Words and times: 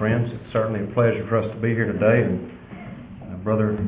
Friends, 0.00 0.32
it's 0.32 0.52
certainly 0.52 0.82
a 0.82 0.94
pleasure 0.94 1.24
for 1.28 1.38
us 1.38 1.46
to 1.54 1.60
be 1.60 1.68
here 1.68 1.92
today, 1.92 2.26
and 2.26 2.50
uh, 3.22 3.36
Brother 3.44 3.78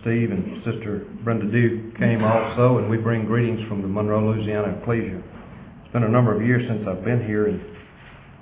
Steve 0.00 0.32
and 0.32 0.58
Sister 0.64 1.06
Brenda 1.22 1.46
Duke 1.52 1.96
came 1.96 2.24
also, 2.24 2.78
and 2.78 2.90
we 2.90 2.96
bring 2.96 3.24
greetings 3.24 3.60
from 3.68 3.80
the 3.80 3.86
Monroe, 3.86 4.32
Louisiana 4.32 4.74
Ecclesia. 4.80 5.22
It's 5.84 5.92
been 5.92 6.02
a 6.02 6.08
number 6.08 6.34
of 6.34 6.42
years 6.42 6.66
since 6.66 6.82
I've 6.88 7.04
been 7.04 7.24
here, 7.24 7.46
and 7.46 7.60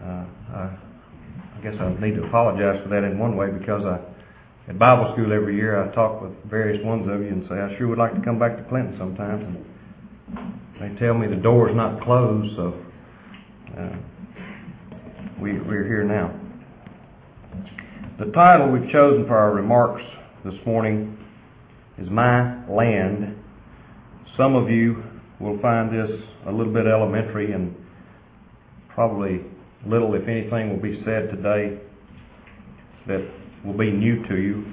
uh, 0.01 0.25
I, 0.57 0.79
I 1.59 1.61
guess 1.61 1.75
I 1.79 1.93
need 2.01 2.17
to 2.17 2.25
apologize 2.25 2.81
for 2.83 2.89
that 2.89 3.05
in 3.05 3.19
one 3.19 3.37
way 3.37 3.51
because 3.51 3.85
I, 3.85 4.01
at 4.71 4.79
Bible 4.79 5.13
school 5.13 5.35
every 5.35 5.57
year, 5.57 5.77
I 5.77 5.93
talk 5.95 6.23
with 6.23 6.33
various 6.49 6.83
ones 6.87 7.07
of 7.11 7.21
you 7.21 7.37
and 7.37 7.45
say 7.51 7.57
I 7.57 7.77
sure 7.77 7.89
would 7.89 7.99
like 7.99 8.15
to 8.15 8.23
come 8.23 8.39
back 8.39 8.57
to 8.57 8.65
Clinton 8.71 8.97
sometimes, 8.97 9.45
and 9.45 10.57
they 10.81 10.99
tell 11.05 11.13
me 11.13 11.27
the 11.27 11.37
door's 11.37 11.77
not 11.77 12.01
closed, 12.01 12.57
so 12.57 12.81
uh, 13.77 13.97
we, 15.39 15.61
we're 15.61 15.85
here 15.85 16.03
now. 16.03 16.46
The 18.19 18.33
title 18.33 18.73
we've 18.73 18.91
chosen 18.93 19.27
for 19.27 19.37
our 19.37 19.53
remarks 19.53 20.01
this 20.43 20.55
morning 20.65 21.19
is 21.99 22.09
My 22.11 22.65
Land. 22.67 23.37
Some 24.39 24.57
of 24.57 24.71
you 24.71 25.05
will 25.39 25.61
find 25.61 25.91
this 25.91 26.09
a 26.47 26.51
little 26.51 26.73
bit 26.73 26.87
elementary 26.87 27.53
and 27.53 27.77
probably 28.89 29.43
little, 29.87 30.15
if 30.15 30.27
anything, 30.27 30.71
will 30.71 30.81
be 30.81 31.03
said 31.05 31.29
today 31.29 31.79
that 33.07 33.21
will 33.67 33.77
be 33.77 33.91
new 33.91 34.27
to 34.29 34.37
you. 34.37 34.65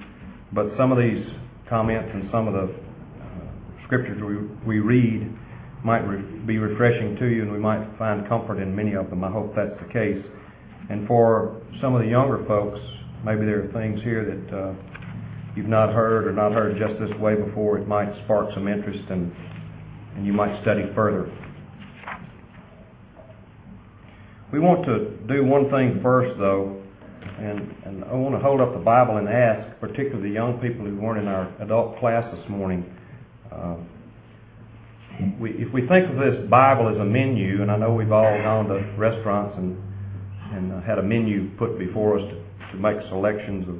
But 0.54 0.68
some 0.77 0.94
of 0.94 0.98
these 0.98 1.27
comments 1.70 2.12
and 2.13 2.30
some 2.32 2.48
of 2.48 2.54
the 2.54 2.73
uh, 2.73 3.85
scriptures 3.88 4.23
we, 4.23 4.77
we 4.77 4.80
read 4.80 5.30
might 5.84 6.07
re- 6.07 6.46
be 6.48 6.60
refreshing 6.60 7.18
to 7.20 7.26
you 7.26 7.41
and 7.41 7.52
we 7.52 7.60
might 7.60 7.85
find 7.99 8.26
comfort 8.30 8.62
in 8.62 8.73
many 8.73 8.94
of 8.94 9.10
them. 9.10 9.21
I 9.21 9.30
hope 9.30 9.54
that's 9.54 9.77
the 9.85 9.91
case. 9.91 10.23
And 10.90 11.05
for 11.10 11.62
some 11.82 11.94
of 11.94 12.04
the 12.04 12.07
younger 12.07 12.46
folks, 12.48 12.80
maybe 13.23 13.45
there 13.45 13.63
are 13.63 13.72
things 13.72 14.02
here 14.04 14.26
that 14.26 14.55
uh, 14.55 14.73
you've 15.55 15.68
not 15.68 15.93
heard 15.93 16.27
or 16.27 16.34
not 16.34 16.52
heard 16.52 16.77
just 16.77 16.99
this 16.99 17.18
way 17.20 17.35
before. 17.35 17.77
It 17.77 17.88
might 17.88 18.10
spark 18.26 18.49
some 18.54 18.68
interest 18.68 19.04
and, 19.10 19.32
and 20.16 20.26
you 20.26 20.34
might 20.34 20.62
study 20.62 20.84
further. 20.93 21.32
We 24.51 24.60
want 24.60 24.85
to 24.85 25.18
do 25.27 25.44
one 25.44 25.71
thing 25.71 25.99
first, 26.04 26.38
though, 26.38 26.84
and, 27.40 27.74
and 27.85 28.04
I 28.05 28.13
want 28.13 28.35
to 28.35 28.40
hold 28.40 28.62
up 28.62 28.74
the 28.74 28.84
Bible 28.84 29.18
and 29.18 29.27
ask, 29.27 29.79
particularly 29.79 30.29
the 30.29 30.34
young 30.34 30.60
people 30.62 30.85
who 30.85 30.96
weren't 30.96 31.20
in 31.20 31.27
our 31.27 31.49
adult 31.60 31.99
class 31.99 32.24
this 32.35 32.48
morning. 32.49 32.85
Uh, 33.51 33.77
we, 35.40 35.51
if 35.51 35.74
we 35.74 35.88
think 35.88 36.10
of 36.10 36.18
this 36.18 36.48
Bible 36.49 36.90
as 36.90 36.98
a 36.98 37.05
menu, 37.05 37.62
and 37.62 37.71
I 37.71 37.77
know 37.77 37.94
we've 37.94 38.12
all 38.12 38.38
gone 38.44 38.68
to 38.68 38.96
restaurants 38.98 39.55
and 39.57 39.77
and 40.54 40.84
had 40.84 40.99
a 40.99 41.04
menu 41.04 41.49
put 41.57 41.79
before 41.79 42.20
us 42.20 42.26
to 42.29 42.43
to 42.74 42.79
make 42.79 42.98
selections 43.10 43.70
of 43.70 43.76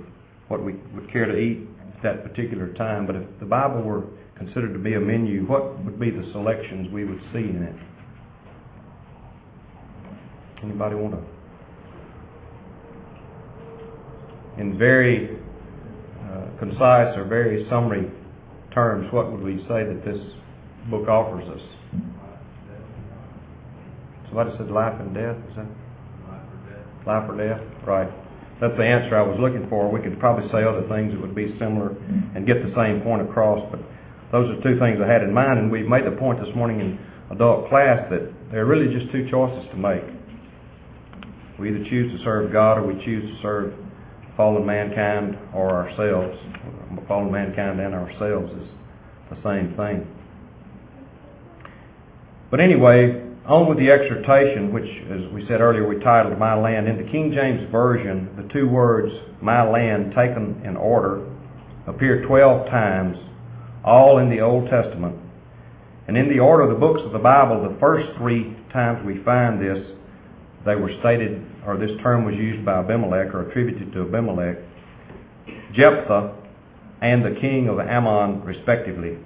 what 0.47 0.63
we 0.63 0.73
would 0.94 1.11
care 1.11 1.25
to 1.25 1.36
eat 1.38 1.67
at 1.95 2.03
that 2.03 2.23
particular 2.23 2.73
time. 2.73 3.05
But 3.05 3.16
if 3.16 3.23
the 3.39 3.45
Bible 3.45 3.81
were 3.81 4.03
considered 4.38 4.73
to 4.73 4.80
be 4.80 4.94
a 4.94 4.99
menu, 4.99 5.45
what 5.45 5.83
would 5.83 5.99
be 5.99 6.09
the 6.11 6.30
selections 6.31 6.91
we 6.94 7.05
would 7.05 7.21
see 7.33 7.39
in 7.39 7.64
it? 7.64 7.75
Anybody 10.64 10.95
want 10.95 11.16
to? 11.16 11.23
In 14.61 14.77
very 14.77 15.38
uh, 16.30 16.59
concise 16.59 17.17
or 17.17 17.25
very 17.27 17.67
summary 17.69 18.09
terms, 18.73 19.11
what 19.11 19.31
would 19.31 19.41
we 19.41 19.58
say 19.67 19.83
that 19.83 20.03
this 20.05 20.19
book 20.89 21.08
offers 21.08 21.47
us? 21.49 21.61
Somebody 24.27 24.52
said 24.58 24.69
life 24.69 24.94
and 24.99 25.14
death. 25.14 25.36
Is 25.49 25.55
that 25.58 25.67
life 27.05 27.30
or 27.30 27.38
death? 27.38 27.61
Right 27.86 28.22
that's 28.61 28.77
the 28.77 28.85
answer 28.85 29.17
I 29.17 29.21
was 29.21 29.37
looking 29.39 29.67
for. 29.69 29.89
We 29.89 30.01
could 30.01 30.19
probably 30.19 30.49
say 30.51 30.63
other 30.63 30.87
things 30.87 31.13
that 31.13 31.21
would 31.21 31.35
be 31.35 31.55
similar 31.59 31.95
and 32.35 32.45
get 32.47 32.63
the 32.63 32.73
same 32.75 33.01
point 33.01 33.21
across, 33.21 33.59
but 33.71 33.79
those 34.31 34.49
are 34.49 34.61
two 34.63 34.79
things 34.79 34.99
I 35.03 35.07
had 35.07 35.21
in 35.21 35.33
mind, 35.33 35.59
and 35.59 35.71
we've 35.71 35.87
made 35.87 36.05
the 36.05 36.17
point 36.17 36.39
this 36.43 36.53
morning 36.55 36.80
in 36.80 36.99
adult 37.30 37.69
class 37.69 38.09
that 38.09 38.31
there 38.52 38.61
are 38.61 38.65
really 38.65 38.93
just 38.93 39.11
two 39.11 39.30
choices 39.30 39.65
to 39.71 39.77
make. 39.77 40.03
We 41.59 41.69
either 41.69 41.83
choose 41.89 42.17
to 42.17 42.23
serve 42.23 42.52
God 42.52 42.77
or 42.77 42.86
we 42.86 42.93
choose 43.05 43.23
to 43.23 43.42
serve 43.42 43.73
fallen 44.36 44.65
mankind 44.65 45.37
or 45.53 45.69
ourselves. 45.69 46.37
Fallen 47.08 47.31
mankind 47.31 47.80
and 47.80 47.93
ourselves 47.93 48.52
is 48.53 48.67
the 49.30 49.37
same 49.43 49.75
thing. 49.75 50.08
But 52.49 52.59
anyway, 52.59 53.21
on 53.45 53.67
with 53.67 53.77
the 53.77 53.92
exhortation, 53.92 54.71
which, 54.71 54.87
as 55.11 55.31
we 55.33 55.45
said 55.48 55.59
earlier, 55.59 55.87
we 55.87 55.99
titled 55.99 56.37
My 56.39 56.55
Land. 56.55 56.87
In 56.87 56.98
the 56.98 57.11
King 57.11 57.33
James 57.33 57.70
Version, 57.71 58.30
the 58.37 58.54
two 58.54 58.70
words, 58.70 59.11
My 59.42 59.70
Land, 59.70 60.14
taken 60.15 60.61
in 60.64 60.77
order, 60.77 61.27
appear 61.86 62.26
12 62.26 62.67
times, 62.70 63.17
all 63.83 64.20
in 64.20 64.30
the 64.30 64.39
Old 64.39 64.70
Testament. 64.70 65.17
And 66.08 66.17
in 66.17 66.30
the 66.30 66.39
order 66.39 66.64
of 66.64 66.70
the 66.70 66.80
books 66.80 67.02
of 67.05 67.11
the 67.11 67.20
Bible, 67.20 67.70
the 67.70 67.77
first 67.80 68.17
three 68.17 68.55
times 68.71 69.05
we 69.05 69.21
find 69.23 69.61
this, 69.61 69.92
they 70.65 70.75
were 70.75 70.92
stated, 71.02 71.45
or 71.65 71.75
this 71.77 71.92
term 72.02 72.23
was 72.23 72.36
used 72.36 72.65
by 72.65 72.80
Abimelech, 72.80 73.33
or 73.33 73.49
attributed 73.49 73.92
to 73.92 74.04
Abimelech, 74.04 74.58
Jephthah, 75.73 76.33
and 77.02 77.25
the 77.25 77.37
king 77.42 77.67
of 77.67 77.80
Ammon, 77.80 78.42
respectively. 78.45 79.17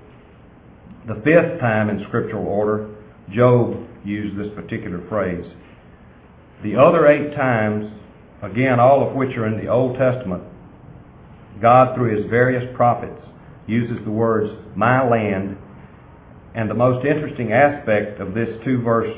The 1.08 1.22
fifth 1.24 1.60
time 1.60 1.92
in 1.92 2.04
scriptural 2.08 2.48
order, 2.48 2.90
Job 3.32 3.86
used 4.08 4.38
this 4.38 4.54
particular 4.56 5.06
phrase. 5.10 5.46
The 6.64 6.76
other 6.76 7.08
eight 7.08 7.36
times, 7.36 7.92
again, 8.42 8.80
all 8.80 9.08
of 9.08 9.16
which 9.16 9.36
are 9.38 9.46
in 9.46 9.64
the 9.64 9.68
Old 9.68 9.98
Testament, 9.98 10.44
God, 11.62 11.96
through 11.96 12.16
his 12.16 12.30
various 12.30 12.64
prophets, 12.76 13.22
uses 13.68 14.04
the 14.06 14.12
words, 14.12 14.52
my 14.76 15.08
land. 15.08 15.58
And 16.56 16.70
the 16.70 16.76
most 16.76 17.06
interesting 17.06 17.52
aspect 17.52 18.20
of 18.20 18.34
this 18.34 18.50
two 18.64 18.82
verse, 18.82 19.14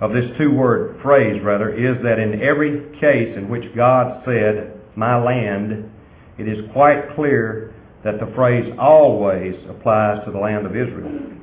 of 0.00 0.12
this 0.12 0.30
two 0.38 0.52
word 0.52 1.00
phrase 1.02 1.40
rather, 1.42 1.70
is 1.70 2.02
that 2.02 2.18
in 2.18 2.42
every 2.42 2.98
case 2.98 3.36
in 3.36 3.48
which 3.48 3.74
God 3.76 4.22
said, 4.24 4.80
my 4.96 5.22
land, 5.22 5.90
it 6.38 6.48
is 6.48 6.70
quite 6.72 7.14
clear 7.14 7.74
that 8.02 8.20
the 8.20 8.32
phrase 8.34 8.72
always 8.78 9.54
applies 9.68 10.24
to 10.24 10.32
the 10.32 10.38
land 10.38 10.66
of 10.66 10.76
Israel. 10.76 11.34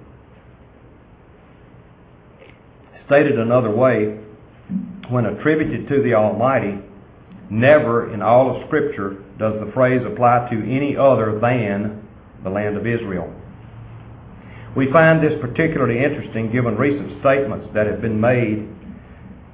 Stated 3.11 3.37
another 3.37 3.71
way, 3.71 4.17
when 5.09 5.25
attributed 5.25 5.89
to 5.89 6.01
the 6.01 6.13
Almighty, 6.13 6.79
never 7.49 8.13
in 8.13 8.21
all 8.21 8.55
of 8.55 8.65
Scripture 8.67 9.17
does 9.37 9.59
the 9.59 9.69
phrase 9.73 10.01
apply 10.05 10.47
to 10.49 10.55
any 10.63 10.95
other 10.95 11.37
than 11.37 12.07
the 12.41 12.49
land 12.49 12.77
of 12.77 12.87
Israel. 12.87 13.29
We 14.77 14.89
find 14.93 15.21
this 15.21 15.33
particularly 15.41 16.01
interesting 16.01 16.53
given 16.53 16.77
recent 16.77 17.19
statements 17.19 17.67
that 17.73 17.85
have 17.85 18.01
been 18.01 18.17
made 18.17 18.65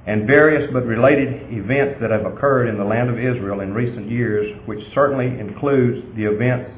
and 0.06 0.24
various 0.24 0.70
but 0.72 0.86
related 0.86 1.52
events 1.52 2.00
that 2.00 2.12
have 2.12 2.26
occurred 2.26 2.68
in 2.68 2.78
the 2.78 2.84
land 2.84 3.10
of 3.10 3.18
Israel 3.18 3.58
in 3.62 3.74
recent 3.74 4.08
years, 4.08 4.56
which 4.66 4.78
certainly 4.94 5.36
includes 5.40 6.06
the 6.14 6.26
events 6.26 6.70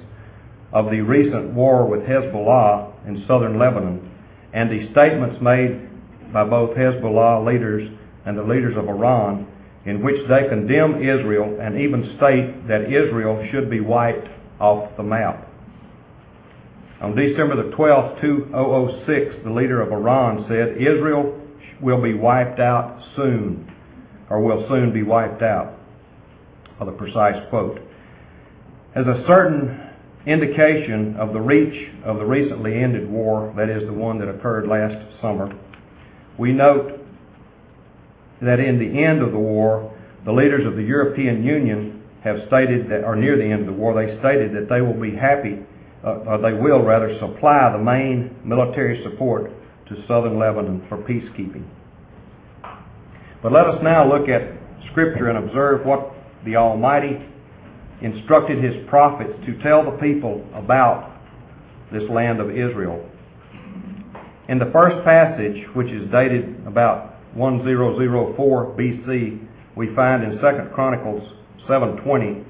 of 0.72 0.86
the 0.86 1.02
recent 1.02 1.52
war 1.52 1.86
with 1.86 2.00
Hezbollah 2.04 3.06
in 3.06 3.22
southern 3.28 3.58
Lebanon 3.58 4.10
and 4.54 4.70
the 4.70 4.91
statements 4.92 5.36
made 5.42 5.90
by 6.32 6.44
both 6.44 6.76
Hezbollah 6.76 7.44
leaders 7.46 7.91
and 8.26 8.36
the 8.36 8.42
leaders 8.42 8.76
of 8.76 8.88
Iran, 8.88 9.46
in 9.86 10.02
which 10.02 10.16
they 10.28 10.48
condemn 10.48 11.02
Israel 11.02 11.58
and 11.60 11.80
even 11.80 12.16
state 12.16 12.68
that 12.68 12.84
Israel 12.84 13.46
should 13.50 13.70
be 13.70 13.80
wiped 13.80 14.28
off 14.60 14.96
the 14.96 15.02
map. 15.02 15.48
On 17.00 17.14
December 17.16 17.56
the 17.56 17.74
12th, 17.74 18.20
2006, 18.20 19.44
the 19.44 19.50
leader 19.50 19.80
of 19.80 19.91
Iran 19.91 20.44
said, 20.48 20.76
Israel 20.76 21.41
will 21.80 22.02
be 22.02 22.12
wiped 22.12 22.60
out 22.60 23.02
soon, 23.16 23.72
or 24.28 24.42
will 24.42 24.68
soon 24.68 24.92
be 24.92 25.02
wiped 25.02 25.42
out, 25.42 25.78
for 26.78 26.84
the 26.84 26.92
precise 26.92 27.42
quote. 27.48 27.80
As 28.94 29.06
a 29.06 29.24
certain 29.26 29.80
indication 30.26 31.16
of 31.16 31.33
the 31.33 31.41
reach 31.41 31.88
of 32.04 32.18
the 32.18 32.24
recently 32.24 32.74
ended 32.74 33.09
war, 33.09 33.54
that 33.56 33.71
is 33.71 33.86
the 33.86 33.92
one 33.94 34.18
that 34.18 34.28
occurred 34.28 34.68
last 34.68 34.94
summer, 35.22 35.50
we 36.38 36.53
note 36.53 36.98
that 38.41 38.60
in 38.60 38.78
the 38.78 39.04
end 39.04 39.22
of 39.22 39.32
the 39.32 39.38
war, 39.38 39.94
the 40.24 40.32
leaders 40.32 40.66
of 40.66 40.77
the 40.77 40.82
European 40.82 41.44
Union 41.44 42.03
have 42.24 42.36
stated 42.48 42.91
that, 42.91 43.04
or 43.04 43.16
near 43.16 43.36
the 43.36 43.44
end 43.44 43.60
of 43.60 43.66
the 43.66 43.72
war, 43.72 43.94
they 43.94 44.18
stated 44.21 44.53
that 44.54 44.68
they 44.68 44.80
will 44.80 44.98
be 44.98 45.16
happy, 45.16 45.59
uh, 46.04 46.24
or 46.27 46.38
they 46.38 46.53
will 46.53 46.82
rather, 46.82 47.18
supply 47.18 47.72
the 47.72 47.82
main 47.82 48.36
military 48.44 49.03
support 49.03 49.50
to 49.88 49.97
southern 50.06 50.38
Lebanon 50.38 50.84
for 50.88 50.98
peacekeeping. 50.98 51.66
But 53.42 53.53
let 53.53 53.66
us 53.66 53.80
now 53.83 54.06
look 54.10 54.28
at 54.28 54.42
Scripture 54.91 55.28
and 55.28 55.38
observe 55.48 55.86
what 55.86 56.12
the 56.44 56.56
Almighty 56.56 57.18
instructed 58.03 58.62
His 58.62 58.86
prophets 58.88 59.33
to 59.47 59.62
tell 59.62 59.84
the 59.84 59.97
people 59.98 60.44
about 60.54 61.10
this 61.92 62.09
land 62.10 62.41
of 62.41 62.50
Israel. 62.50 63.04
In 64.50 64.58
the 64.58 64.68
first 64.72 65.04
passage, 65.04 65.64
which 65.74 65.86
is 65.92 66.10
dated 66.10 66.66
about 66.66 67.14
1004 67.34 68.74
BC, 68.76 69.47
we 69.76 69.94
find 69.94 70.24
in 70.24 70.41
2 70.41 70.41
Chronicles 70.74 71.22
7.20, 71.68 72.44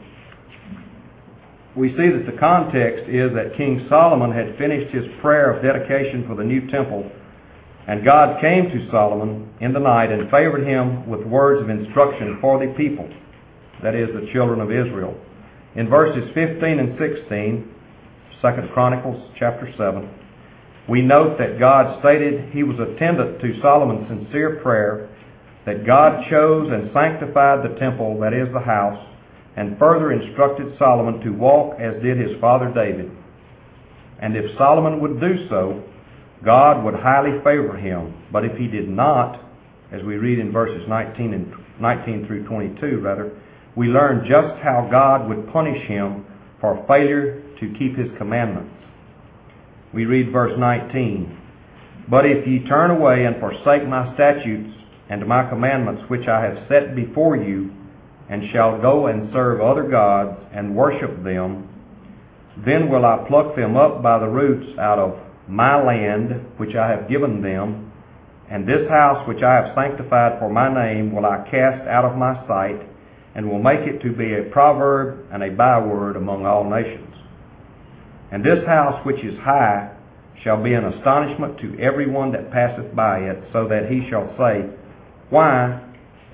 we 1.77 1.91
see 1.91 2.09
that 2.09 2.25
the 2.25 2.39
context 2.41 3.05
is 3.07 3.35
that 3.35 3.55
King 3.55 3.85
Solomon 3.91 4.33
had 4.33 4.57
finished 4.57 4.95
his 4.95 5.05
prayer 5.21 5.53
of 5.53 5.63
dedication 5.63 6.25
for 6.27 6.35
the 6.35 6.43
new 6.43 6.71
temple, 6.71 7.05
and 7.87 8.03
God 8.03 8.41
came 8.41 8.71
to 8.71 8.91
Solomon 8.91 9.53
in 9.61 9.75
the 9.75 9.79
night 9.79 10.11
and 10.11 10.31
favored 10.31 10.67
him 10.67 11.07
with 11.07 11.21
words 11.27 11.63
of 11.63 11.69
instruction 11.69 12.39
for 12.41 12.59
the 12.59 12.73
people, 12.79 13.11
that 13.83 13.95
is, 13.95 14.09
the 14.15 14.27
children 14.33 14.63
of 14.63 14.73
Israel. 14.73 15.15
In 15.77 15.87
verses 15.91 16.31
15 16.33 16.79
and 16.79 16.99
16, 16.99 17.75
2 18.41 18.69
Chronicles 18.73 19.31
chapter 19.39 19.71
7, 19.77 20.09
we 20.89 21.03
note 21.03 21.39
that 21.39 21.59
God 21.59 22.01
stated 22.01 22.53
he 22.53 22.63
was 22.63 22.79
attendant 22.79 23.41
to 23.41 23.61
Solomon's 23.61 24.09
sincere 24.09 24.61
prayer, 24.63 25.09
that 25.67 25.87
God 25.87 26.25
chose 26.31 26.71
and 26.73 26.91
sanctified 26.93 27.63
the 27.63 27.79
temple, 27.79 28.19
that 28.21 28.33
is, 28.33 28.49
the 28.53 28.61
house, 28.61 28.99
and 29.57 29.79
further 29.79 30.13
instructed 30.13 30.75
Solomon 30.79 31.21
to 31.21 31.31
walk 31.31 31.79
as 31.79 32.03
did 32.03 32.19
his 32.19 32.41
father 32.41 32.73
David. 32.75 33.11
And 34.21 34.37
if 34.37 34.57
Solomon 34.57 35.01
would 35.01 35.21
do 35.21 35.49
so, 35.49 35.83
God 36.45 36.85
would 36.85 36.95
highly 36.95 37.39
favor 37.45 37.77
him. 37.77 38.15
But 38.33 38.45
if 38.45 38.57
he 38.57 38.67
did 38.67 38.89
not, 38.89 39.41
as 39.93 40.03
we 40.03 40.17
read 40.17 40.39
in 40.39 40.53
verses 40.53 40.87
19 40.89 41.35
and 41.35 41.53
19 41.81 42.27
through 42.27 42.47
22, 42.47 43.01
rather, 43.01 43.39
we 43.77 43.89
learn 43.89 44.27
just 44.29 44.61
how 44.63 44.89
God 44.91 45.29
would 45.29 45.53
punish 45.53 45.87
him 45.87 46.25
for 46.61 46.85
failure 46.87 47.43
to 47.61 47.75
keep 47.79 47.97
his 47.97 48.09
commandments. 48.19 48.80
We 49.93 50.05
read 50.05 50.33
verse 50.33 50.53
19, 50.57 51.39
But 52.09 52.25
if 52.25 52.47
ye 52.47 52.65
turn 52.69 52.93
away 52.93 53.25
and 53.25 53.41
forsake 53.41 53.89
my 53.89 54.15
statutes 54.15 54.71
and 55.09 55.27
my 55.27 55.49
commandments 55.51 56.03
which 56.09 56.29
I 56.29 56.43
have 56.45 56.69
set 56.69 56.95
before 56.95 57.37
you, 57.37 57.73
and 58.29 58.45
shall 58.53 58.81
go 58.81 59.09
and 59.09 59.33
serve 59.33 59.61
other 59.61 59.83
gods 59.83 60.39
and 60.55 60.77
worship 60.77 61.25
them, 61.25 61.69
then 62.65 62.89
will 62.89 63.05
I 63.05 63.25
pluck 63.27 63.57
them 63.57 63.77
up 63.77 64.01
by 64.01 64.21
the 64.21 64.29
roots 64.29 64.79
out 64.79 65.01
of 65.01 65.19
my 65.49 65.83
land 65.83 66.47
which 66.57 66.77
I 66.77 66.89
have 66.89 67.09
given 67.09 67.43
them, 67.43 67.91
and 68.49 68.69
this 68.69 68.89
house 68.89 69.27
which 69.27 69.43
I 69.43 69.55
have 69.55 69.75
sanctified 69.75 70.39
for 70.39 70.49
my 70.49 70.73
name 70.73 71.13
will 71.13 71.27
I 71.27 71.49
cast 71.51 71.89
out 71.89 72.05
of 72.05 72.17
my 72.17 72.47
sight, 72.47 72.81
and 73.35 73.51
will 73.51 73.63
make 73.63 73.81
it 73.81 74.01
to 74.03 74.13
be 74.13 74.35
a 74.35 74.51
proverb 74.53 75.27
and 75.33 75.43
a 75.43 75.51
byword 75.51 76.15
among 76.15 76.47
all 76.47 76.69
nations. 76.69 77.10
And 78.33 78.45
this 78.45 78.65
house 78.67 79.05
which 79.05 79.23
is 79.25 79.39
high 79.41 79.91
shall 80.43 80.63
be 80.63 80.73
an 80.73 80.85
astonishment 80.85 81.59
to 81.59 81.79
every 81.79 82.09
one 82.09 82.33
that 82.33 82.51
passeth 82.51 82.95
by 82.95 83.19
it, 83.19 83.43
so 83.53 83.69
that 83.69 83.91
he 83.91 84.09
shall 84.09 84.35
say, 84.39 84.71
Why 85.29 85.81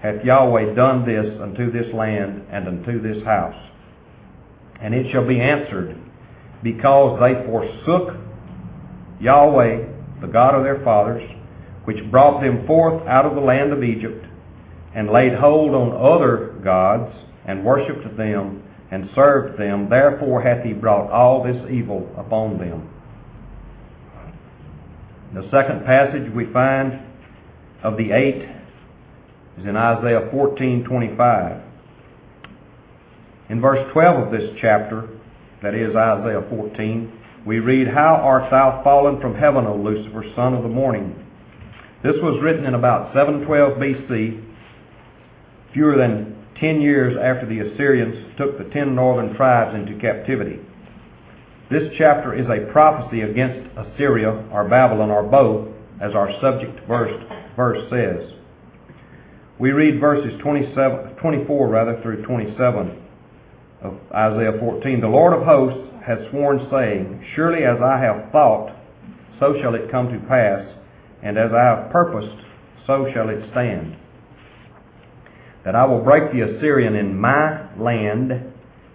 hath 0.03 0.25
Yahweh 0.25 0.75
done 0.75 1.05
this 1.07 1.41
unto 1.41 1.73
this 1.73 1.93
land 1.95 2.47
and 2.51 2.69
unto 2.69 3.01
this 3.01 3.25
house? 3.25 3.57
And 4.81 4.95
it 4.95 5.11
shall 5.11 5.27
be 5.27 5.41
answered, 5.41 5.97
Because 6.63 7.19
they 7.21 7.35
forsook 7.47 8.17
Yahweh, 9.21 9.87
the 10.21 10.27
God 10.29 10.55
of 10.55 10.63
their 10.63 10.83
fathers, 10.85 11.23
which 11.85 12.11
brought 12.11 12.43
them 12.43 12.67
forth 12.67 13.07
out 13.07 13.25
of 13.25 13.35
the 13.35 13.41
land 13.41 13.73
of 13.73 13.83
Egypt, 13.83 14.25
and 14.95 15.11
laid 15.11 15.35
hold 15.35 15.75
on 15.75 15.93
other 15.93 16.59
gods, 16.63 17.13
and 17.47 17.65
worshipped 17.65 18.17
them, 18.17 18.63
and 18.91 19.09
served 19.15 19.59
them. 19.59 19.89
Therefore 19.89 20.43
hath 20.43 20.65
he 20.65 20.73
brought 20.73 21.11
all 21.11 21.43
this 21.43 21.71
evil 21.71 22.09
upon 22.17 22.59
them. 22.59 22.89
The 25.35 25.49
second 25.51 25.85
passage 25.85 26.33
we 26.33 26.47
find 26.53 27.01
of 27.83 27.97
the 27.97 28.13
eight 28.13 28.49
is 29.59 29.67
in 29.67 29.77
Isaiah 29.77 30.29
14:25. 30.33 31.63
In 33.49 33.61
verse 33.61 33.91
12 33.93 34.27
of 34.27 34.33
this 34.33 34.51
chapter, 34.61 35.09
that 35.63 35.75
is 35.75 35.95
Isaiah 35.95 36.43
14, 36.51 37.13
we 37.47 37.61
read, 37.61 37.87
How 37.87 38.17
art 38.17 38.51
thou 38.51 38.81
fallen 38.83 39.21
from 39.21 39.37
heaven, 39.37 39.67
O 39.67 39.77
Lucifer, 39.77 40.25
son 40.35 40.55
of 40.55 40.65
the 40.65 40.69
morning? 40.69 41.15
This 42.03 42.17
was 42.23 42.43
written 42.43 42.65
in 42.65 42.75
about 42.75 43.15
712 43.15 43.79
BC, 43.79 44.43
fewer 45.73 45.97
than 45.97 46.36
ten 46.61 46.81
years 46.81 47.17
after 47.17 47.47
the 47.47 47.61
Assyrians 47.61 48.37
took 48.37 48.59
the 48.59 48.71
ten 48.73 48.95
northern 48.95 49.35
tribes 49.37 49.75
into 49.75 50.01
captivity. 50.01 50.61
This 51.71 51.93
chapter 51.99 52.35
is 52.35 52.47
a 52.47 52.71
prophecy 52.73 53.23
against 53.23 53.71
Assyria 53.77 54.31
or 54.53 54.69
Babylon 54.69 55.11
or 55.11 55.25
both, 55.25 55.69
as 56.01 56.15
our 56.15 56.31
subject 56.41 56.87
verse, 56.87 57.13
verse 57.57 57.83
says. 57.91 58.33
We 59.59 59.73
read 59.73 60.01
verses 60.01 60.39
27, 60.43 61.17
24 61.17 61.69
rather 61.69 62.01
through 62.03 62.25
27 62.25 63.03
of 63.83 63.99
Isaiah 64.15 64.59
14. 64.61 65.01
The 65.01 65.09
Lord 65.09 65.33
of 65.33 65.45
hosts 65.45 65.93
has 66.07 66.19
sworn, 66.31 66.69
saying, 66.71 67.25
Surely 67.35 67.65
as 67.65 67.79
I 67.83 67.99
have 67.99 68.31
thought, 68.31 68.77
so 69.41 69.55
shall 69.61 69.75
it 69.75 69.91
come 69.91 70.09
to 70.09 70.29
pass, 70.29 70.65
and 71.23 71.37
as 71.37 71.51
I 71.53 71.65
have 71.65 71.91
purposed, 71.91 72.37
so 72.87 73.11
shall 73.13 73.29
it 73.29 73.43
stand. 73.51 73.97
That 75.67 75.75
I 75.75 75.85
will 75.85 75.99
break 75.99 76.31
the 76.31 76.43
Assyrian 76.43 76.95
in 76.95 77.19
my 77.19 77.59
land, 77.77 78.31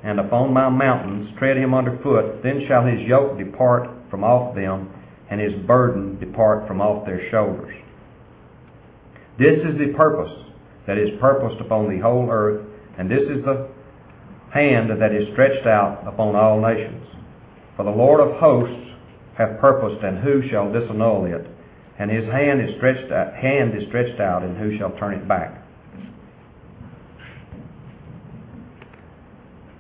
and 0.03 0.19
upon 0.21 0.53
my 0.53 0.69
mountains 0.69 1.29
tread 1.37 1.57
him 1.57 1.73
under 1.73 1.99
foot. 2.01 2.41
Then 2.43 2.65
shall 2.65 2.85
his 2.85 3.01
yoke 3.01 3.37
depart 3.37 3.89
from 4.09 4.23
off 4.23 4.55
them, 4.55 4.89
and 5.29 5.41
his 5.41 5.51
burden 5.67 6.17
depart 6.17 6.69
from 6.69 6.79
off 6.79 7.05
their 7.05 7.29
shoulders. 7.29 7.75
This 9.37 9.59
is 9.59 9.77
the 9.79 9.93
purpose 9.97 10.31
that 10.87 10.97
is 10.97 11.19
purposed 11.19 11.59
upon 11.59 11.89
the 11.89 12.01
whole 12.01 12.29
earth, 12.31 12.65
and 12.97 13.11
this 13.11 13.23
is 13.23 13.43
the 13.43 13.67
hand 14.53 14.91
that 14.91 15.11
is 15.11 15.27
stretched 15.33 15.67
out 15.67 16.07
upon 16.07 16.37
all 16.37 16.61
nations. 16.61 17.05
For 17.75 17.83
the 17.83 17.91
Lord 17.91 18.21
of 18.21 18.39
hosts 18.39 18.91
hath 19.35 19.59
purposed, 19.59 20.05
and 20.05 20.19
who 20.19 20.47
shall 20.49 20.71
disannul 20.71 21.25
it? 21.25 21.45
And 21.99 22.09
his 22.09 22.23
hand 22.31 22.61
is 22.61 22.77
stretched 22.77 23.11
out, 23.11 23.35
hand 23.35 23.75
is 23.75 23.89
stretched 23.89 24.21
out, 24.21 24.43
and 24.43 24.57
who 24.57 24.77
shall 24.77 24.91
turn 24.97 25.15
it 25.15 25.27
back? 25.27 25.60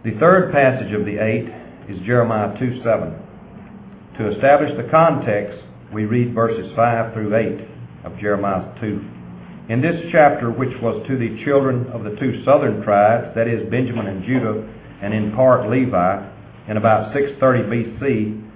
The 0.03 0.17
third 0.17 0.51
passage 0.51 0.91
of 0.93 1.05
the 1.05 1.19
eight 1.21 1.45
is 1.87 2.03
Jeremiah 2.07 2.57
2 2.57 2.81
7. 2.83 3.13
To 4.17 4.31
establish 4.31 4.75
the 4.75 4.89
context, 4.89 5.59
we 5.93 6.05
read 6.05 6.33
verses 6.33 6.73
5 6.75 7.13
through 7.13 7.35
8 7.35 7.67
of 8.05 8.17
Jeremiah 8.17 8.73
2. 8.81 9.05
In 9.69 9.79
this 9.79 10.01
chapter, 10.11 10.49
which 10.49 10.73
was 10.81 11.05
to 11.07 11.17
the 11.19 11.45
children 11.45 11.85
of 11.91 12.03
the 12.03 12.15
two 12.19 12.43
southern 12.43 12.81
tribes, 12.81 13.35
that 13.35 13.47
is, 13.47 13.69
Benjamin 13.69 14.07
and 14.07 14.25
Judah, 14.25 14.67
and 15.03 15.13
in 15.13 15.33
part 15.33 15.69
Levi, 15.69 16.29
in 16.67 16.77
about 16.77 17.13
630 17.13 17.69
BC, 17.69 18.49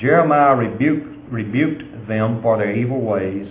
Jeremiah 0.00 0.56
rebuked, 0.56 1.30
rebuked 1.30 2.08
them 2.08 2.42
for 2.42 2.58
their 2.58 2.74
evil 2.74 3.00
ways. 3.00 3.46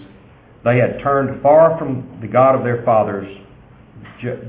They 0.65 0.79
had 0.79 0.99
turned 1.01 1.41
far 1.41 1.77
from 1.79 2.19
the 2.19 2.27
God 2.27 2.55
of 2.55 2.65
their 2.65 2.83
fathers, 2.83 3.33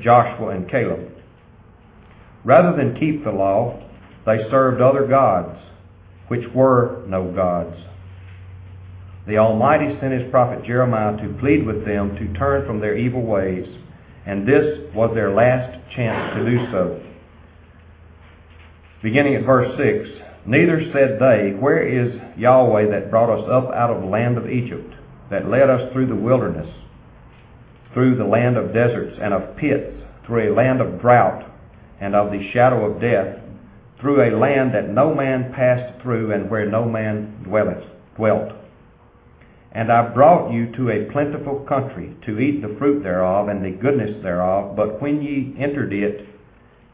Joshua 0.02 0.48
and 0.48 0.68
Caleb. 0.68 1.11
Rather 2.44 2.76
than 2.76 2.98
keep 2.98 3.24
the 3.24 3.30
law, 3.30 3.80
they 4.26 4.38
served 4.50 4.80
other 4.80 5.06
gods, 5.06 5.58
which 6.28 6.44
were 6.54 7.04
no 7.06 7.30
gods. 7.32 7.76
The 9.26 9.38
Almighty 9.38 9.96
sent 10.00 10.12
his 10.12 10.30
prophet 10.30 10.64
Jeremiah 10.64 11.16
to 11.16 11.38
plead 11.38 11.64
with 11.64 11.84
them 11.84 12.16
to 12.16 12.38
turn 12.38 12.66
from 12.66 12.80
their 12.80 12.96
evil 12.96 13.22
ways, 13.22 13.66
and 14.26 14.46
this 14.46 14.92
was 14.94 15.12
their 15.14 15.32
last 15.32 15.78
chance 15.94 16.36
to 16.36 16.44
do 16.44 16.66
so. 16.72 17.02
Beginning 19.02 19.36
at 19.36 19.44
verse 19.44 19.76
6, 19.76 20.22
Neither 20.46 20.90
said 20.92 21.18
they, 21.20 21.56
Where 21.58 21.86
is 21.86 22.20
Yahweh 22.36 22.90
that 22.90 23.10
brought 23.10 23.30
us 23.30 23.48
up 23.48 23.72
out 23.72 23.90
of 23.90 24.02
the 24.02 24.08
land 24.08 24.38
of 24.38 24.50
Egypt, 24.50 24.92
that 25.30 25.48
led 25.48 25.70
us 25.70 25.92
through 25.92 26.06
the 26.06 26.16
wilderness, 26.16 26.68
through 27.94 28.16
the 28.16 28.24
land 28.24 28.56
of 28.56 28.74
deserts 28.74 29.16
and 29.22 29.32
of 29.32 29.56
pits, 29.56 29.94
through 30.26 30.52
a 30.52 30.54
land 30.54 30.80
of 30.80 31.00
drought 31.00 31.51
and 32.02 32.16
of 32.16 32.32
the 32.32 32.50
shadow 32.52 32.84
of 32.90 33.00
death, 33.00 33.38
through 34.00 34.20
a 34.22 34.36
land 34.36 34.74
that 34.74 34.88
no 34.88 35.14
man 35.14 35.52
passed 35.54 36.02
through 36.02 36.32
and 36.32 36.50
where 36.50 36.68
no 36.68 36.84
man 36.84 37.44
dwelleth, 37.44 37.84
dwelt. 38.16 38.50
And 39.70 39.90
I 39.90 40.12
brought 40.12 40.52
you 40.52 40.72
to 40.72 40.90
a 40.90 41.12
plentiful 41.12 41.64
country 41.68 42.14
to 42.26 42.40
eat 42.40 42.60
the 42.60 42.74
fruit 42.76 43.04
thereof 43.04 43.48
and 43.48 43.64
the 43.64 43.70
goodness 43.70 44.20
thereof. 44.20 44.74
But 44.74 45.00
when 45.00 45.22
ye 45.22 45.54
entered 45.58 45.92
it, 45.92 46.26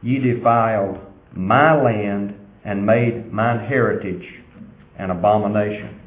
ye 0.03 0.19
defiled 0.19 0.99
my 1.33 1.75
land 1.83 2.35
and 2.65 2.85
made 2.85 3.33
mine 3.33 3.67
heritage 3.67 4.27
an 4.99 5.11
abomination. 5.11 5.99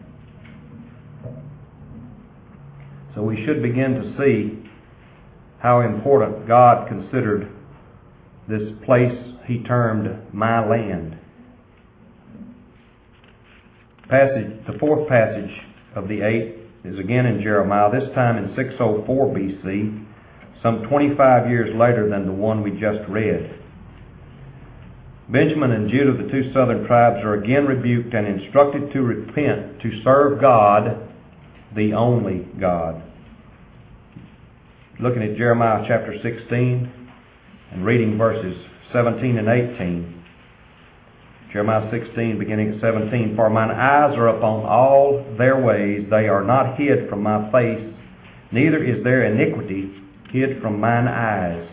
So 3.16 3.24
we 3.24 3.44
should 3.46 3.64
begin 3.64 3.96
to 3.96 4.16
see 4.20 4.70
how 5.58 5.82
important 5.82 6.48
God 6.48 6.88
considered 6.88 7.52
this 8.52 8.74
place 8.86 9.18
he 9.48 9.64
termed 9.64 10.34
my 10.34 10.68
land. 10.68 11.18
Passage, 14.10 14.66
the 14.68 14.78
fourth 14.78 15.08
passage 15.08 15.50
of 15.96 16.10
the 16.10 16.22
eight 16.22 16.58
is 16.84 17.00
again 17.00 17.26
in 17.26 17.42
Jeremiah, 17.42 17.90
this 17.90 18.14
time 18.14 18.38
in 18.38 18.54
604 18.56 19.28
BC. 19.34 20.06
some 20.62 20.84
25 20.90 21.50
years 21.50 21.74
later 21.76 22.10
than 22.10 22.26
the 22.26 22.32
one 22.32 22.62
we 22.62 22.72
just 22.72 23.08
read. 23.10 23.58
Benjamin 25.30 25.72
and 25.72 25.90
Judah, 25.90 26.22
the 26.22 26.30
two 26.30 26.52
southern 26.54 26.86
tribes, 26.86 27.24
are 27.24 27.36
again 27.36 27.66
rebuked 27.66 28.14
and 28.14 28.28
instructed 28.28 28.92
to 28.92 29.02
repent, 29.02 29.82
to 29.82 30.04
serve 30.04 30.42
God, 30.42 31.10
the 31.74 31.94
only 31.94 32.46
God. 32.60 33.02
Looking 35.00 35.24
at 35.24 35.38
Jeremiah 35.38 35.86
chapter 35.88 36.14
16 36.22 37.01
and 37.72 37.86
reading 37.86 38.18
verses 38.18 38.56
17 38.94 39.38
and 39.38 39.48
18. 39.48 40.24
Jeremiah 41.54 41.90
16, 41.92 42.40
beginning 42.40 42.76
at 42.76 42.82
17. 42.82 43.36
For 43.36 43.50
mine 43.50 43.72
eyes 43.72 44.16
are 44.18 44.30
upon 44.30 44.66
all 44.66 45.26
their 45.38 45.60
ways, 45.62 46.08
they 46.10 46.28
are 46.28 46.44
not 46.44 46.78
hid 46.78 47.10
from 47.10 47.24
my 47.24 47.52
face, 47.52 47.94
neither 48.52 48.84
is 48.84 49.04
their 49.04 49.26
iniquity 49.26 49.92
hid 50.32 50.62
from 50.62 50.80
mine 50.80 51.08
eyes. 51.08 51.68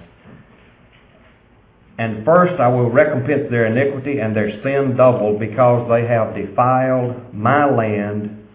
And 1.99 2.25
first 2.25 2.61
I 2.61 2.69
will 2.69 2.91
recompense 2.91 3.51
their 3.51 3.67
iniquity 3.67 4.19
and 4.21 4.35
their 4.35 4.51
sin 4.63 4.97
double, 4.97 5.39
because 5.39 5.89
they 5.91 6.07
have 6.07 6.35
defiled 6.35 7.35
my 7.35 7.69
land 7.69 8.47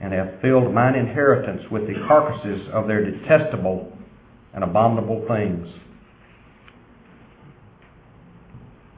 and 0.00 0.12
have 0.12 0.40
filled 0.40 0.72
mine 0.72 0.94
inheritance 0.94 1.62
with 1.70 1.86
the 1.86 1.94
carcasses 2.06 2.68
of 2.72 2.86
their 2.86 3.04
detestable 3.04 3.92
and 4.54 4.64
abominable 4.64 5.24
things. 5.28 5.66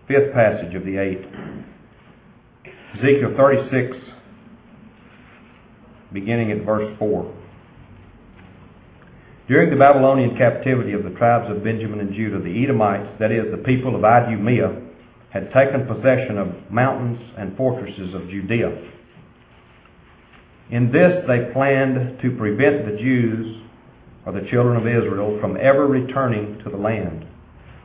Fifth 0.08 0.32
passage 0.32 0.74
of 0.74 0.86
the 0.86 0.96
eight. 0.96 1.20
Ezekiel 2.96 3.34
36, 3.36 3.94
beginning 6.14 6.50
at 6.50 6.64
verse 6.64 6.96
4. 6.98 7.34
During 9.48 9.68
the 9.68 9.76
Babylonian 9.76 10.34
captivity 10.38 10.92
of 10.92 11.04
the 11.04 11.10
tribes 11.10 11.54
of 11.54 11.62
Benjamin 11.62 12.00
and 12.00 12.14
Judah, 12.14 12.40
the 12.40 12.64
Edomites, 12.64 13.18
that 13.20 13.30
is, 13.30 13.50
the 13.50 13.58
people 13.58 13.94
of 13.94 14.02
Idumea, 14.02 14.80
had 15.28 15.52
taken 15.52 15.86
possession 15.86 16.38
of 16.38 16.70
mountains 16.70 17.20
and 17.36 17.54
fortresses 17.58 18.14
of 18.14 18.30
Judea. 18.30 18.90
In 20.70 20.90
this 20.90 21.22
they 21.28 21.52
planned 21.52 22.18
to 22.22 22.30
prevent 22.38 22.86
the 22.86 22.96
Jews, 22.96 23.62
or 24.24 24.32
the 24.32 24.48
children 24.50 24.78
of 24.78 24.86
Israel, 24.86 25.36
from 25.38 25.58
ever 25.58 25.86
returning 25.86 26.58
to 26.64 26.70
the 26.70 26.78
land. 26.78 27.27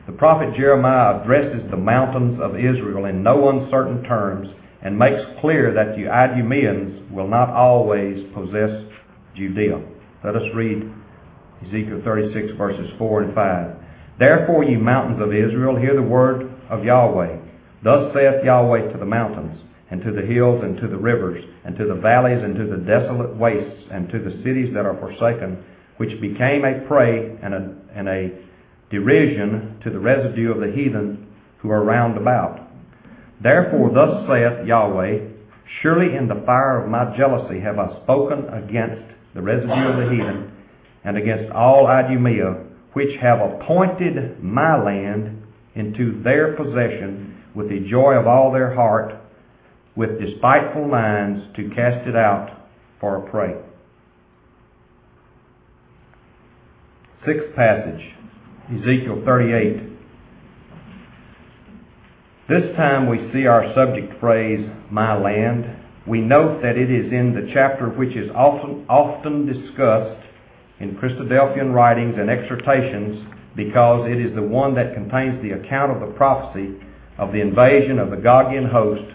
The 0.06 0.12
prophet 0.12 0.54
Jeremiah 0.54 1.20
addresses 1.20 1.70
the 1.70 1.78
mountains 1.78 2.38
of 2.38 2.56
Israel 2.56 3.06
in 3.06 3.22
no 3.22 3.48
uncertain 3.48 4.04
terms 4.04 4.48
and 4.82 4.98
makes 4.98 5.22
clear 5.40 5.72
that 5.72 5.96
the 5.96 6.08
Idumeans 6.08 7.10
will 7.10 7.26
not 7.26 7.48
always 7.48 8.22
possess 8.34 8.84
Judea. 9.34 9.80
Let 10.22 10.36
us 10.36 10.42
read 10.54 10.92
Ezekiel 11.62 12.02
36 12.04 12.58
verses 12.58 12.90
4 12.98 13.22
and 13.22 13.34
5. 13.34 13.76
Therefore, 14.18 14.62
ye 14.64 14.76
mountains 14.76 15.22
of 15.22 15.32
Israel, 15.32 15.76
hear 15.76 15.94
the 15.94 16.02
word 16.02 16.52
of 16.68 16.84
Yahweh. 16.84 17.38
Thus 17.82 18.12
saith 18.14 18.44
Yahweh 18.44 18.92
to 18.92 18.98
the 18.98 19.06
mountains, 19.06 19.58
and 19.90 20.02
to 20.02 20.12
the 20.12 20.22
hills, 20.22 20.62
and 20.62 20.76
to 20.80 20.88
the 20.88 20.96
rivers, 20.96 21.42
and 21.64 21.76
to 21.76 21.86
the 21.86 21.94
valleys, 21.94 22.42
and 22.42 22.54
to 22.56 22.66
the 22.66 22.84
desolate 22.84 23.34
wastes, 23.36 23.88
and 23.90 24.08
to 24.10 24.18
the 24.18 24.36
cities 24.44 24.72
that 24.74 24.86
are 24.86 24.98
forsaken, 25.00 25.64
which 25.96 26.20
became 26.20 26.64
a 26.64 26.86
prey 26.86 27.36
and 27.42 27.54
a, 27.54 27.74
and 27.94 28.08
a 28.08 28.30
derision 28.90 29.80
to 29.82 29.90
the 29.90 29.98
residue 29.98 30.52
of 30.52 30.60
the 30.60 30.72
heathen 30.74 31.26
who 31.58 31.70
are 31.70 31.84
round 31.84 32.16
about. 32.16 32.60
Therefore, 33.42 33.90
thus 33.92 34.26
saith 34.28 34.66
Yahweh, 34.66 35.30
Surely 35.82 36.16
in 36.16 36.28
the 36.28 36.42
fire 36.46 36.82
of 36.82 36.90
my 36.90 37.16
jealousy 37.16 37.60
have 37.60 37.78
I 37.78 38.00
spoken 38.02 38.46
against 38.52 39.02
the 39.34 39.42
residue 39.42 39.72
of 39.72 39.96
the 39.96 40.10
heathen, 40.14 40.52
and 41.04 41.16
against 41.16 41.52
all 41.52 41.86
Idumea, 41.86 42.64
which 42.92 43.18
have 43.20 43.40
appointed 43.40 44.42
my 44.42 44.80
land 44.82 45.42
into 45.74 46.22
their 46.22 46.54
possession 46.54 47.42
with 47.54 47.68
the 47.68 47.80
joy 47.90 48.14
of 48.14 48.26
all 48.26 48.52
their 48.52 48.74
heart, 48.74 49.14
with 49.96 50.20
despiteful 50.20 50.86
minds 50.86 51.44
to 51.56 51.70
cast 51.74 52.06
it 52.06 52.16
out 52.16 52.68
for 53.00 53.16
a 53.16 53.30
prey. 53.30 53.54
Sixth 57.26 57.54
passage, 57.56 58.13
Ezekiel 58.72 59.20
38. 59.26 59.76
This 62.48 62.76
time 62.76 63.10
we 63.10 63.30
see 63.30 63.46
our 63.46 63.74
subject 63.74 64.18
phrase, 64.18 64.66
my 64.90 65.14
land. 65.20 65.66
We 66.06 66.22
note 66.22 66.62
that 66.62 66.78
it 66.78 66.90
is 66.90 67.12
in 67.12 67.34
the 67.34 67.50
chapter 67.52 67.90
which 67.90 68.16
is 68.16 68.30
often, 68.34 68.86
often 68.88 69.44
discussed 69.44 70.26
in 70.80 70.96
Christadelphian 70.96 71.74
writings 71.74 72.14
and 72.18 72.30
exhortations 72.30 73.26
because 73.54 74.08
it 74.10 74.18
is 74.18 74.34
the 74.34 74.42
one 74.42 74.74
that 74.76 74.94
contains 74.94 75.42
the 75.42 75.50
account 75.50 75.92
of 75.92 76.00
the 76.00 76.14
prophecy 76.16 76.80
of 77.18 77.32
the 77.32 77.42
invasion 77.42 77.98
of 77.98 78.08
the 78.08 78.16
Gogian 78.16 78.72
host, 78.72 79.12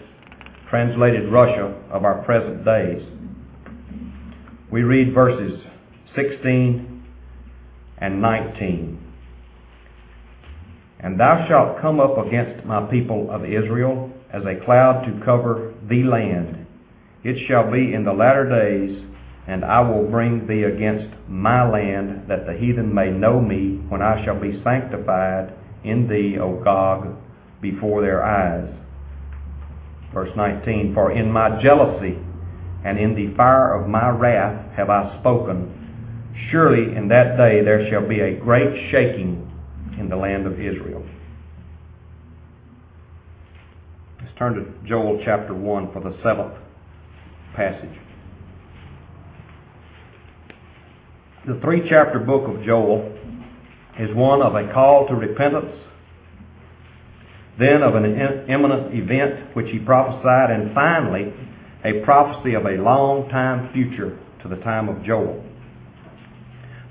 translated 0.68 1.28
Russia, 1.28 1.74
of 1.90 2.04
our 2.04 2.22
present 2.22 2.64
days. 2.64 3.02
We 4.70 4.82
read 4.84 5.12
verses 5.12 5.60
16 6.14 7.02
and 7.98 8.22
19. 8.22 8.99
And 11.02 11.18
thou 11.18 11.46
shalt 11.48 11.80
come 11.80 11.98
up 12.00 12.18
against 12.18 12.64
my 12.66 12.86
people 12.90 13.30
of 13.30 13.44
Israel 13.44 14.10
as 14.32 14.42
a 14.44 14.64
cloud 14.64 15.04
to 15.06 15.24
cover 15.24 15.74
the 15.88 16.04
land. 16.04 16.66
It 17.24 17.46
shall 17.48 17.70
be 17.70 17.94
in 17.94 18.04
the 18.04 18.12
latter 18.12 18.48
days 18.48 19.04
and 19.50 19.64
I 19.64 19.80
will 19.80 20.08
bring 20.08 20.46
thee 20.46 20.62
against 20.62 21.12
my 21.28 21.68
land, 21.68 22.28
that 22.28 22.46
the 22.46 22.52
heathen 22.52 22.94
may 22.94 23.10
know 23.10 23.40
me, 23.40 23.80
when 23.88 24.00
I 24.00 24.24
shall 24.24 24.38
be 24.38 24.62
sanctified 24.62 25.52
in 25.82 26.06
thee, 26.06 26.38
O 26.38 26.62
Gog, 26.62 27.16
before 27.60 28.00
their 28.00 28.22
eyes. 28.22 28.72
Verse 30.14 30.30
19, 30.36 30.94
For 30.94 31.10
in 31.10 31.32
my 31.32 31.60
jealousy 31.60 32.18
and 32.84 32.96
in 32.96 33.16
the 33.16 33.34
fire 33.36 33.74
of 33.74 33.88
my 33.88 34.08
wrath 34.08 34.72
have 34.76 34.88
I 34.88 35.18
spoken. 35.20 35.76
Surely 36.50 36.96
in 36.96 37.08
that 37.08 37.36
day 37.36 37.62
there 37.64 37.90
shall 37.90 38.08
be 38.08 38.20
a 38.20 38.38
great 38.38 38.90
shaking 38.90 39.49
in 40.00 40.08
the 40.08 40.16
land 40.16 40.46
of 40.46 40.54
Israel. 40.54 41.04
Let's 44.20 44.32
turn 44.38 44.54
to 44.54 44.88
Joel 44.88 45.20
chapter 45.24 45.54
1 45.54 45.92
for 45.92 46.00
the 46.00 46.16
seventh 46.22 46.54
passage. 47.54 47.96
The 51.46 51.60
three 51.60 51.86
chapter 51.88 52.18
book 52.18 52.48
of 52.48 52.64
Joel 52.64 53.14
is 53.98 54.14
one 54.14 54.40
of 54.40 54.54
a 54.54 54.72
call 54.72 55.06
to 55.08 55.14
repentance, 55.14 55.72
then 57.58 57.82
of 57.82 57.94
an 57.94 58.04
imminent 58.48 58.94
event 58.94 59.54
which 59.54 59.70
he 59.70 59.78
prophesied, 59.78 60.50
and 60.50 60.74
finally 60.74 61.32
a 61.84 62.02
prophecy 62.04 62.54
of 62.54 62.64
a 62.64 62.82
long 62.82 63.28
time 63.28 63.70
future 63.74 64.18
to 64.42 64.48
the 64.48 64.56
time 64.56 64.88
of 64.88 65.04
Joel. 65.04 65.44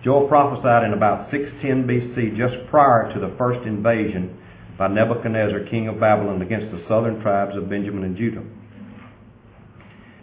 Joel 0.03 0.27
prophesied 0.27 0.85
in 0.85 0.93
about 0.93 1.29
610 1.29 1.87
BC, 1.87 2.37
just 2.37 2.69
prior 2.69 3.11
to 3.13 3.19
the 3.19 3.35
first 3.37 3.65
invasion 3.67 4.37
by 4.77 4.87
Nebuchadnezzar, 4.87 5.65
king 5.69 5.89
of 5.89 5.99
Babylon, 5.99 6.41
against 6.41 6.71
the 6.71 6.81
southern 6.87 7.21
tribes 7.21 7.57
of 7.57 7.69
Benjamin 7.69 8.05
and 8.05 8.15
Judah. 8.15 8.43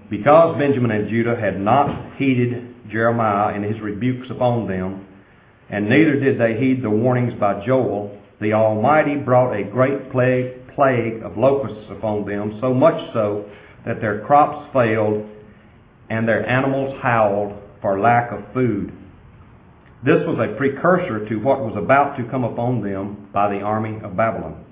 Because 0.08 0.56
Benjamin 0.58 0.92
and 0.92 1.10
Judah 1.10 1.36
had 1.38 1.60
not 1.60 2.16
heeded 2.16 2.88
Jeremiah 2.90 3.54
and 3.54 3.64
his 3.64 3.80
rebukes 3.82 4.28
upon 4.30 4.66
them, 4.66 5.06
and 5.68 5.88
neither 5.88 6.18
did 6.18 6.40
they 6.40 6.58
heed 6.58 6.82
the 6.82 6.90
warnings 6.90 7.34
by 7.38 7.64
Joel, 7.66 8.18
the 8.40 8.54
Almighty 8.54 9.16
brought 9.16 9.52
a 9.52 9.64
great 9.64 10.10
plague, 10.10 10.74
plague 10.74 11.22
of 11.22 11.36
locusts 11.36 11.90
upon 11.90 12.24
them, 12.24 12.58
so 12.62 12.72
much 12.72 13.12
so 13.12 13.50
that 13.84 14.00
their 14.00 14.24
crops 14.24 14.72
failed 14.72 15.26
and 16.08 16.26
their 16.26 16.48
animals 16.48 16.98
howled 17.02 17.58
for 17.82 18.00
lack 18.00 18.32
of 18.32 18.40
food. 18.54 18.92
This 20.06 20.22
was 20.24 20.38
a 20.38 20.56
precursor 20.56 21.28
to 21.28 21.36
what 21.40 21.58
was 21.58 21.74
about 21.76 22.16
to 22.16 22.30
come 22.30 22.44
upon 22.44 22.80
them 22.80 23.28
by 23.32 23.52
the 23.52 23.60
army 23.60 23.98
of 24.04 24.16
Babylon. 24.16 24.64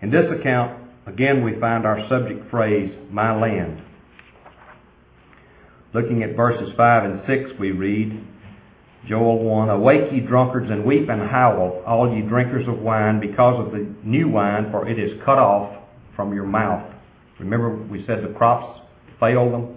In 0.00 0.08
this 0.08 0.26
account, 0.38 0.84
again 1.04 1.42
we 1.42 1.58
find 1.58 1.84
our 1.84 2.08
subject 2.08 2.48
phrase, 2.48 2.94
my 3.10 3.36
land. 3.36 3.82
Looking 5.92 6.22
at 6.22 6.36
verses 6.36 6.74
5 6.76 7.04
and 7.10 7.22
6, 7.26 7.58
we 7.58 7.72
read, 7.72 8.24
Joel 9.08 9.42
1, 9.42 9.70
Awake 9.70 10.12
ye 10.12 10.20
drunkards 10.20 10.70
and 10.70 10.84
weep 10.84 11.08
and 11.08 11.28
howl, 11.28 11.82
all 11.84 12.14
ye 12.14 12.22
drinkers 12.22 12.68
of 12.68 12.78
wine, 12.78 13.18
because 13.18 13.66
of 13.66 13.72
the 13.72 13.92
new 14.04 14.28
wine, 14.28 14.70
for 14.70 14.88
it 14.88 14.96
is 14.96 15.20
cut 15.24 15.40
off 15.40 15.82
from 16.14 16.32
your 16.32 16.46
mouth. 16.46 16.94
Remember 17.40 17.74
we 17.74 18.06
said 18.06 18.22
the 18.22 18.32
crops 18.32 18.80
failed 19.18 19.52
them? 19.52 19.75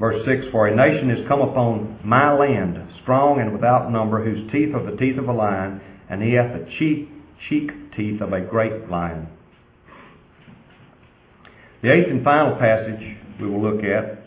Verse 0.00 0.24
6, 0.24 0.46
For 0.50 0.66
a 0.66 0.74
nation 0.74 1.10
is 1.10 1.28
come 1.28 1.42
upon 1.42 2.00
my 2.02 2.32
land, 2.32 2.78
strong 3.02 3.38
and 3.38 3.52
without 3.52 3.92
number, 3.92 4.24
whose 4.24 4.50
teeth 4.50 4.74
are 4.74 4.90
the 4.90 4.96
teeth 4.96 5.18
of 5.18 5.28
a 5.28 5.32
lion, 5.32 5.78
and 6.08 6.22
he 6.22 6.32
hath 6.32 6.52
the 6.54 6.66
cheek, 6.78 7.10
cheek 7.50 7.70
teeth 7.94 8.22
of 8.22 8.32
a 8.32 8.40
great 8.40 8.88
lion. 8.88 9.28
The 11.82 11.92
eighth 11.92 12.08
and 12.08 12.24
final 12.24 12.56
passage 12.56 13.18
we 13.40 13.48
will 13.48 13.60
look 13.60 13.84
at, 13.84 14.24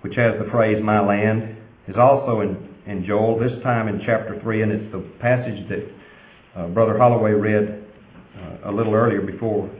which 0.00 0.16
has 0.16 0.32
the 0.42 0.50
phrase, 0.50 0.82
my 0.82 1.00
land, 1.00 1.58
is 1.86 1.96
also 1.96 2.40
in, 2.40 2.68
in 2.86 3.04
Joel, 3.04 3.38
this 3.38 3.62
time 3.62 3.86
in 3.86 4.00
chapter 4.06 4.40
3, 4.40 4.62
and 4.62 4.72
it's 4.72 4.92
the 4.92 5.00
passage 5.20 5.68
that 5.68 5.92
uh, 6.56 6.68
Brother 6.68 6.96
Holloway 6.96 7.32
read 7.32 7.84
uh, 8.38 8.70
a 8.70 8.72
little 8.72 8.94
earlier 8.94 9.20
before 9.20 9.70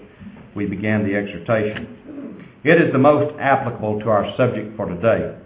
we 0.55 0.67
began 0.67 1.05
the 1.05 1.15
exhortation. 1.15 2.02
It 2.65 2.81
is 2.81 2.93
the 2.93 2.99
most 2.99 3.35
applicable 3.41 4.01
to 4.01 4.09
our 4.09 4.37
subject 4.37 4.77
for 4.77 4.87
today. 4.87 5.37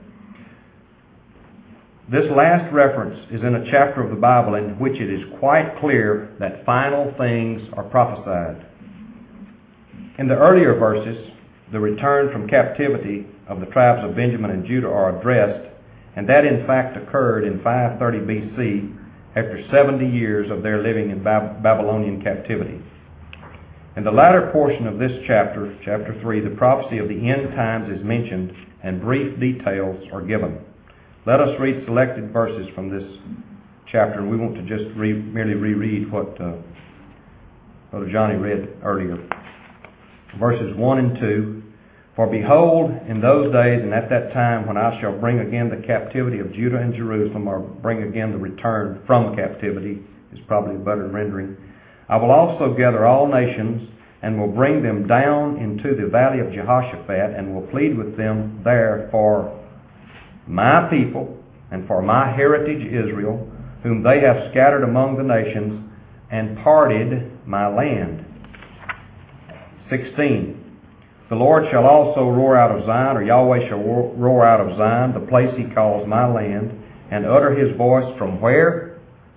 This 2.10 2.30
last 2.30 2.70
reference 2.72 3.18
is 3.32 3.40
in 3.42 3.54
a 3.54 3.70
chapter 3.70 4.02
of 4.02 4.10
the 4.10 4.20
Bible 4.20 4.54
in 4.54 4.78
which 4.78 5.00
it 5.00 5.10
is 5.10 5.22
quite 5.40 5.80
clear 5.80 6.36
that 6.38 6.64
final 6.66 7.14
things 7.16 7.62
are 7.72 7.84
prophesied. 7.84 8.66
In 10.18 10.28
the 10.28 10.36
earlier 10.36 10.78
verses, 10.78 11.32
the 11.72 11.80
return 11.80 12.30
from 12.30 12.48
captivity 12.48 13.26
of 13.48 13.60
the 13.60 13.66
tribes 13.66 14.08
of 14.08 14.14
Benjamin 14.14 14.50
and 14.50 14.66
Judah 14.66 14.88
are 14.88 15.18
addressed, 15.18 15.68
and 16.16 16.28
that 16.28 16.44
in 16.44 16.66
fact 16.66 16.98
occurred 16.98 17.44
in 17.44 17.62
530 17.62 18.18
BC 18.20 18.96
after 19.30 19.66
70 19.70 20.06
years 20.06 20.50
of 20.50 20.62
their 20.62 20.82
living 20.82 21.10
in 21.10 21.22
Babylonian 21.22 22.22
captivity. 22.22 22.80
In 23.96 24.04
the 24.04 24.10
latter 24.10 24.50
portion 24.52 24.86
of 24.86 24.98
this 24.98 25.12
chapter, 25.26 25.74
chapter 25.82 26.14
3, 26.20 26.40
the 26.40 26.54
prophecy 26.56 26.98
of 26.98 27.08
the 27.08 27.30
end 27.30 27.54
times 27.56 27.90
is 27.98 28.04
mentioned 28.04 28.52
and 28.82 29.00
brief 29.00 29.40
details 29.40 29.96
are 30.12 30.20
given. 30.20 30.60
Let 31.24 31.40
us 31.40 31.58
read 31.58 31.82
selected 31.86 32.30
verses 32.30 32.68
from 32.74 32.90
this 32.90 33.18
chapter, 33.90 34.20
and 34.20 34.30
we 34.30 34.36
want 34.36 34.54
to 34.56 34.62
just 34.64 34.94
re- 34.96 35.14
merely 35.14 35.54
reread 35.54 36.12
what 36.12 36.38
uh, 36.38 36.56
Brother 37.90 38.12
Johnny 38.12 38.34
read 38.34 38.68
earlier. 38.82 39.16
Verses 40.38 40.76
1 40.76 40.98
and 40.98 41.18
2. 41.18 41.62
For 42.16 42.26
behold, 42.26 42.90
in 43.08 43.22
those 43.22 43.50
days 43.50 43.80
and 43.80 43.94
at 43.94 44.10
that 44.10 44.30
time 44.34 44.66
when 44.66 44.76
I 44.76 45.00
shall 45.00 45.18
bring 45.18 45.38
again 45.38 45.70
the 45.70 45.86
captivity 45.86 46.40
of 46.40 46.52
Judah 46.52 46.76
and 46.76 46.92
Jerusalem, 46.92 47.48
or 47.48 47.60
bring 47.60 48.02
again 48.02 48.32
the 48.32 48.38
return 48.38 49.02
from 49.06 49.34
captivity, 49.34 50.04
is 50.34 50.40
probably 50.46 50.76
a 50.76 50.78
better 50.78 51.08
rendering, 51.08 51.56
I 52.08 52.16
will 52.16 52.30
also 52.30 52.74
gather 52.76 53.04
all 53.06 53.26
nations 53.26 53.90
and 54.22 54.38
will 54.40 54.52
bring 54.52 54.82
them 54.82 55.06
down 55.06 55.58
into 55.58 55.94
the 55.94 56.08
valley 56.08 56.40
of 56.40 56.52
Jehoshaphat 56.52 57.36
and 57.36 57.54
will 57.54 57.66
plead 57.68 57.96
with 57.96 58.16
them 58.16 58.60
there 58.64 59.08
for 59.10 59.64
my 60.46 60.88
people 60.88 61.36
and 61.70 61.86
for 61.86 62.02
my 62.02 62.32
heritage 62.34 62.86
Israel, 62.86 63.50
whom 63.82 64.02
they 64.02 64.20
have 64.20 64.50
scattered 64.50 64.84
among 64.84 65.16
the 65.16 65.22
nations 65.22 65.90
and 66.30 66.58
parted 66.58 67.46
my 67.46 67.66
land. 67.66 68.24
16. 69.90 70.62
The 71.28 71.34
Lord 71.34 71.64
shall 71.72 71.86
also 71.86 72.28
roar 72.30 72.56
out 72.56 72.76
of 72.76 72.86
Zion, 72.86 73.16
or 73.16 73.22
Yahweh 73.22 73.68
shall 73.68 73.78
roar 73.78 74.46
out 74.46 74.60
of 74.60 74.76
Zion, 74.78 75.12
the 75.12 75.26
place 75.26 75.50
he 75.56 75.72
calls 75.74 76.06
my 76.06 76.26
land, 76.26 76.70
and 77.10 77.26
utter 77.26 77.52
his 77.52 77.76
voice 77.76 78.16
from 78.16 78.40
where? 78.40 78.85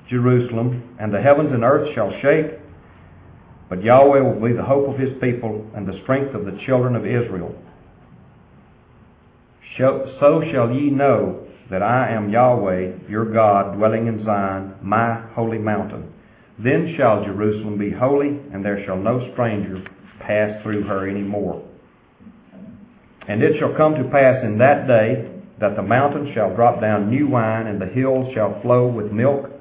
Jerusalem, 0.09 0.97
and 0.99 1.13
the 1.13 1.21
heavens 1.21 1.51
and 1.53 1.63
earth 1.63 1.93
shall 1.95 2.11
shake. 2.21 2.59
But 3.69 3.83
Yahweh 3.83 4.21
will 4.21 4.41
be 4.47 4.53
the 4.53 4.63
hope 4.63 4.89
of 4.89 4.99
his 4.99 5.13
people 5.21 5.65
and 5.75 5.87
the 5.87 5.99
strength 6.03 6.33
of 6.33 6.45
the 6.45 6.59
children 6.65 6.95
of 6.95 7.05
Israel. 7.05 7.55
So 9.77 10.41
shall 10.51 10.71
ye 10.71 10.89
know 10.89 11.47
that 11.69 11.83
I 11.83 12.09
am 12.09 12.29
Yahweh, 12.29 13.07
your 13.07 13.31
God, 13.31 13.77
dwelling 13.77 14.07
in 14.07 14.25
Zion, 14.25 14.73
my 14.81 15.21
holy 15.35 15.59
mountain. 15.59 16.11
Then 16.57 16.95
shall 16.97 17.23
Jerusalem 17.23 17.77
be 17.77 17.91
holy, 17.91 18.39
and 18.51 18.65
there 18.65 18.83
shall 18.85 18.97
no 18.97 19.31
stranger 19.31 19.81
pass 20.19 20.61
through 20.63 20.83
her 20.83 21.07
any 21.07 21.21
more. 21.21 21.63
And 23.27 23.41
it 23.43 23.59
shall 23.59 23.75
come 23.77 23.93
to 23.95 24.03
pass 24.09 24.43
in 24.43 24.57
that 24.57 24.87
day 24.87 25.31
that 25.59 25.75
the 25.75 25.83
mountains 25.83 26.33
shall 26.33 26.55
drop 26.55 26.81
down 26.81 27.09
new 27.09 27.27
wine, 27.27 27.67
and 27.67 27.79
the 27.79 27.85
hills 27.85 28.33
shall 28.33 28.59
flow 28.61 28.87
with 28.87 29.11
milk, 29.11 29.51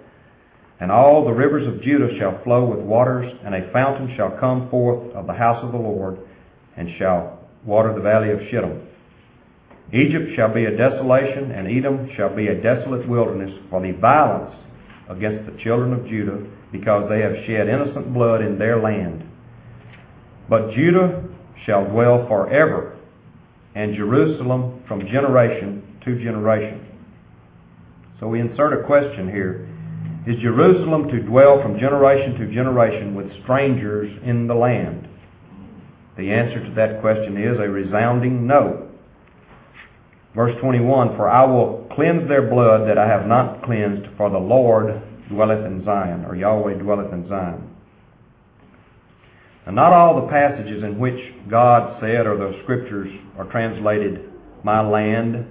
and 0.80 0.92
all 0.92 1.24
the 1.24 1.32
rivers 1.32 1.66
of 1.66 1.82
Judah 1.82 2.08
shall 2.18 2.42
flow 2.44 2.64
with 2.64 2.80
waters, 2.80 3.32
and 3.44 3.54
a 3.54 3.70
fountain 3.72 4.14
shall 4.16 4.36
come 4.38 4.70
forth 4.70 5.12
of 5.14 5.26
the 5.26 5.32
house 5.32 5.62
of 5.64 5.72
the 5.72 5.78
Lord, 5.78 6.18
and 6.76 6.88
shall 6.98 7.40
water 7.64 7.92
the 7.94 8.00
valley 8.00 8.30
of 8.30 8.38
Shittim. 8.50 8.86
Egypt 9.92 10.36
shall 10.36 10.52
be 10.52 10.66
a 10.66 10.76
desolation, 10.76 11.50
and 11.50 11.66
Edom 11.66 12.10
shall 12.16 12.34
be 12.34 12.48
a 12.48 12.62
desolate 12.62 13.08
wilderness 13.08 13.50
for 13.70 13.80
the 13.80 13.92
violence 13.92 14.54
against 15.08 15.50
the 15.50 15.62
children 15.62 15.92
of 15.92 16.06
Judah, 16.06 16.46
because 16.70 17.08
they 17.08 17.20
have 17.20 17.32
shed 17.46 17.68
innocent 17.68 18.12
blood 18.12 18.42
in 18.42 18.58
their 18.58 18.80
land. 18.80 19.24
But 20.48 20.72
Judah 20.72 21.24
shall 21.64 21.86
dwell 21.86 22.26
forever, 22.28 22.96
and 23.74 23.96
Jerusalem 23.96 24.82
from 24.86 25.06
generation 25.06 25.82
to 26.04 26.22
generation. 26.22 26.84
So 28.20 28.28
we 28.28 28.40
insert 28.40 28.80
a 28.80 28.86
question 28.86 29.28
here. 29.28 29.68
Is 30.26 30.36
Jerusalem 30.42 31.08
to 31.08 31.22
dwell 31.22 31.62
from 31.62 31.78
generation 31.78 32.34
to 32.38 32.52
generation 32.52 33.14
with 33.14 33.26
strangers 33.42 34.10
in 34.24 34.46
the 34.46 34.54
land? 34.54 35.08
The 36.16 36.30
answer 36.32 36.62
to 36.66 36.74
that 36.74 37.00
question 37.00 37.36
is 37.36 37.58
a 37.58 37.68
resounding 37.68 38.46
no. 38.46 38.88
Verse 40.34 40.54
21, 40.60 41.16
For 41.16 41.28
I 41.28 41.44
will 41.44 41.88
cleanse 41.94 42.28
their 42.28 42.50
blood 42.50 42.88
that 42.88 42.98
I 42.98 43.06
have 43.06 43.26
not 43.26 43.62
cleansed, 43.62 44.06
for 44.16 44.28
the 44.28 44.38
Lord 44.38 45.00
dwelleth 45.28 45.64
in 45.64 45.84
Zion, 45.84 46.24
or 46.24 46.36
Yahweh 46.36 46.74
dwelleth 46.74 47.12
in 47.12 47.28
Zion. 47.28 47.74
And 49.66 49.76
not 49.76 49.92
all 49.92 50.20
the 50.20 50.28
passages 50.28 50.82
in 50.82 50.98
which 50.98 51.20
God 51.50 52.00
said 52.00 52.26
or 52.26 52.36
the 52.36 52.58
scriptures 52.64 53.10
are 53.36 53.50
translated, 53.50 54.30
my 54.64 54.80
land, 54.80 55.46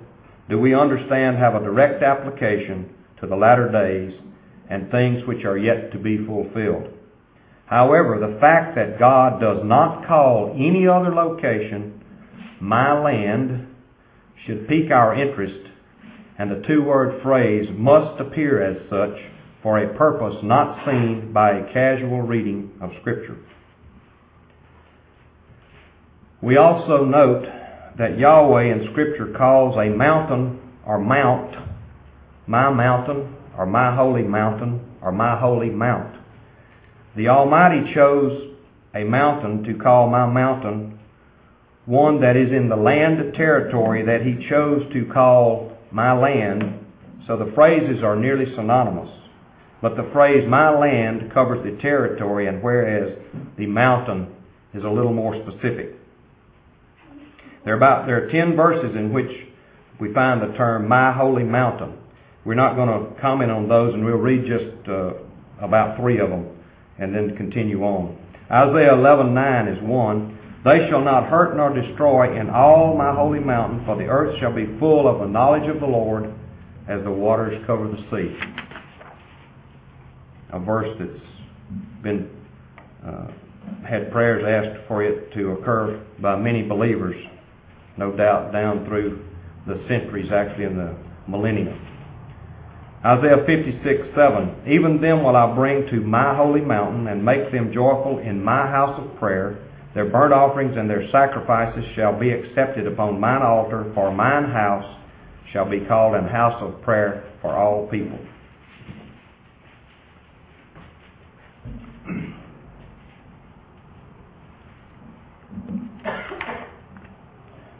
do 0.49 0.59
we 0.59 0.73
understand 0.73 1.37
have 1.37 1.55
a 1.55 1.63
direct 1.63 2.03
application 2.03 2.89
to 3.21 3.27
the 3.27 3.35
latter 3.35 3.71
days 3.71 4.13
and 4.69 4.91
things 4.91 5.25
which 5.27 5.45
are 5.45 5.57
yet 5.57 5.91
to 5.91 5.99
be 5.99 6.17
fulfilled. 6.25 6.93
However, 7.67 8.17
the 8.19 8.39
fact 8.39 8.75
that 8.75 8.99
God 8.99 9.41
does 9.41 9.61
not 9.63 10.07
call 10.07 10.53
any 10.55 10.87
other 10.87 11.13
location 11.13 12.03
my 12.59 12.99
land 12.99 13.67
should 14.45 14.67
pique 14.67 14.91
our 14.91 15.13
interest, 15.13 15.69
and 16.39 16.49
the 16.49 16.65
two-word 16.67 17.21
phrase 17.21 17.67
must 17.73 18.19
appear 18.19 18.63
as 18.63 18.77
such 18.89 19.19
for 19.61 19.79
a 19.79 19.97
purpose 19.97 20.35
not 20.43 20.85
seen 20.85 21.31
by 21.33 21.57
a 21.57 21.73
casual 21.73 22.21
reading 22.21 22.71
of 22.81 22.91
Scripture. 23.01 23.37
We 26.41 26.57
also 26.57 27.03
note 27.03 27.45
that 27.97 28.17
Yahweh 28.17 28.63
in 28.63 28.87
Scripture 28.91 29.33
calls 29.37 29.75
a 29.75 29.89
mountain 29.89 30.59
or 30.85 30.99
mount 30.99 31.55
my 32.45 32.71
mountain 32.71 33.35
or 33.57 33.65
my 33.65 33.95
holy 33.95 34.23
mountain 34.23 34.79
or 35.01 35.11
my 35.11 35.37
holy 35.39 35.69
mount. 35.69 36.15
The 37.15 37.29
Almighty 37.29 37.93
chose 37.93 38.55
a 38.93 39.03
mountain 39.03 39.63
to 39.63 39.73
call 39.73 40.09
my 40.09 40.25
mountain 40.25 40.99
one 41.85 42.19
that 42.19 42.35
is 42.35 42.51
in 42.51 42.67
the 42.67 42.75
land 42.75 43.19
of 43.19 43.33
territory 43.33 44.03
that 44.05 44.21
he 44.21 44.47
chose 44.49 44.83
to 44.91 45.05
call 45.11 45.77
my 45.89 46.11
land. 46.11 46.85
So 47.25 47.37
the 47.37 47.51
phrases 47.55 48.03
are 48.03 48.15
nearly 48.15 48.53
synonymous. 48.55 49.09
But 49.81 49.95
the 49.95 50.09
phrase 50.11 50.47
my 50.49 50.69
land 50.69 51.31
covers 51.33 51.63
the 51.63 51.81
territory 51.81 52.47
and 52.47 52.61
whereas 52.61 53.17
the 53.57 53.67
mountain 53.67 54.35
is 54.73 54.83
a 54.83 54.89
little 54.89 55.13
more 55.13 55.41
specific. 55.47 55.95
There 57.63 57.73
are 57.73 57.77
about 57.77 58.05
there 58.05 58.25
are 58.25 58.31
ten 58.31 58.55
verses 58.55 58.95
in 58.95 59.13
which 59.13 59.31
we 59.99 60.13
find 60.13 60.41
the 60.41 60.57
term 60.57 60.87
my 60.87 61.11
holy 61.11 61.43
mountain. 61.43 61.97
We're 62.47 62.55
not 62.55 62.77
going 62.77 62.87
to 62.87 63.19
comment 63.19 63.51
on 63.51 63.67
those 63.67 63.93
and 63.93 64.05
we'll 64.05 64.15
read 64.15 64.45
just 64.47 64.87
uh, 64.87 65.15
about 65.59 65.99
three 65.99 66.17
of 66.19 66.29
them 66.29 66.47
and 66.97 67.13
then 67.13 67.35
continue 67.35 67.83
on. 67.83 68.17
Isaiah 68.49 68.93
11:9 68.93 69.75
is 69.75 69.83
one. 69.83 70.39
They 70.63 70.87
shall 70.89 71.01
not 71.03 71.27
hurt 71.27 71.57
nor 71.57 71.75
destroy 71.75 72.39
in 72.39 72.49
all 72.49 72.95
my 72.95 73.13
holy 73.13 73.41
mountain, 73.41 73.83
for 73.85 73.97
the 73.97 74.05
earth 74.05 74.39
shall 74.39 74.53
be 74.53 74.65
full 74.79 75.09
of 75.09 75.19
the 75.19 75.27
knowledge 75.27 75.69
of 75.69 75.81
the 75.81 75.85
Lord 75.85 76.33
as 76.87 77.03
the 77.03 77.11
waters 77.11 77.61
cover 77.67 77.89
the 77.89 77.97
sea. 78.09 78.39
A 80.53 80.59
verse 80.59 80.95
that's 80.97 82.01
been 82.01 82.29
uh, 83.05 83.27
had 83.85 84.09
prayers 84.09 84.45
asked 84.47 84.87
for 84.87 85.03
it 85.03 85.33
to 85.33 85.51
occur 85.51 86.01
by 86.21 86.37
many 86.37 86.63
believers, 86.63 87.17
no 87.97 88.15
doubt 88.15 88.53
down 88.53 88.85
through 88.85 89.21
the 89.67 89.83
centuries, 89.89 90.31
actually 90.31 90.63
in 90.63 90.77
the 90.77 90.95
millennium. 91.27 91.77
Isaiah 93.07 93.45
56, 93.45 94.09
7. 94.13 94.67
Even 94.67 94.99
them 94.99 95.23
will 95.23 95.37
I 95.37 95.55
bring 95.55 95.87
to 95.91 96.01
my 96.01 96.35
holy 96.35 96.59
mountain 96.59 97.07
and 97.07 97.23
make 97.23 97.53
them 97.53 97.71
joyful 97.73 98.19
in 98.19 98.43
my 98.43 98.67
house 98.67 98.99
of 98.99 99.17
prayer. 99.17 99.63
Their 99.95 100.09
burnt 100.09 100.33
offerings 100.33 100.75
and 100.75 100.89
their 100.89 101.09
sacrifices 101.09 101.85
shall 101.95 102.19
be 102.19 102.31
accepted 102.31 102.85
upon 102.85 103.17
mine 103.17 103.43
altar, 103.43 103.89
for 103.95 104.11
mine 104.11 104.51
house 104.51 104.83
shall 105.53 105.69
be 105.69 105.85
called 105.87 106.15
an 106.15 106.27
house 106.27 106.61
of 106.61 106.81
prayer 106.81 107.31
for 107.41 107.55
all 107.55 107.87
people. 107.87 108.19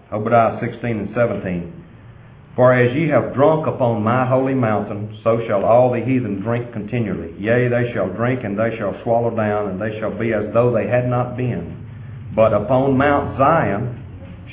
Obadiah 0.10 0.58
16 0.62 0.86
and 0.90 1.10
17. 1.14 1.87
For 2.58 2.74
as 2.74 2.92
ye 2.98 3.08
have 3.10 3.36
drunk 3.36 3.68
upon 3.68 4.02
my 4.02 4.26
holy 4.26 4.56
mountain, 4.56 5.20
so 5.24 5.40
shall 5.48 5.64
all 5.64 5.92
the 5.94 6.00
heathen 6.00 6.42
drink 6.42 6.74
continually. 6.74 7.36
Yea, 7.38 7.68
they 7.68 7.94
shall 7.94 8.10
drink, 8.10 8.44
and 8.44 8.58
they 8.58 8.76
shall 8.80 9.00
swallow 9.04 9.30
down, 9.30 9.70
and 9.70 9.80
they 9.80 10.00
shall 10.00 10.18
be 10.18 10.34
as 10.34 10.52
though 10.56 10.74
they 10.74 10.88
had 10.90 11.08
not 11.08 11.38
been. 11.38 11.88
But 12.36 12.54
upon 12.54 12.98
Mount 12.98 13.38
Zion 13.38 14.04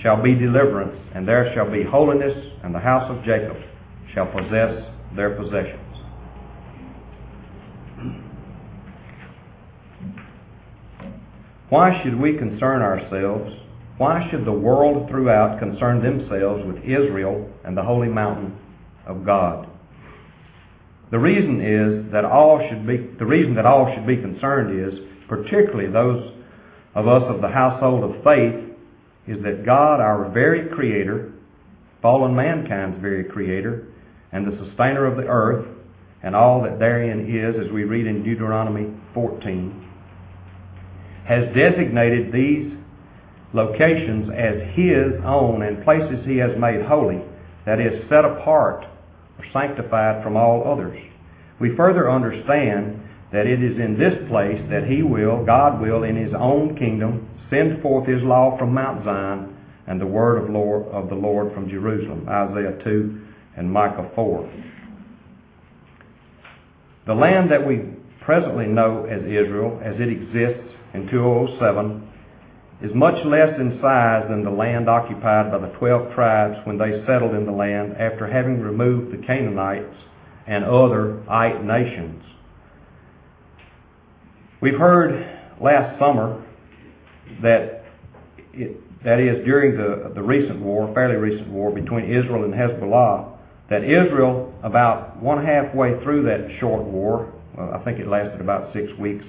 shall 0.02 0.22
be 0.22 0.34
deliverance, 0.34 1.00
and 1.14 1.26
there 1.26 1.50
shall 1.54 1.72
be 1.72 1.82
holiness, 1.82 2.36
and 2.62 2.74
the 2.74 2.78
house 2.78 3.10
of 3.10 3.24
Jacob 3.24 3.56
shall 4.12 4.26
possess 4.26 4.84
their 5.16 5.30
possessions. 5.36 5.80
Why 11.70 12.02
should 12.04 12.20
we 12.20 12.36
concern 12.36 12.82
ourselves? 12.82 13.63
Why 13.96 14.28
should 14.30 14.44
the 14.44 14.52
world 14.52 15.08
throughout 15.08 15.60
concern 15.60 16.02
themselves 16.02 16.64
with 16.66 16.82
Israel 16.84 17.48
and 17.64 17.76
the 17.76 17.82
holy 17.82 18.08
mountain 18.08 18.58
of 19.06 19.24
God? 19.24 19.68
The 21.12 21.18
reason 21.18 21.60
is 21.60 22.12
that 22.12 22.24
all 22.24 22.66
should 22.68 22.86
be 22.86 22.96
the 23.18 23.26
reason 23.26 23.54
that 23.54 23.66
all 23.66 23.94
should 23.94 24.06
be 24.06 24.16
concerned 24.16 24.76
is, 24.80 24.98
particularly 25.28 25.90
those 25.90 26.32
of 26.96 27.06
us 27.06 27.22
of 27.28 27.40
the 27.40 27.48
household 27.48 28.02
of 28.02 28.24
faith, 28.24 28.74
is 29.28 29.42
that 29.44 29.64
God, 29.64 30.00
our 30.00 30.28
very 30.30 30.68
creator, 30.74 31.32
fallen 32.02 32.34
mankind's 32.34 33.00
very 33.00 33.24
creator, 33.24 33.86
and 34.32 34.44
the 34.44 34.66
sustainer 34.66 35.06
of 35.06 35.16
the 35.16 35.26
earth, 35.26 35.66
and 36.24 36.34
all 36.34 36.62
that 36.62 36.80
therein 36.80 37.30
is, 37.30 37.54
as 37.64 37.72
we 37.72 37.84
read 37.84 38.06
in 38.06 38.24
Deuteronomy 38.24 38.92
14, 39.14 39.88
has 41.26 41.54
designated 41.54 42.32
these 42.32 42.72
locations 43.54 44.28
as 44.36 44.74
His 44.74 45.14
own 45.24 45.62
and 45.62 45.82
places 45.84 46.26
He 46.26 46.36
has 46.38 46.50
made 46.58 46.82
holy, 46.82 47.22
that 47.64 47.80
is, 47.80 48.06
set 48.10 48.24
apart 48.24 48.84
or 49.38 49.44
sanctified 49.52 50.22
from 50.22 50.36
all 50.36 50.70
others. 50.70 51.00
We 51.60 51.74
further 51.76 52.10
understand 52.10 53.00
that 53.32 53.46
it 53.46 53.62
is 53.62 53.78
in 53.78 53.98
this 53.98 54.14
place 54.28 54.60
that 54.70 54.86
He 54.86 55.02
will, 55.02 55.44
God 55.46 55.80
will, 55.80 56.02
in 56.02 56.16
His 56.16 56.34
own 56.34 56.76
kingdom, 56.76 57.28
send 57.48 57.80
forth 57.80 58.06
His 58.06 58.22
law 58.22 58.58
from 58.58 58.74
Mount 58.74 59.04
Zion 59.04 59.56
and 59.86 60.00
the 60.00 60.06
word 60.06 60.42
of, 60.42 60.50
Lord, 60.50 60.86
of 60.88 61.08
the 61.08 61.14
Lord 61.14 61.52
from 61.54 61.68
Jerusalem. 61.68 62.26
Isaiah 62.28 62.78
2 62.82 63.20
and 63.56 63.70
Micah 63.70 64.10
4. 64.14 64.50
The 67.06 67.14
land 67.14 67.50
that 67.50 67.66
we 67.66 67.82
presently 68.22 68.66
know 68.66 69.04
as 69.04 69.20
Israel, 69.22 69.78
as 69.84 69.94
it 70.00 70.08
exists 70.08 70.74
in 70.94 71.08
2007, 71.10 72.03
is 72.82 72.90
much 72.94 73.24
less 73.24 73.58
in 73.58 73.78
size 73.80 74.24
than 74.28 74.44
the 74.44 74.50
land 74.50 74.88
occupied 74.88 75.50
by 75.50 75.58
the 75.58 75.72
12 75.78 76.14
tribes 76.14 76.56
when 76.64 76.76
they 76.76 77.02
settled 77.06 77.34
in 77.34 77.46
the 77.46 77.52
land 77.52 77.94
after 77.98 78.26
having 78.26 78.60
removed 78.60 79.12
the 79.12 79.26
Canaanites 79.26 79.94
and 80.46 80.64
other 80.64 81.22
Ite 81.28 81.64
nations. 81.64 82.22
We've 84.60 84.78
heard 84.78 85.12
last 85.60 85.98
summer 85.98 86.44
that 87.42 87.84
it, 88.52 88.80
that 89.04 89.20
is 89.20 89.44
during 89.44 89.76
the, 89.76 90.12
the 90.14 90.22
recent 90.22 90.60
war, 90.60 90.92
fairly 90.94 91.16
recent 91.16 91.48
war 91.48 91.70
between 91.70 92.10
Israel 92.10 92.44
and 92.44 92.54
Hezbollah, 92.54 93.36
that 93.70 93.84
Israel, 93.84 94.52
about 94.62 95.22
one 95.22 95.44
halfway 95.44 96.02
through 96.02 96.24
that 96.24 96.48
short 96.60 96.82
war, 96.82 97.32
well, 97.56 97.72
I 97.74 97.84
think 97.84 97.98
it 97.98 98.08
lasted 98.08 98.40
about 98.40 98.72
six 98.72 98.86
weeks, 98.98 99.24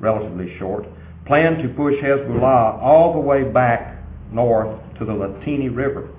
relatively 0.00 0.56
short, 0.58 0.86
planned 1.26 1.62
to 1.62 1.68
push 1.70 1.94
Hezbollah 2.02 2.82
all 2.82 3.12
the 3.12 3.20
way 3.20 3.44
back 3.44 4.02
north 4.32 4.80
to 4.98 5.04
the 5.04 5.12
Litani 5.12 5.74
River. 5.74 6.10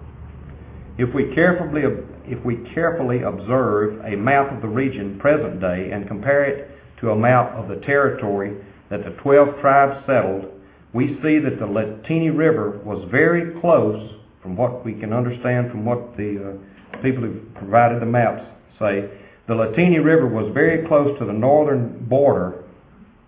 If 0.97 1.13
we 1.13 1.33
carefully, 1.33 1.83
if 2.25 2.43
we 2.43 2.57
carefully 2.73 3.21
observe 3.21 4.03
a 4.05 4.15
map 4.17 4.51
of 4.51 4.61
the 4.61 4.67
region 4.67 5.19
present 5.19 5.61
day 5.61 5.91
and 5.91 6.07
compare 6.07 6.43
it 6.45 6.71
to 7.01 7.11
a 7.11 7.15
map 7.15 7.53
of 7.53 7.67
the 7.67 7.85
territory 7.85 8.57
that 8.89 9.03
the 9.03 9.11
12 9.21 9.61
tribes 9.61 10.05
settled, 10.05 10.45
we 10.93 11.19
see 11.21 11.39
that 11.39 11.59
the 11.59 11.65
Litani 11.65 12.35
River 12.35 12.81
was 12.83 13.07
very 13.11 13.59
close, 13.61 14.15
from 14.41 14.55
what 14.55 14.83
we 14.83 14.93
can 14.93 15.13
understand 15.13 15.69
from 15.69 15.85
what 15.85 16.17
the 16.17 16.57
uh, 16.57 17.01
people 17.03 17.21
who 17.21 17.39
provided 17.55 18.01
the 18.01 18.05
maps 18.05 18.41
say, 18.79 19.09
the 19.47 19.53
Litani 19.53 20.03
River 20.03 20.27
was 20.27 20.51
very 20.53 20.87
close 20.87 21.17
to 21.19 21.25
the 21.25 21.33
northern 21.33 22.05
border 22.09 22.63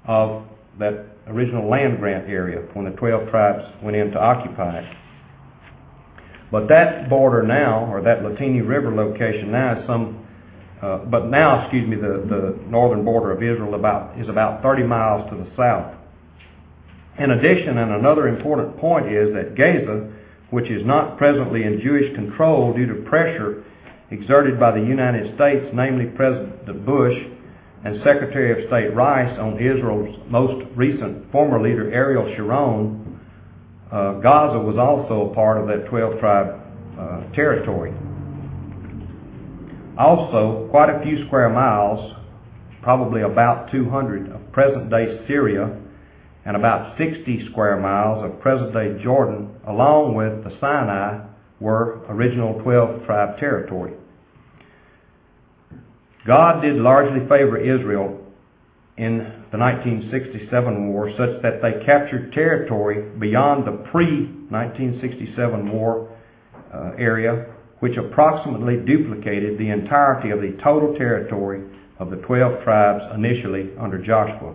of 0.07 0.43
that 0.79 1.08
original 1.29 1.69
land 1.69 1.99
grant 1.99 2.29
area 2.29 2.59
when 2.73 2.85
the 2.85 2.91
12 2.91 3.29
tribes 3.29 3.63
went 3.83 3.95
in 3.95 4.11
to 4.11 4.19
occupy 4.19 4.79
it. 4.79 4.97
But 6.51 6.67
that 6.69 7.09
border 7.09 7.43
now, 7.43 7.85
or 7.91 8.01
that 8.01 8.19
Litani 8.19 8.67
River 8.67 8.93
location 8.93 9.51
now 9.51 9.79
is 9.79 9.87
some, 9.87 10.25
uh, 10.81 10.97
but 11.05 11.27
now, 11.27 11.63
excuse 11.63 11.87
me, 11.87 11.95
the, 11.95 12.25
the 12.27 12.59
northern 12.67 13.05
border 13.05 13.31
of 13.31 13.43
Israel 13.43 13.75
about 13.75 14.19
is 14.19 14.27
about 14.29 14.63
30 14.63 14.83
miles 14.83 15.29
to 15.29 15.37
the 15.37 15.47
south. 15.55 15.95
In 17.19 17.31
addition, 17.31 17.77
and 17.77 17.91
another 17.91 18.27
important 18.27 18.77
point 18.79 19.11
is 19.11 19.33
that 19.33 19.55
Gaza, 19.55 20.11
which 20.49 20.71
is 20.71 20.85
not 20.85 21.17
presently 21.17 21.63
in 21.63 21.81
Jewish 21.81 22.15
control 22.15 22.73
due 22.73 22.87
to 22.87 22.95
pressure 23.07 23.63
exerted 24.09 24.59
by 24.59 24.71
the 24.71 24.83
United 24.83 25.35
States, 25.35 25.65
namely 25.73 26.05
President 26.05 26.85
Bush 26.85 27.13
and 27.83 27.97
Secretary 28.03 28.51
of 28.51 28.67
State 28.67 28.93
Rice 28.93 29.37
on 29.39 29.53
Israel's 29.55 30.15
most 30.27 30.65
recent 30.75 31.31
former 31.31 31.61
leader 31.61 31.91
Ariel 31.93 32.33
Sharon, 32.35 33.19
uh, 33.91 34.19
Gaza 34.19 34.59
was 34.59 34.77
also 34.77 35.31
a 35.31 35.35
part 35.35 35.57
of 35.61 35.67
that 35.67 35.89
12 35.89 36.19
tribe 36.19 36.59
uh, 36.99 37.31
territory. 37.33 37.93
Also, 39.97 40.67
quite 40.71 40.89
a 40.89 41.01
few 41.03 41.25
square 41.27 41.49
miles, 41.49 42.15
probably 42.81 43.21
about 43.21 43.71
200 43.71 44.31
of 44.31 44.51
present 44.51 44.89
day 44.89 45.23
Syria, 45.27 45.77
and 46.45 46.55
about 46.55 46.97
60 46.97 47.49
square 47.51 47.79
miles 47.79 48.25
of 48.25 48.39
present 48.41 48.73
day 48.73 49.01
Jordan, 49.03 49.49
along 49.67 50.15
with 50.15 50.43
the 50.43 50.57
Sinai, 50.59 51.25
were 51.59 52.01
original 52.09 52.61
12 52.61 53.05
tribe 53.05 53.39
territory. 53.39 53.93
God 56.25 56.61
did 56.61 56.75
largely 56.75 57.21
favor 57.27 57.57
Israel 57.57 58.19
in 58.97 59.17
the 59.51 59.57
1967 59.57 60.87
war 60.87 61.09
such 61.17 61.41
that 61.41 61.61
they 61.61 61.83
captured 61.85 62.33
territory 62.33 63.09
beyond 63.17 63.65
the 63.65 63.71
pre-1967 63.91 65.71
war 65.71 66.15
uh, 66.73 66.91
area 66.97 67.55
which 67.79 67.95
approximately 67.97 68.77
duplicated 68.77 69.57
the 69.57 69.69
entirety 69.69 70.31
of 70.31 70.41
the 70.41 70.57
total 70.61 70.93
territory 70.97 71.63
of 71.97 72.09
the 72.09 72.17
12 72.17 72.63
tribes 72.63 73.03
initially 73.15 73.69
under 73.79 73.97
Joshua. 73.97 74.53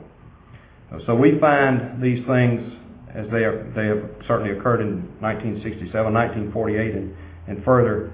So 1.07 1.14
we 1.14 1.38
find 1.40 2.03
these 2.03 2.24
things 2.27 2.72
as 3.14 3.27
they, 3.31 3.44
are, 3.44 3.72
they 3.74 3.87
have 3.87 4.11
certainly 4.29 4.57
occurred 4.57 4.81
in 4.81 5.03
1967, 5.20 5.90
1948, 5.90 6.94
and, 6.94 7.16
and 7.48 7.64
further 7.64 8.12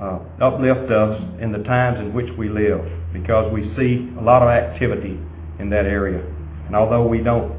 uh, 0.00 0.18
uplift 0.40 0.90
us 0.90 1.20
in 1.40 1.52
the 1.52 1.62
times 1.64 1.98
in 2.00 2.14
which 2.14 2.28
we 2.38 2.48
live 2.48 2.80
because 3.12 3.52
we 3.52 3.68
see 3.76 4.08
a 4.18 4.22
lot 4.22 4.42
of 4.42 4.48
activity 4.48 5.20
in 5.58 5.68
that 5.70 5.84
area. 5.84 6.24
And 6.66 6.74
although 6.74 7.06
we 7.06 7.18
don't 7.18 7.52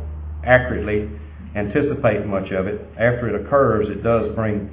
accurately 0.43 1.10
anticipate 1.56 2.25
much 2.25 2.49
of 2.51 2.65
it, 2.65 2.82
after 2.97 3.30
it 3.30 3.45
occurs, 3.45 3.88
it 3.89 4.04
does 4.04 4.34
bring 4.36 4.69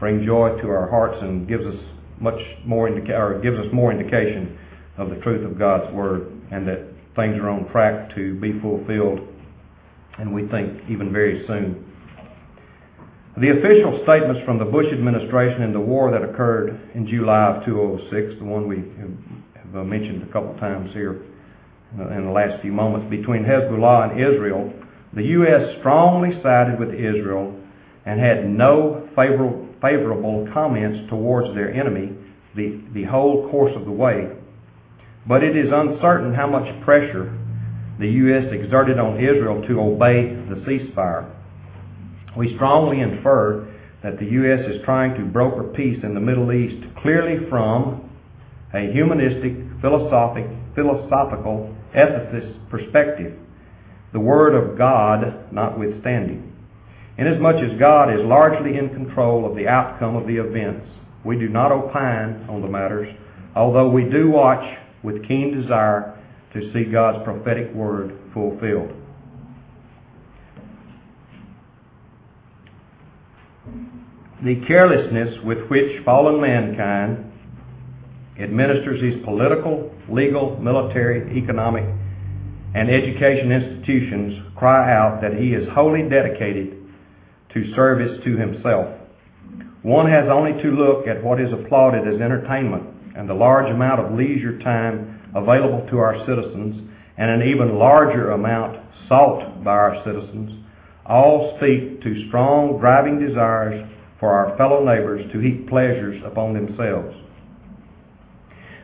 bring 0.00 0.26
joy 0.26 0.60
to 0.60 0.68
our 0.68 0.90
hearts 0.90 1.16
and 1.22 1.46
gives 1.46 1.64
us 1.64 1.76
much 2.20 2.38
more 2.66 2.88
indica- 2.88 3.16
or 3.16 3.40
gives 3.40 3.56
us 3.56 3.66
more 3.72 3.92
indication 3.92 4.58
of 4.98 5.08
the 5.08 5.16
truth 5.16 5.46
of 5.46 5.56
God's 5.56 5.92
word 5.94 6.32
and 6.50 6.66
that 6.66 6.80
things 7.14 7.36
are 7.38 7.48
on 7.48 7.70
track 7.70 8.14
to 8.16 8.34
be 8.40 8.58
fulfilled 8.60 9.20
and 10.18 10.32
we 10.34 10.46
think 10.48 10.82
even 10.88 11.12
very 11.12 11.44
soon. 11.46 11.84
The 13.36 13.50
official 13.50 14.00
statements 14.04 14.42
from 14.44 14.58
the 14.58 14.64
Bush 14.64 14.86
administration 14.92 15.62
in 15.62 15.72
the 15.72 15.80
war 15.80 16.12
that 16.12 16.22
occurred 16.22 16.78
in 16.94 17.06
July 17.08 17.56
of 17.56 17.64
2006, 17.64 18.38
the 18.38 18.44
one 18.44 18.68
we 18.68 18.76
have 19.58 19.76
uh, 19.76 19.82
mentioned 19.82 20.22
a 20.22 20.32
couple 20.32 20.54
times 20.58 20.92
here 20.92 21.20
in 21.98 22.26
the 22.26 22.30
last 22.30 22.60
few 22.62 22.72
moments, 22.72 23.10
between 23.10 23.44
Hezbollah 23.44 24.10
and 24.12 24.20
Israel, 24.20 24.72
the 25.14 25.22
U.S. 25.42 25.78
strongly 25.80 26.30
sided 26.42 26.78
with 26.78 26.90
Israel 26.90 27.58
and 28.06 28.20
had 28.20 28.48
no 28.48 29.08
favorable, 29.16 29.66
favorable 29.80 30.48
comments 30.52 31.08
towards 31.10 31.54
their 31.54 31.72
enemy 31.72 32.12
the, 32.54 32.80
the 32.92 33.04
whole 33.04 33.48
course 33.50 33.72
of 33.74 33.84
the 33.84 33.90
way. 33.90 34.28
But 35.26 35.42
it 35.42 35.56
is 35.56 35.72
uncertain 35.72 36.34
how 36.34 36.46
much 36.46 36.66
pressure 36.84 37.36
the 37.98 38.08
U.S. 38.08 38.44
exerted 38.52 38.98
on 38.98 39.18
Israel 39.18 39.62
to 39.66 39.80
obey 39.80 40.34
the 40.48 40.62
ceasefire. 40.66 41.33
We 42.36 42.54
strongly 42.56 43.00
infer 43.00 43.72
that 44.02 44.18
the 44.18 44.26
U.S. 44.26 44.60
is 44.74 44.84
trying 44.84 45.14
to 45.14 45.24
broker 45.24 45.64
peace 45.74 45.98
in 46.02 46.14
the 46.14 46.20
Middle 46.20 46.52
East 46.52 46.84
clearly 47.00 47.48
from 47.48 48.10
a 48.74 48.92
humanistic, 48.92 49.80
philosophic, 49.80 50.46
philosophical, 50.74 51.74
ethicist 51.96 52.68
perspective, 52.70 53.38
the 54.12 54.20
Word 54.20 54.54
of 54.54 54.76
God 54.76 55.52
notwithstanding. 55.52 56.52
Inasmuch 57.16 57.56
as 57.56 57.78
God 57.78 58.12
is 58.12 58.20
largely 58.24 58.76
in 58.78 58.88
control 58.90 59.48
of 59.48 59.56
the 59.56 59.68
outcome 59.68 60.16
of 60.16 60.26
the 60.26 60.36
events, 60.36 60.86
we 61.24 61.38
do 61.38 61.48
not 61.48 61.70
opine 61.70 62.44
on 62.50 62.60
the 62.60 62.68
matters, 62.68 63.08
although 63.54 63.88
we 63.88 64.04
do 64.04 64.30
watch 64.30 64.64
with 65.04 65.26
keen 65.28 65.60
desire 65.60 66.18
to 66.52 66.72
see 66.72 66.90
God's 66.90 67.24
prophetic 67.24 67.72
word 67.72 68.18
fulfilled. 68.34 68.92
The 74.44 74.60
carelessness 74.66 75.42
with 75.42 75.70
which 75.70 76.04
fallen 76.04 76.38
mankind 76.38 77.32
administers 78.38 79.00
his 79.00 79.24
political, 79.24 79.90
legal, 80.10 80.60
military, 80.60 81.34
economic, 81.38 81.84
and 82.74 82.90
education 82.90 83.50
institutions 83.50 84.42
cry 84.54 84.92
out 84.94 85.22
that 85.22 85.40
he 85.40 85.54
is 85.54 85.66
wholly 85.72 86.02
dedicated 86.10 86.76
to 87.54 87.74
service 87.74 88.22
to 88.24 88.36
himself. 88.36 88.94
One 89.80 90.10
has 90.10 90.28
only 90.30 90.60
to 90.62 90.70
look 90.72 91.06
at 91.06 91.24
what 91.24 91.40
is 91.40 91.50
applauded 91.50 92.06
as 92.06 92.20
entertainment 92.20 93.16
and 93.16 93.26
the 93.26 93.32
large 93.32 93.70
amount 93.70 94.00
of 94.00 94.12
leisure 94.12 94.58
time 94.58 95.22
available 95.34 95.88
to 95.88 95.96
our 95.96 96.18
citizens 96.26 96.86
and 97.16 97.30
an 97.30 97.48
even 97.48 97.78
larger 97.78 98.32
amount 98.32 98.76
sought 99.08 99.64
by 99.64 99.72
our 99.72 100.04
citizens 100.04 100.66
all 101.06 101.56
speak 101.56 102.02
to 102.02 102.28
strong 102.28 102.78
driving 102.78 103.18
desires 103.18 103.88
for 104.20 104.30
our 104.32 104.56
fellow 104.56 104.84
neighbors 104.84 105.30
to 105.32 105.38
heap 105.40 105.68
pleasures 105.68 106.22
upon 106.24 106.54
themselves. 106.54 107.14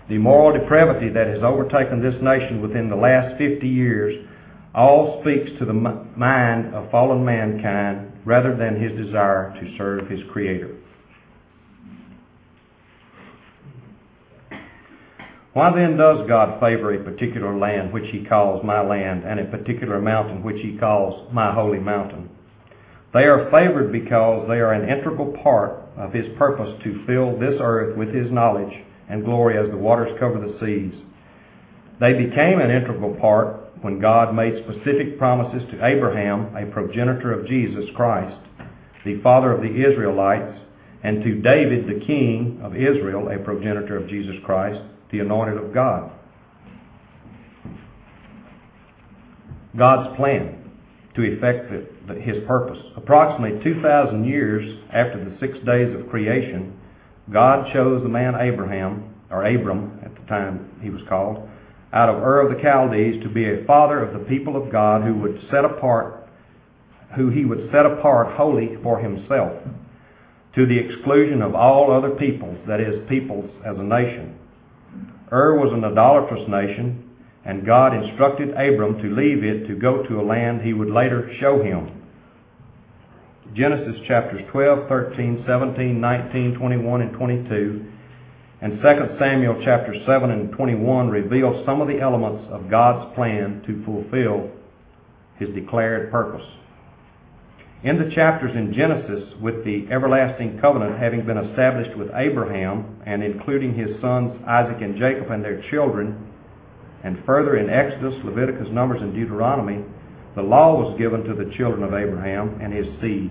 The 0.08 0.18
moral 0.18 0.58
depravity 0.58 1.08
that 1.10 1.28
has 1.28 1.42
overtaken 1.42 2.02
this 2.02 2.20
nation 2.20 2.60
within 2.60 2.90
the 2.90 2.96
last 2.96 3.38
50 3.38 3.66
years 3.66 4.26
all 4.74 5.20
speaks 5.22 5.50
to 5.58 5.64
the 5.64 5.72
mind 5.72 6.74
of 6.74 6.90
fallen 6.90 7.24
mankind 7.24 8.12
rather 8.24 8.56
than 8.56 8.80
his 8.80 8.92
desire 8.98 9.54
to 9.60 9.76
serve 9.76 10.08
his 10.08 10.20
Creator. 10.32 10.76
Why 15.52 15.74
then 15.74 15.96
does 15.96 16.28
God 16.28 16.60
favor 16.60 16.94
a 16.94 17.02
particular 17.02 17.58
land 17.58 17.92
which 17.92 18.08
he 18.12 18.24
calls 18.24 18.64
my 18.64 18.80
land 18.80 19.24
and 19.24 19.40
a 19.40 19.44
particular 19.46 20.00
mountain 20.00 20.44
which 20.44 20.62
he 20.62 20.78
calls 20.78 21.28
my 21.32 21.52
holy 21.52 21.80
mountain? 21.80 22.29
They 23.12 23.24
are 23.24 23.50
favored 23.50 23.90
because 23.90 24.46
they 24.48 24.60
are 24.60 24.72
an 24.72 24.88
integral 24.88 25.36
part 25.42 25.82
of 25.96 26.12
his 26.12 26.26
purpose 26.38 26.80
to 26.84 27.04
fill 27.06 27.38
this 27.38 27.58
earth 27.60 27.96
with 27.96 28.14
his 28.14 28.30
knowledge 28.30 28.72
and 29.08 29.24
glory 29.24 29.58
as 29.58 29.68
the 29.70 29.76
waters 29.76 30.16
cover 30.20 30.38
the 30.38 30.56
seas. 30.60 30.94
They 31.98 32.12
became 32.12 32.60
an 32.60 32.70
integral 32.70 33.14
part 33.16 33.56
when 33.82 34.00
God 34.00 34.34
made 34.34 34.62
specific 34.64 35.18
promises 35.18 35.68
to 35.70 35.84
Abraham, 35.84 36.54
a 36.54 36.70
progenitor 36.70 37.32
of 37.32 37.46
Jesus 37.46 37.84
Christ, 37.96 38.36
the 39.04 39.20
father 39.22 39.52
of 39.52 39.62
the 39.62 39.68
Israelites, 39.68 40.58
and 41.02 41.24
to 41.24 41.40
David, 41.40 41.88
the 41.88 42.04
king 42.06 42.60
of 42.62 42.76
Israel, 42.76 43.28
a 43.28 43.38
progenitor 43.38 43.96
of 43.96 44.08
Jesus 44.08 44.36
Christ, 44.44 44.80
the 45.10 45.20
anointed 45.20 45.56
of 45.56 45.74
God. 45.74 46.12
God's 49.76 50.16
plan 50.16 50.59
to 51.20 51.36
effect 51.36 51.70
his 52.20 52.44
purpose. 52.46 52.78
Approximately 52.96 53.62
2,000 53.62 54.24
years 54.24 54.78
after 54.92 55.22
the 55.24 55.36
six 55.40 55.58
days 55.64 55.94
of 55.94 56.08
creation, 56.08 56.78
God 57.32 57.72
chose 57.72 58.02
the 58.02 58.08
man 58.08 58.34
Abraham, 58.40 59.14
or 59.30 59.44
Abram 59.44 60.00
at 60.04 60.14
the 60.14 60.26
time 60.26 60.78
he 60.82 60.90
was 60.90 61.02
called, 61.08 61.48
out 61.92 62.08
of 62.08 62.22
Ur 62.22 62.40
of 62.40 62.56
the 62.56 62.62
Chaldees 62.62 63.22
to 63.22 63.28
be 63.28 63.44
a 63.44 63.64
father 63.64 64.02
of 64.02 64.12
the 64.12 64.26
people 64.28 64.56
of 64.56 64.72
God 64.72 65.02
who 65.02 65.14
would 65.16 65.40
set 65.50 65.64
apart, 65.64 66.28
who 67.16 67.30
he 67.30 67.44
would 67.44 67.70
set 67.72 67.86
apart 67.86 68.36
wholly 68.36 68.76
for 68.82 68.98
himself, 68.98 69.52
to 70.54 70.66
the 70.66 70.78
exclusion 70.78 71.42
of 71.42 71.54
all 71.54 71.92
other 71.92 72.10
peoples, 72.10 72.58
that 72.66 72.80
is, 72.80 73.08
peoples 73.08 73.50
as 73.64 73.76
a 73.78 73.82
nation. 73.82 74.36
Ur 75.32 75.58
was 75.58 75.72
an 75.72 75.84
idolatrous 75.84 76.48
nation, 76.48 77.09
and 77.44 77.64
God 77.64 77.94
instructed 77.94 78.50
Abram 78.50 78.98
to 79.02 79.14
leave 79.14 79.42
it 79.44 79.66
to 79.68 79.74
go 79.74 80.02
to 80.02 80.20
a 80.20 80.22
land 80.22 80.62
he 80.62 80.72
would 80.72 80.90
later 80.90 81.30
show 81.40 81.62
him. 81.62 81.90
Genesis 83.54 84.00
chapters 84.06 84.42
12, 84.52 84.88
13, 84.88 85.44
17, 85.46 86.00
19, 86.00 86.54
21, 86.54 87.00
and 87.00 87.12
22, 87.12 87.86
and 88.60 88.80
2 88.80 89.16
Samuel 89.18 89.60
chapter 89.64 89.94
7 90.06 90.30
and 90.30 90.52
21 90.52 91.08
reveal 91.08 91.64
some 91.64 91.80
of 91.80 91.88
the 91.88 91.98
elements 91.98 92.46
of 92.50 92.70
God's 92.70 93.14
plan 93.14 93.62
to 93.66 93.82
fulfill 93.84 94.50
his 95.38 95.48
declared 95.54 96.10
purpose. 96.12 96.46
In 97.82 97.98
the 97.98 98.14
chapters 98.14 98.54
in 98.54 98.74
Genesis, 98.74 99.32
with 99.40 99.64
the 99.64 99.88
everlasting 99.90 100.58
covenant 100.60 100.98
having 100.98 101.24
been 101.24 101.38
established 101.38 101.96
with 101.96 102.10
Abraham 102.14 103.00
and 103.06 103.24
including 103.24 103.74
his 103.74 103.98
sons 104.02 104.38
Isaac 104.46 104.82
and 104.82 104.98
Jacob 104.98 105.30
and 105.30 105.42
their 105.42 105.62
children, 105.70 106.29
and 107.02 107.22
further 107.24 107.56
in 107.56 107.70
Exodus, 107.70 108.14
Leviticus, 108.24 108.68
Numbers, 108.70 109.00
and 109.00 109.14
Deuteronomy, 109.14 109.84
the 110.36 110.42
law 110.42 110.76
was 110.76 110.98
given 110.98 111.24
to 111.24 111.34
the 111.34 111.50
children 111.56 111.82
of 111.82 111.94
Abraham 111.94 112.60
and 112.60 112.72
his 112.72 112.86
seed. 113.00 113.30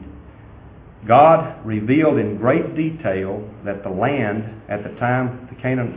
God 1.07 1.65
revealed 1.65 2.17
in 2.17 2.37
great 2.37 2.75
detail 2.75 3.47
that 3.63 3.83
the 3.83 3.89
land 3.89 4.61
at 4.67 4.83
the 4.83 4.99
time 4.99 5.47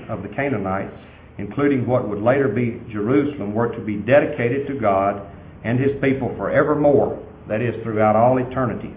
of 0.09 0.23
the 0.23 0.29
Canaanites, 0.29 0.95
including 1.39 1.87
what 1.87 2.09
would 2.09 2.23
later 2.23 2.49
be 2.49 2.81
Jerusalem, 2.93 3.53
were 3.53 3.75
to 3.75 3.81
be 3.81 3.97
dedicated 3.97 4.69
to 4.69 4.79
God 4.79 5.27
and 5.65 5.79
his 5.79 6.01
people 6.01 6.35
forevermore 6.37 7.19
that 7.49 7.61
is, 7.61 7.75
throughout 7.83 8.17
all 8.17 8.39
eternity. 8.39 8.95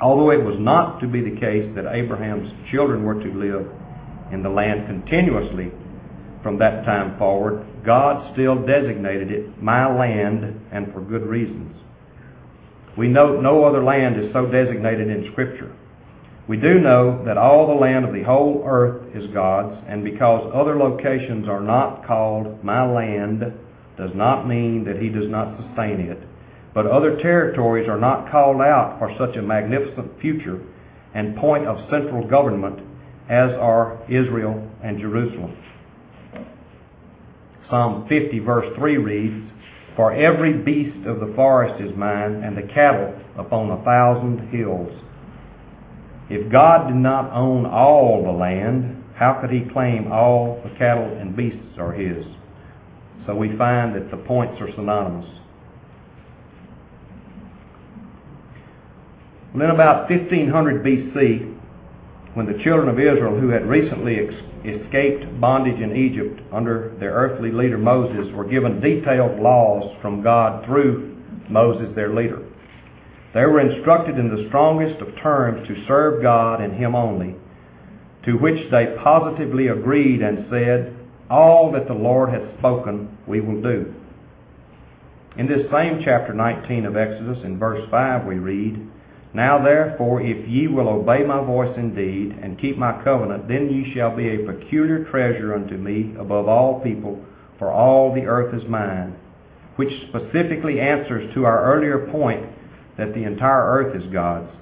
Although 0.00 0.30
it 0.30 0.42
was 0.42 0.56
not 0.58 1.00
to 1.00 1.06
be 1.06 1.22
the 1.22 1.40
case 1.40 1.70
that 1.74 1.86
Abraham's 1.86 2.52
children 2.70 3.04
were 3.04 3.14
to 3.14 3.32
live 3.32 3.66
in 4.32 4.42
the 4.42 4.48
land 4.48 4.86
continuously 4.86 5.72
from 6.44 6.58
that 6.58 6.84
time 6.84 7.18
forward, 7.18 7.66
God 7.84 8.32
still 8.34 8.64
designated 8.64 9.32
it 9.32 9.60
my 9.60 9.92
land 9.92 10.60
and 10.70 10.92
for 10.92 11.00
good 11.00 11.26
reasons. 11.26 11.76
We 12.96 13.08
know 13.08 13.40
no 13.40 13.64
other 13.64 13.82
land 13.82 14.22
is 14.22 14.32
so 14.32 14.46
designated 14.46 15.08
in 15.08 15.32
Scripture. 15.32 15.74
We 16.46 16.56
do 16.56 16.78
know 16.78 17.24
that 17.24 17.36
all 17.36 17.66
the 17.66 17.80
land 17.80 18.04
of 18.04 18.14
the 18.14 18.22
whole 18.22 18.62
earth 18.64 19.16
is 19.16 19.32
God's, 19.34 19.82
and 19.88 20.04
because 20.04 20.48
other 20.54 20.78
locations 20.78 21.48
are 21.48 21.62
not 21.62 22.06
called 22.06 22.62
my 22.62 22.88
land 22.88 23.40
does 23.98 24.10
not 24.14 24.46
mean 24.46 24.84
that 24.84 25.02
He 25.02 25.08
does 25.08 25.28
not 25.28 25.58
sustain 25.58 25.98
it 25.98 26.22
but 26.74 26.86
other 26.86 27.16
territories 27.22 27.88
are 27.88 27.98
not 27.98 28.30
called 28.30 28.60
out 28.60 28.98
for 28.98 29.14
such 29.16 29.36
a 29.36 29.42
magnificent 29.42 30.20
future 30.20 30.60
and 31.14 31.36
point 31.36 31.66
of 31.66 31.88
central 31.88 32.26
government 32.26 32.80
as 33.30 33.50
are 33.52 34.02
Israel 34.08 34.68
and 34.82 34.98
Jerusalem. 34.98 35.56
Psalm 37.74 38.06
50 38.08 38.38
verse 38.38 38.72
3 38.76 38.98
reads, 38.98 39.50
For 39.96 40.12
every 40.12 40.52
beast 40.52 41.08
of 41.08 41.18
the 41.18 41.32
forest 41.34 41.82
is 41.82 41.90
mine, 41.96 42.44
and 42.44 42.56
the 42.56 42.72
cattle 42.72 43.12
upon 43.36 43.68
a 43.68 43.82
thousand 43.82 44.48
hills. 44.50 44.92
If 46.30 46.52
God 46.52 46.86
did 46.86 46.96
not 46.96 47.32
own 47.32 47.66
all 47.66 48.22
the 48.22 48.30
land, 48.30 49.02
how 49.16 49.40
could 49.40 49.50
he 49.50 49.68
claim 49.72 50.12
all 50.12 50.62
the 50.62 50.70
cattle 50.78 51.18
and 51.18 51.36
beasts 51.36 51.76
are 51.76 51.92
his? 51.92 52.24
So 53.26 53.34
we 53.34 53.56
find 53.58 53.92
that 53.96 54.08
the 54.08 54.18
points 54.18 54.54
are 54.60 54.70
synonymous. 54.76 55.28
In 59.52 59.62
about 59.62 60.08
1500 60.08 60.84
BC, 60.84 61.53
when 62.34 62.46
the 62.46 62.62
children 62.64 62.88
of 62.88 62.98
Israel 62.98 63.38
who 63.38 63.48
had 63.48 63.66
recently 63.66 64.18
ex- 64.18 64.34
escaped 64.64 65.40
bondage 65.40 65.80
in 65.80 65.96
Egypt 65.96 66.40
under 66.52 66.94
their 66.98 67.12
earthly 67.12 67.50
leader 67.50 67.78
Moses 67.78 68.32
were 68.34 68.44
given 68.44 68.80
detailed 68.80 69.40
laws 69.40 69.96
from 70.02 70.22
God 70.22 70.66
through 70.66 71.16
Moses, 71.48 71.94
their 71.94 72.12
leader. 72.12 72.42
They 73.34 73.46
were 73.46 73.60
instructed 73.60 74.18
in 74.18 74.28
the 74.28 74.46
strongest 74.48 75.00
of 75.00 75.16
terms 75.16 75.66
to 75.68 75.86
serve 75.86 76.22
God 76.22 76.60
and 76.60 76.72
Him 76.74 76.94
only, 76.94 77.34
to 78.24 78.34
which 78.34 78.70
they 78.70 78.96
positively 79.02 79.68
agreed 79.68 80.22
and 80.22 80.46
said, 80.50 80.96
All 81.30 81.72
that 81.72 81.86
the 81.86 81.94
Lord 81.94 82.30
hath 82.30 82.58
spoken, 82.58 83.16
we 83.26 83.40
will 83.40 83.60
do. 83.60 83.92
In 85.36 85.48
this 85.48 85.70
same 85.72 86.00
chapter 86.04 86.32
19 86.32 86.86
of 86.86 86.96
Exodus, 86.96 87.38
in 87.44 87.58
verse 87.58 87.82
5, 87.90 88.24
we 88.24 88.36
read, 88.36 88.88
now 89.34 89.62
therefore, 89.62 90.22
if 90.22 90.48
ye 90.48 90.68
will 90.68 90.88
obey 90.88 91.24
my 91.24 91.44
voice 91.44 91.74
indeed, 91.76 92.38
and 92.40 92.60
keep 92.60 92.78
my 92.78 93.02
covenant, 93.02 93.48
then 93.48 93.68
ye 93.68 93.92
shall 93.92 94.16
be 94.16 94.28
a 94.28 94.46
peculiar 94.46 95.04
treasure 95.10 95.54
unto 95.54 95.76
me 95.76 96.14
above 96.20 96.46
all 96.46 96.80
people, 96.80 97.18
for 97.58 97.72
all 97.72 98.14
the 98.14 98.26
earth 98.26 98.54
is 98.54 98.68
mine. 98.68 99.16
Which 99.74 99.90
specifically 100.08 100.78
answers 100.78 101.34
to 101.34 101.44
our 101.46 101.74
earlier 101.74 102.06
point 102.12 102.46
that 102.96 103.12
the 103.12 103.24
entire 103.24 103.66
earth 103.66 104.00
is 104.00 104.12
God's. 104.12 104.52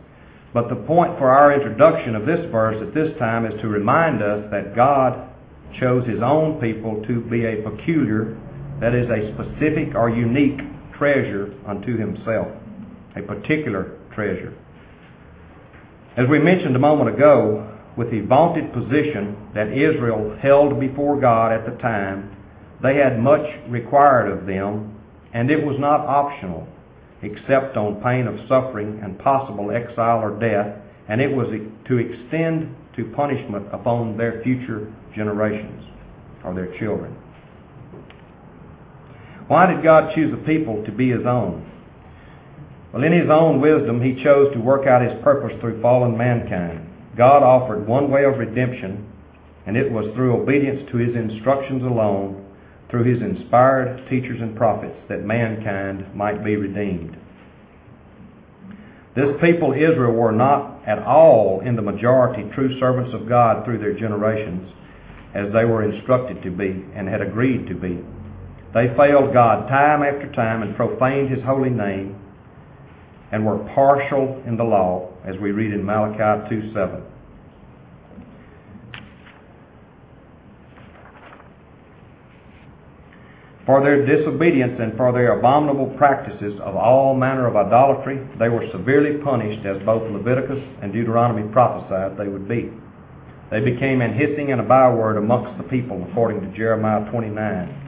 But 0.55 0.71
the 0.71 0.87
point 0.87 1.19
for 1.19 1.29
our 1.29 1.53
introduction 1.53 2.15
of 2.15 2.25
this 2.25 2.51
verse 2.51 2.77
at 2.81 2.95
this 2.95 3.17
time 3.19 3.45
is 3.45 3.61
to 3.61 3.69
remind 3.69 4.23
us 4.23 4.51
that 4.51 4.75
God 4.75 5.29
chose 5.79 6.07
his 6.09 6.23
own 6.23 6.61
people 6.61 7.05
to 7.07 7.21
be 7.21 7.45
a 7.45 7.63
peculiar, 7.63 8.39
that 8.81 8.95
is, 8.95 9.09
a 9.11 9.35
specific 9.35 9.95
or 9.95 10.09
unique 10.09 10.61
treasure 10.97 11.53
unto 11.67 11.99
himself. 11.99 12.49
A 13.17 13.23
particular 13.23 13.99
treasure. 14.15 14.55
As 16.17 16.29
we 16.29 16.39
mentioned 16.39 16.77
a 16.77 16.79
moment 16.79 17.15
ago, 17.15 17.69
with 17.97 18.11
the 18.11 18.21
vaunted 18.21 18.73
position 18.73 19.37
that 19.55 19.69
Israel 19.73 20.37
held 20.41 20.81
before 20.81 21.21
God 21.21 21.53
at 21.53 21.65
the 21.65 21.81
time, 21.83 22.37
they 22.83 22.97
had 22.97 23.19
much 23.19 23.47
required 23.69 24.31
of 24.31 24.47
them, 24.47 24.99
and 25.33 25.51
it 25.51 25.65
was 25.65 25.77
not 25.79 26.01
optional, 26.01 26.67
except 27.23 27.77
on 27.77 28.03
pain 28.03 28.27
of 28.27 28.39
suffering 28.49 29.01
and 29.03 29.19
possible 29.19 29.71
exile 29.71 30.19
or 30.19 30.39
death, 30.39 30.77
and 31.09 31.21
it 31.21 31.35
was 31.35 31.49
to 31.89 31.99
extend 31.99 32.75
to 32.97 33.05
punishment 33.17 33.67
upon 33.73 34.17
their 34.17 34.43
future 34.43 34.93
generations 35.15 35.85
or 36.45 36.55
their 36.55 36.77
children. 36.79 37.17
Why 39.49 39.73
did 39.73 39.83
God 39.83 40.15
choose 40.15 40.33
a 40.33 40.47
people 40.47 40.85
to 40.85 40.93
be 40.93 41.11
His 41.11 41.27
own? 41.27 41.72
Well, 42.93 43.05
in 43.05 43.13
His 43.13 43.31
own 43.31 43.61
wisdom, 43.61 44.03
He 44.03 44.23
chose 44.23 44.53
to 44.53 44.61
work 44.61 44.87
out 44.87 45.03
His 45.03 45.23
purpose 45.23 45.59
through 45.61 45.81
fallen 45.81 46.17
mankind. 46.17 46.89
God 47.17 47.43
offered 47.43 47.87
one 47.87 48.11
way 48.11 48.25
of 48.25 48.39
redemption, 48.39 49.11
and 49.67 49.77
it 49.77 49.91
was 49.91 50.13
through 50.15 50.43
obedience 50.43 50.89
to 50.91 50.99
His 50.99 51.17
instructions 51.17 51.83
alone, 51.83 52.45
through 52.91 53.05
His 53.05 53.23
inspired 53.23 54.09
teachers 54.11 54.41
and 54.41 54.57
prophets, 54.57 54.97
that 55.09 55.25
mankind 55.25 56.15
might 56.15 56.45
be 56.45 56.57
redeemed. 56.57 57.17
This 59.15 59.37
people, 59.41 59.73
Israel, 59.73 60.13
were 60.13 60.33
not 60.33 60.81
at 60.87 60.99
all 60.99 61.61
in 61.61 61.77
the 61.77 61.83
majority 61.83 62.49
true 62.55 62.79
servants 62.79 63.15
of 63.15 63.29
God 63.29 63.65
through 63.65 63.79
their 63.79 63.99
generations, 63.99 64.71
as 65.35 65.53
they 65.53 65.65
were 65.65 65.83
instructed 65.83 66.43
to 66.43 66.51
be 66.51 66.85
and 66.95 67.09
had 67.09 67.23
agreed 67.23 67.67
to 67.69 67.75
be. 67.75 68.05
They 68.75 68.95
failed 68.97 69.33
God 69.33 69.69
time 69.69 70.03
after 70.03 70.31
time 70.33 70.63
and 70.63 70.77
profaned 70.77 71.31
His 71.31 71.45
holy 71.45 71.71
name 71.71 72.22
and 73.33 73.45
were 73.45 73.59
partial 73.75 74.43
in 74.47 74.57
the 74.57 74.65
law, 74.65 75.11
as 75.25 75.37
we 75.41 75.51
read 75.51 75.73
in 75.73 75.85
Malachi 75.85 76.49
2 76.51 76.73
7. 76.75 77.03
For 83.65 83.83
their 83.83 84.05
disobedience 84.05 84.79
and 84.81 84.97
for 84.97 85.13
their 85.13 85.39
abominable 85.39 85.95
practices 85.97 86.61
of 86.61 86.75
all 86.75 87.15
manner 87.15 87.47
of 87.47 87.57
idolatry, 87.57 88.21
they 88.39 88.49
were 88.49 88.69
severely 88.73 89.23
punished, 89.23 89.65
as 89.65 89.81
both 89.87 90.11
Leviticus 90.11 90.63
and 90.83 90.93
Deuteronomy 90.93 91.51
prophesied 91.53 92.19
they 92.19 92.29
would 92.29 92.49
be. 92.49 92.71
They 93.51 93.61
became 93.61 94.01
an 94.01 94.15
hissing 94.15 94.51
and 94.51 94.61
a 94.61 94.65
byword 94.65 95.17
amongst 95.17 95.57
the 95.63 95.69
people, 95.69 96.05
according 96.11 96.41
to 96.41 96.57
Jeremiah 96.57 97.09
29. 97.11 97.79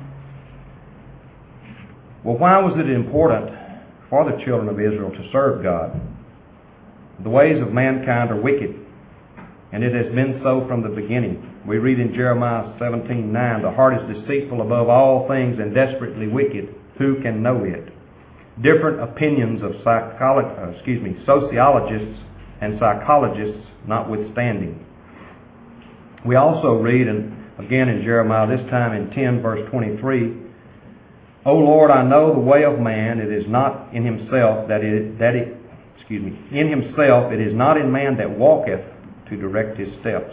Well, 2.23 2.39
why 2.39 2.59
was 2.61 2.75
it 2.79 2.89
important 2.89 3.64
for 4.11 4.25
the 4.25 4.45
children 4.45 4.69
of 4.69 4.81
Israel 4.81 5.11
to 5.11 5.31
serve 5.33 5.63
God? 5.63 6.01
The 7.23 7.31
ways 7.31 7.61
of 7.63 7.73
mankind 7.73 8.31
are 8.31 8.41
wicked, 8.41 8.75
and 9.73 9.85
it 9.85 9.95
has 9.95 10.15
been 10.15 10.41
so 10.43 10.67
from 10.67 10.83
the 10.83 10.89
beginning. 10.89 11.51
We 11.67 11.79
read 11.79 11.99
in 11.99 12.13
Jeremiah 12.13 12.77
17:9, 12.79 13.63
"The 13.63 13.71
heart 13.71 13.95
is 13.95 14.17
deceitful 14.17 14.61
above 14.61 14.89
all 14.89 15.29
things 15.29 15.59
and 15.59 15.75
desperately 15.75 16.27
wicked. 16.29 16.75
Who 16.99 17.23
can 17.23 17.43
know 17.43 17.65
it?" 17.65 17.89
Different 18.61 19.01
opinions 19.01 19.63
of 19.63 19.75
uh, 19.87 20.71
excuse 20.75 21.03
me, 21.03 21.17
sociologists 21.25 22.21
and 22.61 22.79
psychologists 22.79 23.67
notwithstanding. 23.87 24.79
We 26.25 26.37
also 26.37 26.77
read, 26.77 27.09
and 27.09 27.33
again 27.59 27.89
in 27.89 28.03
Jeremiah, 28.03 28.47
this 28.47 28.69
time 28.71 28.93
in 28.93 29.11
10 29.11 29.43
verse 29.43 29.69
23, 29.71 30.33
O 31.47 31.55
Lord, 31.55 31.91
I 31.91 32.03
know 32.03 32.33
the 32.33 32.41
way 32.41 32.65
of 32.65 32.79
man, 32.81 33.19
it 33.19 33.31
is 33.31 33.45
not 33.49 33.93
in 33.95 34.05
himself 34.05 34.67
that 34.69 34.83
it, 34.83 35.19
that 35.19 35.35
it, 35.35 35.55
excuse 35.97 36.23
me, 36.23 36.59
in 36.59 36.71
himself 36.71 37.33
it 37.33 37.41
is 37.41 37.55
not 37.55 37.77
in 37.77 37.93
man 37.93 38.17
that 38.17 38.31
walketh 38.31 38.81
to 39.29 39.37
direct 39.37 39.79
his 39.79 39.89
steps. 40.01 40.33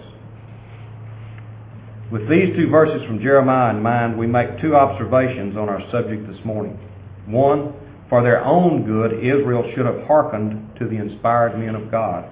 With 2.12 2.30
these 2.30 2.56
two 2.56 2.70
verses 2.70 3.06
from 3.08 3.22
Jeremiah 3.22 3.76
in 3.76 3.82
mind, 3.82 4.18
we 4.18 4.28
make 4.28 4.60
two 4.62 4.76
observations 4.76 5.58
on 5.58 5.68
our 5.68 5.82
subject 5.92 6.28
this 6.28 6.44
morning. 6.46 6.80
One, 7.26 7.74
for 8.10 8.24
their 8.24 8.44
own 8.44 8.86
good, 8.86 9.14
Israel 9.24 9.70
should 9.76 9.86
have 9.86 10.04
hearkened 10.08 10.76
to 10.80 10.88
the 10.88 10.98
inspired 10.98 11.58
men 11.58 11.76
of 11.76 11.92
God. 11.92 12.30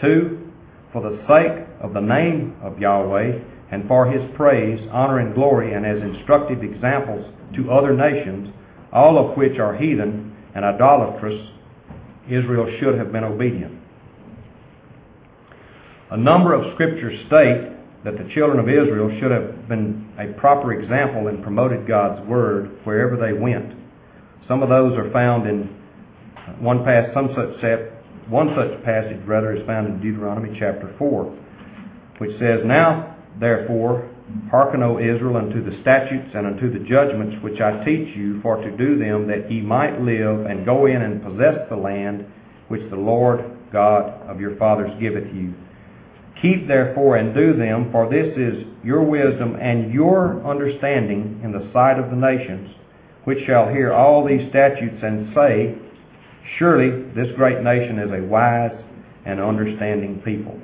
Two, 0.00 0.52
for 0.92 1.02
the 1.02 1.22
sake 1.28 1.66
of 1.80 1.92
the 1.92 2.00
name 2.00 2.56
of 2.62 2.78
Yahweh 2.78 3.38
and 3.70 3.86
for 3.88 4.10
his 4.10 4.22
praise, 4.36 4.80
honor, 4.92 5.18
and 5.18 5.34
glory, 5.34 5.74
and 5.74 5.84
as 5.84 6.02
instructive 6.02 6.62
examples 6.62 7.24
to 7.54 7.70
other 7.70 7.94
nations, 7.94 8.52
all 8.92 9.18
of 9.18 9.36
which 9.36 9.58
are 9.58 9.76
heathen 9.76 10.36
and 10.54 10.64
idolatrous, 10.64 11.48
Israel 12.28 12.66
should 12.80 12.98
have 12.98 13.12
been 13.12 13.24
obedient. 13.24 13.80
A 16.10 16.16
number 16.16 16.54
of 16.54 16.74
scriptures 16.74 17.18
state 17.26 17.72
that 18.04 18.16
the 18.16 18.32
children 18.34 18.60
of 18.60 18.68
Israel 18.68 19.10
should 19.20 19.32
have 19.32 19.68
been 19.68 20.08
a 20.18 20.38
proper 20.38 20.72
example 20.72 21.28
and 21.28 21.42
promoted 21.42 21.86
God's 21.86 22.26
word 22.28 22.78
wherever 22.84 23.16
they 23.16 23.32
went. 23.32 23.74
Some 24.46 24.62
of 24.62 24.68
those 24.68 24.96
are 24.96 25.10
found 25.10 25.48
in 25.48 25.74
one 26.60 26.84
passage, 26.84 27.12
some 27.14 27.34
such 27.34 27.60
one 28.28 28.54
such 28.56 28.82
passage 28.84 29.20
rather 29.26 29.56
is 29.56 29.66
found 29.66 29.86
in 29.88 30.00
Deuteronomy 30.00 30.56
chapter 30.58 30.94
4, 30.98 31.24
which 32.18 32.38
says, 32.38 32.60
Now 32.64 33.16
therefore 33.38 34.08
hearken, 34.50 34.82
O 34.82 34.98
Israel, 34.98 35.36
unto 35.36 35.62
the 35.62 35.80
statutes 35.82 36.30
and 36.34 36.46
unto 36.46 36.72
the 36.72 36.84
judgments 36.84 37.42
which 37.42 37.60
I 37.60 37.84
teach 37.84 38.16
you, 38.16 38.40
for 38.42 38.56
to 38.56 38.76
do 38.76 38.98
them 38.98 39.26
that 39.28 39.50
ye 39.50 39.60
might 39.60 40.00
live 40.00 40.46
and 40.46 40.64
go 40.64 40.86
in 40.86 41.02
and 41.02 41.22
possess 41.22 41.68
the 41.68 41.76
land 41.76 42.26
which 42.68 42.88
the 42.90 42.96
Lord 42.96 43.44
God 43.72 44.04
of 44.28 44.40
your 44.40 44.56
fathers 44.56 44.90
giveth 45.00 45.32
you. 45.34 45.54
Keep 46.42 46.68
therefore 46.68 47.16
and 47.16 47.34
do 47.34 47.56
them, 47.56 47.90
for 47.90 48.10
this 48.10 48.36
is 48.36 48.66
your 48.84 49.02
wisdom 49.02 49.56
and 49.60 49.92
your 49.92 50.44
understanding 50.46 51.40
in 51.42 51.52
the 51.52 51.70
sight 51.72 51.98
of 51.98 52.10
the 52.10 52.16
nations, 52.16 52.74
which 53.24 53.38
shall 53.46 53.68
hear 53.68 53.92
all 53.92 54.24
these 54.24 54.48
statutes 54.50 55.02
and 55.02 55.34
say, 55.34 55.78
Surely 56.58 57.02
this 57.14 57.34
great 57.36 57.62
nation 57.62 57.98
is 57.98 58.10
a 58.12 58.26
wise 58.26 58.70
and 59.24 59.40
understanding 59.40 60.20
people. 60.24 60.60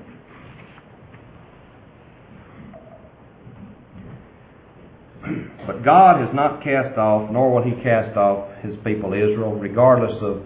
But 5.66 5.84
God 5.84 6.20
has 6.24 6.34
not 6.34 6.62
cast 6.62 6.98
off, 6.98 7.30
nor 7.30 7.52
will 7.52 7.62
He 7.62 7.82
cast 7.82 8.16
off 8.16 8.48
His 8.62 8.76
people 8.84 9.12
Israel, 9.12 9.54
regardless 9.54 10.16
of 10.22 10.42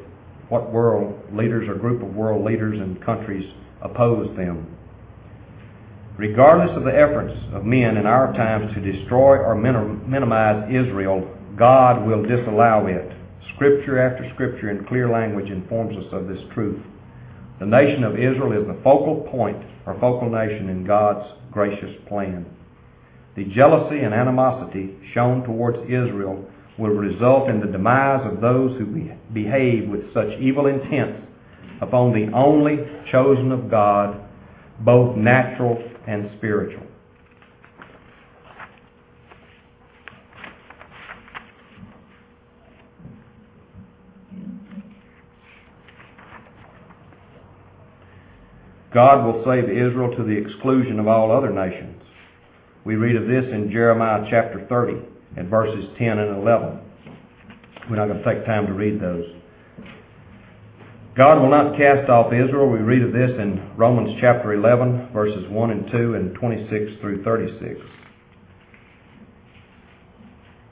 what 0.48 0.72
world 0.72 1.34
leaders 1.34 1.68
or 1.68 1.74
group 1.74 2.02
of 2.02 2.14
world 2.14 2.44
leaders 2.44 2.78
and 2.78 3.02
countries 3.04 3.52
oppose 3.82 4.34
them. 4.36 4.76
Regardless 6.18 6.76
of 6.76 6.84
the 6.84 6.96
efforts 6.96 7.34
of 7.52 7.64
men 7.64 7.96
in 7.96 8.06
our 8.06 8.32
times 8.32 8.72
to 8.74 8.80
destroy 8.80 9.36
or 9.36 9.54
minimize 9.54 10.68
Israel, 10.70 11.28
God 11.56 12.06
will 12.06 12.22
disallow 12.22 12.86
it. 12.86 13.12
Scripture 13.54 13.98
after 13.98 14.30
scripture 14.34 14.70
in 14.70 14.86
clear 14.86 15.08
language 15.10 15.50
informs 15.50 15.96
us 15.96 16.12
of 16.12 16.28
this 16.28 16.40
truth. 16.54 16.80
The 17.58 17.66
nation 17.66 18.04
of 18.04 18.18
Israel 18.18 18.52
is 18.52 18.66
the 18.66 18.80
focal 18.82 19.26
point 19.30 19.62
or 19.86 19.94
focal 19.94 20.30
nation 20.30 20.68
in 20.68 20.84
God's 20.84 21.26
gracious 21.50 21.96
plan. 22.06 22.44
The 23.36 23.44
jealousy 23.54 23.98
and 24.00 24.14
animosity 24.14 24.96
shown 25.12 25.44
towards 25.44 25.76
Israel 25.84 26.42
will 26.78 26.90
result 26.90 27.50
in 27.50 27.60
the 27.60 27.66
demise 27.66 28.26
of 28.30 28.40
those 28.40 28.78
who 28.78 29.10
behave 29.34 29.88
with 29.90 30.12
such 30.14 30.28
evil 30.40 30.66
intent 30.66 31.22
upon 31.82 32.12
the 32.12 32.32
only 32.34 32.78
chosen 33.12 33.52
of 33.52 33.70
God, 33.70 34.18
both 34.80 35.16
natural 35.16 35.76
and 36.06 36.30
spiritual. 36.38 36.86
God 48.94 49.26
will 49.26 49.44
save 49.44 49.64
Israel 49.64 50.16
to 50.16 50.24
the 50.24 50.30
exclusion 50.30 50.98
of 50.98 51.06
all 51.06 51.30
other 51.30 51.52
nations. 51.52 52.05
We 52.86 52.94
read 52.94 53.16
of 53.16 53.26
this 53.26 53.42
in 53.52 53.72
Jeremiah 53.72 54.24
chapter 54.30 54.64
30 54.68 55.02
at 55.38 55.46
verses 55.46 55.90
10 55.98 56.06
and 56.06 56.40
11. 56.40 56.78
We're 57.90 57.96
not 57.96 58.06
going 58.06 58.22
to 58.22 58.24
take 58.24 58.46
time 58.46 58.64
to 58.68 58.74
read 58.74 59.00
those. 59.00 59.24
God 61.16 61.42
will 61.42 61.50
not 61.50 61.76
cast 61.76 62.08
off 62.08 62.32
Israel. 62.32 62.70
We 62.70 62.78
read 62.78 63.02
of 63.02 63.12
this 63.12 63.32
in 63.42 63.74
Romans 63.76 64.16
chapter 64.20 64.52
11, 64.52 65.10
verses 65.12 65.50
1 65.50 65.70
and 65.72 65.90
2 65.90 66.14
and 66.14 66.34
26 66.36 67.00
through 67.00 67.24
36. 67.24 67.80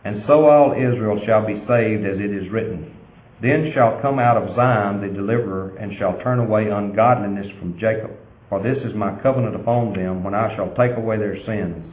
And 0.04 0.22
so 0.28 0.46
all 0.46 0.70
Israel 0.70 1.20
shall 1.26 1.44
be 1.44 1.64
saved 1.66 2.06
as 2.06 2.20
it 2.22 2.30
is 2.30 2.48
written. 2.52 2.94
Then 3.42 3.72
shall 3.74 4.00
come 4.00 4.20
out 4.20 4.36
of 4.36 4.54
Zion 4.54 5.00
the 5.00 5.12
deliverer, 5.12 5.74
and 5.78 5.90
shall 5.98 6.16
turn 6.22 6.38
away 6.38 6.68
ungodliness 6.68 7.50
from 7.58 7.76
Jacob. 7.76 8.12
For 8.48 8.62
this 8.62 8.78
is 8.84 8.94
my 8.94 9.20
covenant 9.20 9.56
upon 9.56 9.94
them, 9.94 10.22
when 10.22 10.36
I 10.36 10.54
shall 10.54 10.72
take 10.76 10.96
away 10.96 11.16
their 11.16 11.44
sins. 11.44 11.90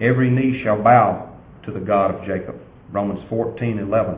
Every 0.00 0.30
knee 0.30 0.62
shall 0.62 0.82
bow 0.82 1.28
to 1.64 1.72
the 1.72 1.80
God 1.80 2.14
of 2.14 2.26
Jacob. 2.26 2.56
Romans 2.90 3.20
14:11. 3.28 4.16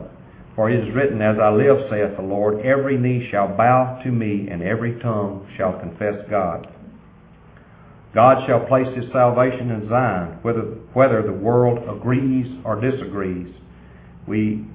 For 0.55 0.69
it 0.69 0.79
is 0.79 0.93
written, 0.93 1.21
As 1.21 1.37
I 1.39 1.49
live, 1.49 1.89
saith 1.89 2.15
the 2.15 2.23
Lord, 2.23 2.59
every 2.61 2.97
knee 2.97 3.27
shall 3.29 3.47
bow 3.47 3.99
to 4.03 4.11
me, 4.11 4.47
and 4.49 4.61
every 4.61 4.99
tongue 4.99 5.45
shall 5.57 5.73
confess 5.79 6.15
God. 6.29 6.67
God 8.13 8.45
shall 8.45 8.61
place 8.67 8.87
his 8.95 9.11
salvation 9.11 9.71
in 9.71 9.89
Zion, 9.89 10.37
whether, 10.43 10.61
whether 10.93 11.23
the 11.23 11.33
world 11.33 11.79
agrees 11.89 12.45
or 12.63 12.79
disagrees. 12.79 13.47
We 14.27 14.65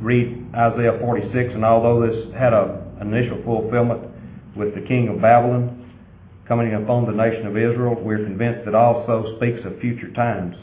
read 0.00 0.52
Isaiah 0.54 0.98
46, 1.00 1.54
and 1.54 1.64
although 1.64 2.04
this 2.04 2.34
had 2.34 2.52
an 2.52 2.80
initial 3.00 3.40
fulfillment 3.44 4.02
with 4.56 4.74
the 4.74 4.80
king 4.82 5.08
of 5.08 5.22
Babylon 5.22 5.81
coming 6.46 6.74
upon 6.74 7.06
the 7.06 7.12
nation 7.12 7.46
of 7.46 7.56
Israel, 7.56 7.96
we're 8.00 8.24
convinced 8.24 8.64
that 8.64 8.74
also 8.74 9.36
speaks 9.36 9.60
of 9.64 9.80
future 9.80 10.12
times. 10.12 10.56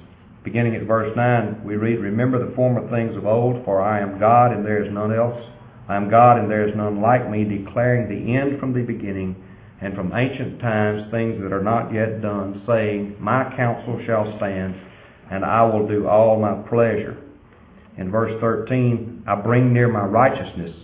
Beginning 0.44 0.76
at 0.76 0.84
verse 0.84 1.16
9, 1.16 1.64
we 1.64 1.76
read, 1.76 2.00
Remember 2.00 2.40
the 2.40 2.56
former 2.56 2.90
things 2.90 3.16
of 3.16 3.26
old, 3.26 3.64
for 3.66 3.82
I 3.82 4.00
am 4.00 4.20
God 4.20 4.52
and 4.52 4.66
there 4.66 4.84
is 4.84 4.92
none 4.92 5.14
else. 5.14 5.40
I 5.88 5.96
am 5.96 6.10
God 6.10 6.38
and 6.38 6.50
there 6.50 6.68
is 6.68 6.76
none 6.76 7.02
like 7.02 7.30
me, 7.30 7.44
declaring 7.44 8.08
the 8.08 8.36
end 8.36 8.60
from 8.60 8.74
the 8.74 8.84
beginning, 8.84 9.36
and 9.82 9.96
from 9.96 10.14
ancient 10.14 10.60
times 10.60 11.10
things 11.12 11.42
that 11.42 11.54
are 11.54 11.64
not 11.64 11.94
yet 11.94 12.22
done, 12.22 12.64
saying, 12.68 13.16
My 13.20 13.44
counsel 13.56 14.02
shall 14.06 14.38
stand, 14.38 14.76
and 15.32 15.44
I 15.44 15.64
will 15.64 15.88
do 15.88 16.08
all 16.08 16.40
my 16.40 16.56
pleasure. 16.70 17.18
In 17.98 18.12
verse 18.12 18.40
13, 18.40 19.24
I 19.28 19.36
bring 19.36 19.74
near 19.74 19.88
my 19.88 20.04
righteousness, 20.04 20.76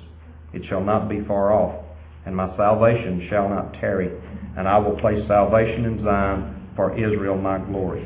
it 0.53 0.63
shall 0.69 0.83
not 0.83 1.07
be 1.07 1.23
far 1.27 1.53
off, 1.53 1.83
and 2.25 2.35
my 2.35 2.55
salvation 2.57 3.27
shall 3.29 3.47
not 3.49 3.73
tarry, 3.73 4.09
and 4.57 4.67
I 4.67 4.77
will 4.77 4.97
place 4.99 5.21
salvation 5.27 5.85
in 5.85 6.03
Zion 6.03 6.71
for 6.75 6.97
Israel 6.97 7.37
my 7.37 7.59
glory. 7.59 8.05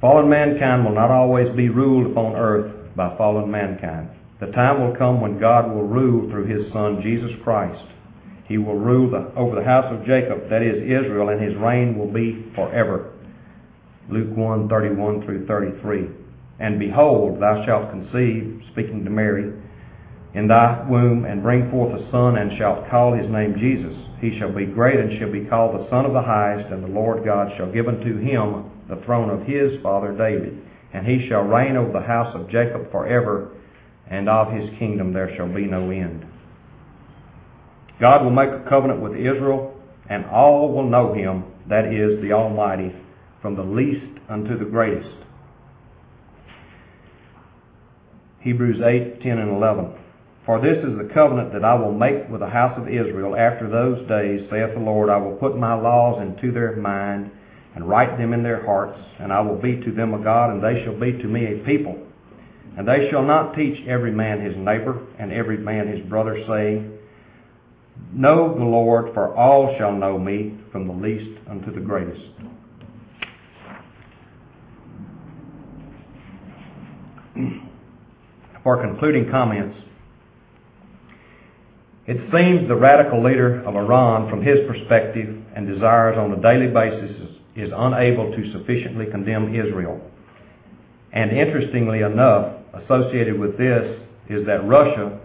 Fallen 0.00 0.28
mankind 0.28 0.84
will 0.84 0.94
not 0.94 1.10
always 1.10 1.54
be 1.56 1.68
ruled 1.68 2.10
upon 2.10 2.34
earth 2.34 2.96
by 2.96 3.16
fallen 3.16 3.50
mankind. 3.50 4.10
The 4.40 4.50
time 4.50 4.80
will 4.80 4.96
come 4.96 5.20
when 5.20 5.38
God 5.38 5.70
will 5.70 5.86
rule 5.86 6.28
through 6.28 6.46
his 6.46 6.72
Son, 6.72 7.00
Jesus 7.02 7.30
Christ. 7.44 7.84
He 8.48 8.58
will 8.58 8.74
rule 8.74 9.10
the, 9.10 9.32
over 9.38 9.54
the 9.54 9.64
house 9.64 9.86
of 9.94 10.04
Jacob, 10.04 10.50
that 10.50 10.62
is 10.62 10.82
Israel, 10.82 11.28
and 11.28 11.40
his 11.40 11.56
reign 11.56 11.96
will 11.96 12.12
be 12.12 12.50
forever. 12.56 13.12
Luke 14.10 14.36
1, 14.36 14.68
31 14.68 15.24
through 15.24 15.46
33. 15.46 16.08
And 16.58 16.80
behold, 16.80 17.40
thou 17.40 17.64
shalt 17.64 17.90
conceive, 17.90 18.62
speaking 18.72 19.04
to 19.04 19.10
Mary, 19.10 19.52
in 20.34 20.48
thy 20.48 20.86
womb, 20.88 21.24
and 21.24 21.42
bring 21.42 21.70
forth 21.70 21.92
a 21.92 22.10
son, 22.10 22.36
and 22.38 22.56
shalt 22.58 22.88
call 22.88 23.12
his 23.12 23.30
name 23.30 23.54
Jesus. 23.58 23.94
He 24.20 24.38
shall 24.38 24.52
be 24.52 24.66
great, 24.66 24.98
and 24.98 25.18
shall 25.18 25.32
be 25.32 25.44
called 25.44 25.74
the 25.74 25.90
Son 25.90 26.06
of 26.06 26.12
the 26.12 26.22
Highest, 26.22 26.72
and 26.72 26.82
the 26.82 26.88
Lord 26.88 27.24
God 27.24 27.52
shall 27.56 27.70
give 27.70 27.88
unto 27.88 28.18
him 28.18 28.70
the 28.88 29.02
throne 29.04 29.30
of 29.30 29.46
his 29.46 29.80
father 29.82 30.12
David, 30.16 30.58
and 30.92 31.06
he 31.06 31.28
shall 31.28 31.42
reign 31.42 31.76
over 31.76 31.92
the 31.92 32.06
house 32.06 32.34
of 32.34 32.48
Jacob 32.48 32.90
forever, 32.90 33.50
and 34.08 34.28
of 34.28 34.52
his 34.52 34.70
kingdom 34.78 35.12
there 35.12 35.34
shall 35.36 35.52
be 35.52 35.64
no 35.64 35.90
end. 35.90 36.24
God 38.00 38.22
will 38.24 38.30
make 38.30 38.50
a 38.50 38.66
covenant 38.68 39.00
with 39.00 39.12
Israel, 39.12 39.74
and 40.08 40.24
all 40.26 40.72
will 40.72 40.88
know 40.88 41.12
him, 41.12 41.44
that 41.68 41.86
is, 41.86 42.20
the 42.22 42.32
Almighty, 42.32 42.94
from 43.40 43.54
the 43.54 43.62
least 43.62 44.18
unto 44.28 44.58
the 44.58 44.64
greatest. 44.64 45.10
Hebrews 48.40 48.80
8, 48.84 49.22
10, 49.22 49.38
and 49.38 49.56
11. 49.56 49.92
For 50.44 50.60
this 50.60 50.78
is 50.78 50.98
the 50.98 51.08
covenant 51.14 51.52
that 51.52 51.64
I 51.64 51.74
will 51.74 51.92
make 51.92 52.28
with 52.28 52.40
the 52.40 52.48
house 52.48 52.76
of 52.76 52.88
Israel 52.88 53.36
after 53.36 53.68
those 53.68 54.06
days, 54.08 54.48
saith 54.50 54.74
the 54.74 54.80
Lord, 54.80 55.08
I 55.08 55.16
will 55.16 55.36
put 55.36 55.56
my 55.56 55.74
laws 55.74 56.20
into 56.20 56.52
their 56.52 56.74
mind, 56.76 57.30
and 57.74 57.88
write 57.88 58.18
them 58.18 58.32
in 58.32 58.42
their 58.42 58.64
hearts, 58.66 58.98
and 59.18 59.32
I 59.32 59.40
will 59.40 59.56
be 59.56 59.76
to 59.76 59.92
them 59.92 60.14
a 60.14 60.22
God, 60.22 60.50
and 60.50 60.62
they 60.62 60.84
shall 60.84 60.98
be 60.98 61.12
to 61.12 61.28
me 61.28 61.46
a 61.46 61.64
people. 61.64 61.96
And 62.76 62.88
they 62.88 63.08
shall 63.10 63.22
not 63.22 63.54
teach 63.54 63.86
every 63.86 64.10
man 64.10 64.40
his 64.44 64.56
neighbor, 64.56 65.06
and 65.18 65.32
every 65.32 65.58
man 65.58 65.86
his 65.86 66.04
brother, 66.08 66.42
saying, 66.48 66.98
Know 68.12 68.54
the 68.58 68.64
Lord, 68.64 69.14
for 69.14 69.34
all 69.36 69.74
shall 69.78 69.92
know 69.92 70.18
me, 70.18 70.58
from 70.72 70.86
the 70.86 70.92
least 70.92 71.38
unto 71.48 71.72
the 71.72 71.80
greatest. 71.80 72.20
For 78.62 78.80
concluding 78.82 79.30
comments, 79.30 79.76
it 82.06 82.16
seems 82.32 82.66
the 82.66 82.74
radical 82.74 83.22
leader 83.22 83.62
of 83.62 83.76
Iran, 83.76 84.28
from 84.28 84.42
his 84.42 84.58
perspective 84.66 85.42
and 85.54 85.66
desires 85.66 86.18
on 86.18 86.32
a 86.32 86.42
daily 86.42 86.66
basis, 86.66 87.10
is 87.54 87.70
unable 87.74 88.32
to 88.32 88.52
sufficiently 88.52 89.06
condemn 89.06 89.54
Israel. 89.54 90.00
And 91.12 91.30
interestingly 91.30 92.00
enough, 92.00 92.56
associated 92.74 93.38
with 93.38 93.56
this 93.56 94.00
is 94.28 94.46
that 94.46 94.66
Russia 94.66 95.20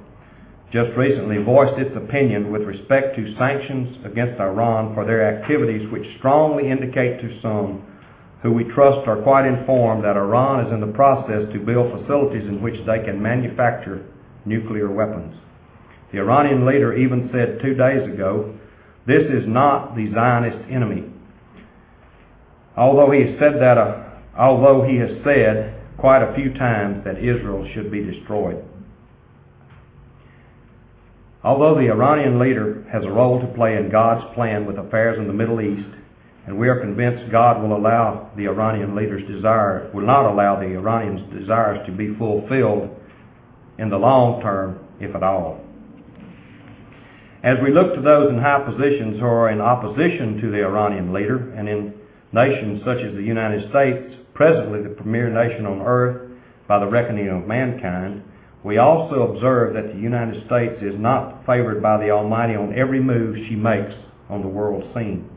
just 0.72 0.96
recently 0.98 1.42
voiced 1.42 1.80
its 1.80 1.96
opinion 1.96 2.52
with 2.52 2.64
respect 2.64 3.16
to 3.16 3.36
sanctions 3.38 3.98
against 4.06 4.40
Iran 4.40 4.94
for 4.94 5.06
their 5.06 5.40
activities, 5.40 5.90
which 5.92 6.06
strongly 6.18 6.70
indicate 6.70 7.22
to 7.22 7.42
some 7.42 7.86
who 8.44 8.52
we 8.52 8.66
trust 8.66 9.08
are 9.08 9.22
quite 9.24 9.48
informed 9.48 10.04
that 10.04 10.18
Iran 10.18 10.68
is 10.68 10.74
in 10.74 10.82
the 10.82 10.94
process 10.94 11.52
to 11.54 11.60
build 11.60 11.92
facilities 12.02 12.48
in 12.48 12.62
which 12.62 12.86
they 12.86 13.00
can 13.00 13.22
manufacture 13.22 14.06
nuclear 14.46 14.92
weapons. 14.92 15.34
The 16.12 16.20
Iranian 16.20 16.66
leader 16.66 16.93
even 16.95 17.30
said 17.34 17.60
two 17.62 17.74
days 17.74 18.08
ago, 18.08 18.58
this 19.05 19.24
is 19.24 19.47
not 19.47 19.95
the 19.95 20.12
Zionist 20.14 20.70
enemy. 20.70 21.03
Although 22.76 23.12
he 23.12 23.22
has 23.22 23.39
said 23.39 23.60
that, 23.62 23.78
uh, 23.78 24.03
although 24.38 24.84
he 24.84 24.97
has 24.97 25.10
said 25.24 25.74
quite 25.97 26.22
a 26.22 26.36
few 26.36 26.53
times 26.53 27.03
that 27.03 27.18
Israel 27.18 27.68
should 27.74 27.91
be 27.91 28.03
destroyed. 28.03 28.64
Although 31.43 31.76
the 31.76 31.89
Iranian 31.89 32.39
leader 32.39 32.86
has 32.91 33.03
a 33.03 33.10
role 33.10 33.39
to 33.39 33.47
play 33.55 33.78
in 33.78 33.89
God's 33.89 34.34
plan 34.36 34.66
with 34.66 34.78
affairs 34.78 35.18
in 35.18 35.28
the 35.28 35.34
Middle 35.34 35.62
East, 35.62 35.89
and 36.45 36.58
we 36.58 36.70
are 36.70 36.80
convinced 36.80 37.32
God 37.32 37.62
will 37.62 37.76
allow 37.76 38.30
the 38.38 38.47
Iranian 38.47 38.95
leader's 38.95 39.28
desire, 39.28 39.89
will 39.93 40.05
not 40.05 40.30
allow 40.32 40.60
the 40.60 40.76
Iranians' 40.76 41.34
desires 41.34 41.86
to 41.86 41.91
be 41.91 42.16
fulfilled 42.16 42.89
in 43.80 43.89
the 43.89 43.97
long 43.97 44.41
term, 44.41 44.80
if 44.99 45.16
at 45.16 45.24
all. 45.24 45.66
As 47.44 47.58
we 47.62 47.72
look 47.72 47.94
to 47.94 48.02
those 48.02 48.30
in 48.30 48.40
high 48.40 48.66
positions 48.66 49.20
who 49.20 49.26
are 49.26 49.52
in 49.52 49.62
opposition 49.62 50.42
to 50.42 50.50
the 50.50 50.64
Iranian 50.66 51.14
leader 51.14 51.54
and 51.56 51.70
in 51.70 51.94
nations 52.34 52.82
such 52.84 52.98
as 52.98 53.14
the 53.14 53.22
United 53.22 53.70
States, 53.70 54.16
presently 54.34 54.82
the 54.82 54.96
premier 54.96 55.30
nation 55.30 55.68
on 55.68 55.82
earth 55.82 56.32
by 56.68 56.80
the 56.80 56.88
reckoning 56.88 57.30
of 57.30 57.48
mankind, 57.48 58.24
we 58.64 58.80
also 58.80 59.34
observe 59.34 59.76
that 59.76 59.94
the 59.94 60.00
United 60.00 60.46
States 60.48 60.82
is 60.82 61.00
not 61.00 61.46
favored 61.46 61.82
by 61.82 61.98
the 61.98 62.10
Almighty 62.10 62.56
on 62.56 62.78
every 62.78 63.00
move 63.00 63.36
she 63.48 63.56
makes 63.56 63.94
on 64.30 64.42
the 64.42 64.48
world 64.48 64.84
scene. 64.96 65.30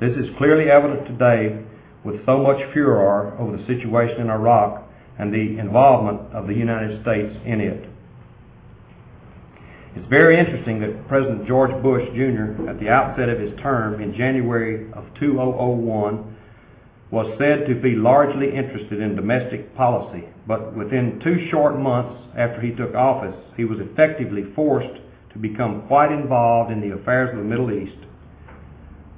This 0.00 0.16
is 0.16 0.36
clearly 0.36 0.68
evident 0.68 1.06
today 1.06 1.62
with 2.04 2.24
so 2.26 2.38
much 2.38 2.58
furor 2.72 3.36
over 3.38 3.56
the 3.56 3.66
situation 3.66 4.22
in 4.22 4.30
Iraq 4.30 4.82
and 5.18 5.32
the 5.32 5.58
involvement 5.58 6.34
of 6.34 6.48
the 6.48 6.54
United 6.54 7.02
States 7.02 7.36
in 7.44 7.60
it. 7.60 7.89
It's 10.00 10.08
very 10.08 10.38
interesting 10.38 10.80
that 10.80 11.08
President 11.08 11.46
George 11.46 11.70
Bush 11.82 12.08
Jr., 12.14 12.70
at 12.70 12.80
the 12.80 12.88
outset 12.88 13.28
of 13.28 13.38
his 13.38 13.52
term 13.60 14.00
in 14.00 14.14
January 14.14 14.90
of 14.94 15.04
2001, 15.20 16.36
was 17.10 17.36
said 17.38 17.66
to 17.68 17.74
be 17.74 17.94
largely 17.94 18.48
interested 18.48 19.02
in 19.02 19.14
domestic 19.14 19.76
policy, 19.76 20.24
but 20.46 20.74
within 20.74 21.20
two 21.22 21.46
short 21.50 21.78
months 21.78 22.18
after 22.34 22.62
he 22.62 22.74
took 22.74 22.94
office, 22.94 23.36
he 23.58 23.66
was 23.66 23.78
effectively 23.78 24.44
forced 24.56 25.02
to 25.34 25.38
become 25.38 25.86
quite 25.86 26.10
involved 26.10 26.72
in 26.72 26.80
the 26.80 26.96
affairs 26.96 27.28
of 27.36 27.36
the 27.36 27.44
Middle 27.44 27.70
East. 27.70 27.98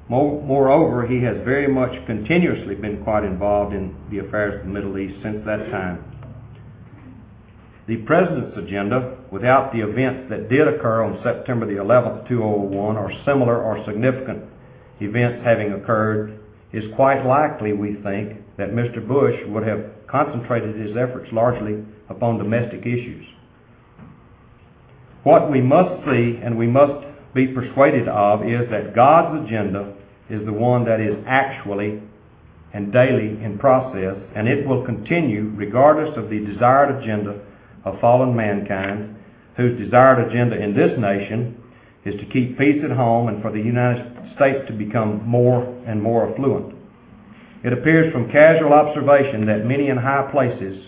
Moreover, 0.08 1.06
he 1.06 1.22
has 1.22 1.36
very 1.44 1.68
much 1.68 1.92
continuously 2.06 2.74
been 2.74 3.04
quite 3.04 3.22
involved 3.22 3.72
in 3.72 3.94
the 4.10 4.18
affairs 4.18 4.58
of 4.58 4.66
the 4.66 4.72
Middle 4.72 4.98
East 4.98 5.14
since 5.22 5.46
that 5.46 5.70
time. 5.70 6.02
The 7.86 7.98
President's 7.98 8.58
agenda, 8.58 9.21
without 9.32 9.72
the 9.72 9.80
events 9.80 10.28
that 10.28 10.50
did 10.50 10.68
occur 10.68 11.02
on 11.02 11.18
September 11.24 11.64
the 11.64 11.80
11th, 11.80 12.28
2001, 12.28 12.96
or 12.98 13.10
similar 13.24 13.62
or 13.62 13.82
significant 13.86 14.44
events 15.00 15.42
having 15.42 15.72
occurred, 15.72 16.38
is 16.72 16.84
quite 16.94 17.24
likely, 17.24 17.72
we 17.72 17.94
think, 18.02 18.36
that 18.58 18.72
Mr. 18.72 19.06
Bush 19.06 19.34
would 19.48 19.66
have 19.66 19.86
concentrated 20.06 20.76
his 20.76 20.94
efforts 20.98 21.32
largely 21.32 21.82
upon 22.10 22.36
domestic 22.36 22.80
issues. 22.80 23.24
What 25.22 25.50
we 25.50 25.62
must 25.62 26.04
see 26.04 26.38
and 26.42 26.58
we 26.58 26.66
must 26.66 27.06
be 27.32 27.46
persuaded 27.46 28.08
of 28.08 28.44
is 28.44 28.68
that 28.70 28.94
God's 28.94 29.46
agenda 29.46 29.94
is 30.28 30.44
the 30.44 30.52
one 30.52 30.84
that 30.84 31.00
is 31.00 31.16
actually 31.26 32.02
and 32.74 32.92
daily 32.92 33.42
in 33.42 33.58
process, 33.58 34.16
and 34.34 34.46
it 34.46 34.66
will 34.66 34.84
continue 34.84 35.52
regardless 35.56 36.16
of 36.18 36.28
the 36.28 36.38
desired 36.40 37.02
agenda 37.02 37.40
of 37.84 37.98
fallen 38.00 38.36
mankind 38.36 39.16
whose 39.56 39.78
desired 39.78 40.28
agenda 40.28 40.56
in 40.56 40.74
this 40.74 40.98
nation 40.98 41.62
is 42.04 42.14
to 42.20 42.26
keep 42.26 42.58
peace 42.58 42.82
at 42.84 42.90
home 42.90 43.28
and 43.28 43.42
for 43.42 43.52
the 43.52 43.60
United 43.60 44.06
States 44.34 44.66
to 44.66 44.72
become 44.72 45.26
more 45.26 45.62
and 45.86 46.02
more 46.02 46.32
affluent. 46.32 46.74
It 47.64 47.72
appears 47.72 48.12
from 48.12 48.30
casual 48.32 48.72
observation 48.72 49.46
that 49.46 49.64
many 49.64 49.88
in 49.88 49.96
high 49.96 50.28
places 50.32 50.84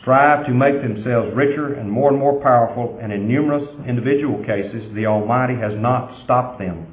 strive 0.00 0.46
to 0.46 0.52
make 0.52 0.80
themselves 0.80 1.34
richer 1.34 1.74
and 1.74 1.90
more 1.90 2.10
and 2.10 2.18
more 2.18 2.40
powerful, 2.40 2.98
and 3.00 3.12
in 3.12 3.28
numerous 3.28 3.68
individual 3.86 4.42
cases, 4.44 4.82
the 4.94 5.06
Almighty 5.06 5.54
has 5.54 5.72
not 5.76 6.24
stopped 6.24 6.58
them. 6.58 6.86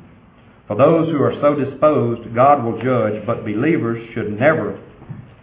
For 0.68 0.76
those 0.76 1.10
who 1.10 1.22
are 1.24 1.34
so 1.42 1.56
disposed, 1.56 2.36
God 2.36 2.64
will 2.64 2.82
judge, 2.84 3.26
but 3.26 3.46
believers 3.46 4.08
should 4.14 4.38
never 4.38 4.80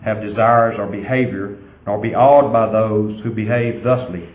have 0.05 0.23
desires 0.23 0.77
or 0.79 0.87
behavior, 0.87 1.59
nor 1.87 2.01
be 2.01 2.15
awed 2.15 2.53
by 2.53 2.71
those 2.71 3.21
who 3.25 3.31
behave 3.31 3.83
thusly, 3.83 4.29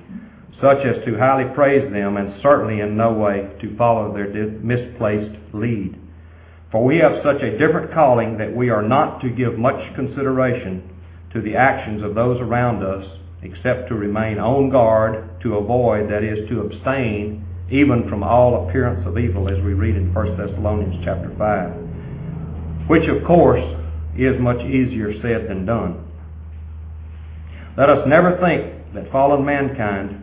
such 0.62 0.86
as 0.86 1.04
to 1.06 1.18
highly 1.18 1.54
praise 1.56 1.92
them, 1.92 2.18
and 2.18 2.40
certainly 2.42 2.82
in 2.82 2.96
no 2.96 3.12
way 3.14 3.50
to 3.62 3.76
follow 3.78 4.14
their 4.14 4.28
misplaced 4.62 5.36
lead. 5.54 5.98
For 6.72 6.84
we 6.86 6.98
have 6.98 7.24
such 7.24 7.42
a 7.42 7.58
different 7.58 7.94
calling 7.94 8.38
that 8.38 8.56
we 8.56 8.70
are 8.70 8.84
not 8.84 9.20
to 9.22 9.30
give 9.30 9.58
much 9.58 9.96
consideration 9.96 10.88
to 11.34 11.42
the 11.42 11.56
actions 11.56 12.04
of 12.04 12.16
those 12.16 12.40
around 12.40 12.84
us, 12.84 13.06
except 13.42 13.90
to 13.90 13.96
remain 13.96 14.38
on 14.38 14.70
guard, 14.70 15.42
to 15.42 15.56
avoid, 15.56 16.10
that 16.10 16.24
is, 16.24 16.48
to 16.50 16.62
abstain 16.62 17.46
even 17.72 18.08
from 18.10 18.22
all 18.22 18.68
appearance 18.68 19.06
of 19.08 19.18
evil, 19.18 19.50
as 19.50 19.64
we 19.64 19.74
read 19.74 19.96
in 19.96 20.14
1 20.14 20.38
Thessalonians 20.38 21.04
chapter 21.04 21.34
5. 21.38 22.90
Which, 22.90 23.08
of 23.08 23.26
course, 23.26 23.64
is 24.18 24.40
much 24.40 24.62
easier 24.66 25.14
said 25.22 25.48
than 25.50 25.66
done. 25.66 26.06
Let 27.78 27.90
us 27.90 28.06
never 28.08 28.38
think 28.42 28.94
that 28.94 29.10
fallen 29.12 29.46
mankind, 29.46 30.21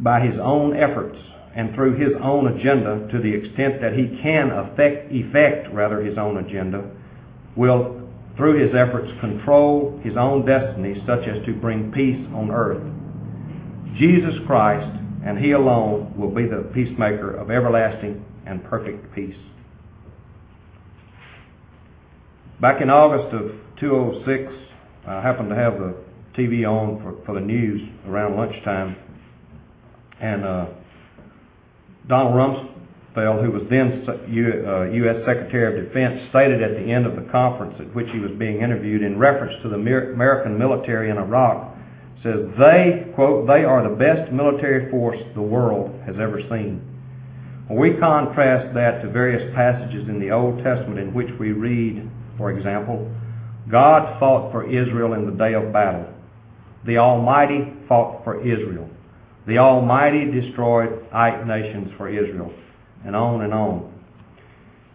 by 0.00 0.20
his 0.20 0.38
own 0.40 0.76
efforts 0.76 1.18
and 1.54 1.74
through 1.74 1.96
his 1.96 2.12
own 2.22 2.46
agenda, 2.58 3.08
to 3.10 3.18
the 3.20 3.32
extent 3.32 3.80
that 3.80 3.92
he 3.94 4.18
can 4.22 4.50
affect, 4.50 5.10
effect 5.10 5.72
rather 5.72 6.00
his 6.00 6.16
own 6.16 6.36
agenda, 6.38 6.88
will, 7.56 8.08
through 8.36 8.64
his 8.64 8.74
efforts, 8.76 9.10
control 9.20 9.98
his 10.04 10.16
own 10.16 10.46
destiny 10.46 11.02
such 11.06 11.26
as 11.26 11.44
to 11.46 11.52
bring 11.54 11.90
peace 11.90 12.24
on 12.32 12.50
earth. 12.50 12.82
Jesus 13.98 14.34
Christ 14.46 14.98
and 15.24 15.38
he 15.38 15.52
alone 15.52 16.14
will 16.16 16.30
be 16.30 16.46
the 16.46 16.70
peacemaker 16.72 17.34
of 17.34 17.50
everlasting 17.50 18.24
and 18.46 18.62
perfect 18.64 19.14
peace. 19.14 19.36
Back 22.60 22.80
in 22.80 22.90
August 22.90 23.34
of 23.34 23.52
2006, 23.80 24.52
I 25.06 25.20
happened 25.20 25.50
to 25.50 25.56
have 25.56 25.74
the 25.74 25.94
TV 26.36 26.66
on 26.68 27.02
for, 27.02 27.24
for 27.24 27.34
the 27.34 27.44
news 27.44 27.80
around 28.06 28.36
lunchtime, 28.36 28.96
and 30.20 30.44
uh, 30.44 30.66
Donald 32.08 32.34
Rumsfeld, 32.34 33.44
who 33.44 33.50
was 33.52 33.62
then 33.70 34.04
U.S. 34.28 35.16
Uh, 35.16 35.26
Secretary 35.26 35.78
of 35.78 35.86
Defense, 35.86 36.28
stated 36.30 36.62
at 36.62 36.72
the 36.72 36.90
end 36.90 37.06
of 37.06 37.16
the 37.16 37.30
conference 37.30 37.74
at 37.80 37.94
which 37.94 38.08
he 38.12 38.18
was 38.18 38.32
being 38.38 38.60
interviewed 38.60 39.02
in 39.02 39.18
reference 39.18 39.54
to 39.62 39.68
the 39.68 39.76
American 39.76 40.58
military 40.58 41.10
in 41.10 41.18
Iraq, 41.18 41.76
says 42.22 42.48
they, 42.58 43.12
quote, 43.14 43.46
they 43.46 43.64
are 43.64 43.88
the 43.88 43.94
best 43.94 44.32
military 44.32 44.90
force 44.90 45.18
the 45.34 45.42
world 45.42 45.94
has 46.06 46.16
ever 46.20 46.40
seen. 46.50 46.82
We 47.70 47.94
contrast 48.00 48.74
that 48.74 49.02
to 49.02 49.10
various 49.10 49.54
passages 49.54 50.08
in 50.08 50.18
the 50.18 50.30
Old 50.30 50.64
Testament 50.64 50.98
in 50.98 51.12
which 51.12 51.28
we 51.38 51.52
read, 51.52 52.08
for 52.38 52.50
example, 52.50 53.12
God 53.70 54.18
fought 54.18 54.50
for 54.50 54.64
Israel 54.64 55.12
in 55.12 55.26
the 55.26 55.32
day 55.32 55.52
of 55.52 55.72
battle. 55.72 56.08
The 56.86 56.96
Almighty 56.96 57.74
fought 57.86 58.24
for 58.24 58.40
Israel. 58.40 58.88
The 59.48 59.56
Almighty 59.56 60.30
destroyed 60.30 61.06
eight 61.14 61.42
nations 61.46 61.90
for 61.96 62.06
Israel. 62.06 62.52
And 63.06 63.16
on 63.16 63.40
and 63.40 63.54
on. 63.54 63.94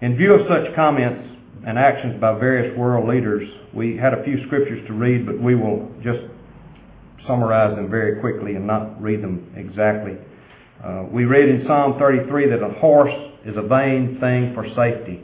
In 0.02 0.16
view 0.16 0.34
of 0.34 0.48
such 0.48 0.76
comments 0.76 1.28
and 1.66 1.80
actions 1.80 2.22
by 2.22 2.38
various 2.38 2.78
world 2.78 3.10
leaders, 3.10 3.50
we 3.74 3.98
had 3.98 4.14
a 4.14 4.24
few 4.24 4.46
scriptures 4.46 4.86
to 4.88 4.94
read, 4.94 5.26
but 5.26 5.40
we 5.40 5.56
will 5.56 5.90
just 6.04 6.20
summarize 7.26 7.76
them 7.76 7.90
very 7.90 8.20
quickly 8.20 8.56
and 8.56 8.68
not 8.68 9.02
read 9.02 9.24
them 9.24 9.52
exactly. 9.56 10.18
Uh, 10.84 11.06
we 11.12 11.26
read 11.26 11.50
in 11.50 11.66
Psalm 11.66 11.98
33 11.98 12.50
that 12.50 12.62
a 12.62 12.74
horse 12.74 13.14
is 13.46 13.56
a 13.58 13.62
vain 13.64 14.20
thing 14.20 14.54
for 14.54 14.68
safety. 14.76 15.24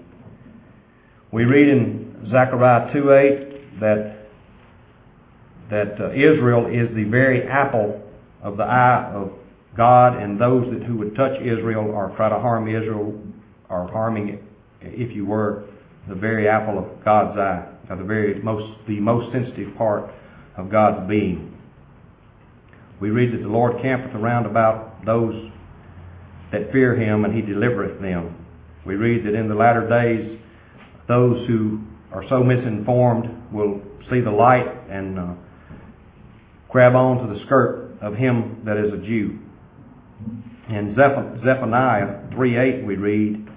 We 1.32 1.44
read 1.44 1.68
in 1.68 2.30
Zechariah 2.32 2.92
2.8 2.96 3.80
that 3.80 4.16
that 5.70 6.02
uh, 6.02 6.10
Israel 6.14 6.66
is 6.66 6.90
the 6.96 7.04
very 7.04 7.44
apple 7.44 8.09
of 8.42 8.58
the 8.58 8.64
eye 8.64 9.12
of 9.14 9.32
God, 9.76 10.22
and 10.22 10.40
those 10.40 10.66
that 10.74 10.84
who 10.84 10.98
would 10.98 11.16
touch 11.16 11.40
Israel 11.42 11.86
or 11.86 12.14
try 12.16 12.30
to 12.30 12.40
harm 12.40 12.68
Israel 12.68 13.20
are 13.70 13.90
harming, 13.92 14.40
if 14.82 15.16
you 15.16 15.26
were, 15.26 15.66
the 16.08 16.16
very 16.16 16.48
apple 16.48 16.80
of 16.80 17.04
God's 17.06 17.38
eye, 17.38 17.68
or 17.90 17.98
the 17.98 18.04
very 18.04 18.42
most 18.42 18.78
the 18.88 19.00
most 19.00 19.32
sensitive 19.32 19.76
part 19.78 20.12
of 20.58 20.72
God's 20.72 21.08
being. 21.08 21.58
We 23.00 23.12
read 23.12 23.34
that 23.34 23.42
the 23.42 23.50
Lord 23.50 23.82
campeth 23.82 24.16
around 24.16 24.46
about 24.46 25.06
those 25.06 25.52
that 26.52 26.72
fear 26.72 26.96
him, 26.96 27.26
and 27.26 27.34
he 27.34 27.42
delivereth 27.42 28.02
them. 28.02 28.36
We 28.86 28.96
read 28.96 29.26
that 29.26 29.36
in 29.36 29.48
the 29.48 29.56
latter 29.56 29.88
days, 29.88 30.40
those 31.08 31.48
who 31.48 31.82
are 32.12 32.24
so 32.28 32.44
misinformed 32.44 33.54
will 33.54 33.82
see 34.10 34.20
the 34.20 34.32
light 34.32 34.68
and 34.90 35.20
uh, 35.20 35.34
grab 36.70 36.96
on 36.96 37.28
to 37.28 37.34
the 37.34 37.46
skirt 37.46 37.89
of 38.02 38.16
him 38.16 38.62
that 38.66 38.78
is 38.78 38.94
a 38.94 38.98
Jew. 38.98 39.40
In 40.70 40.96
Zephaniah 40.96 42.30
3.8 42.32 42.86
we 42.86 42.96
read, 42.96 43.50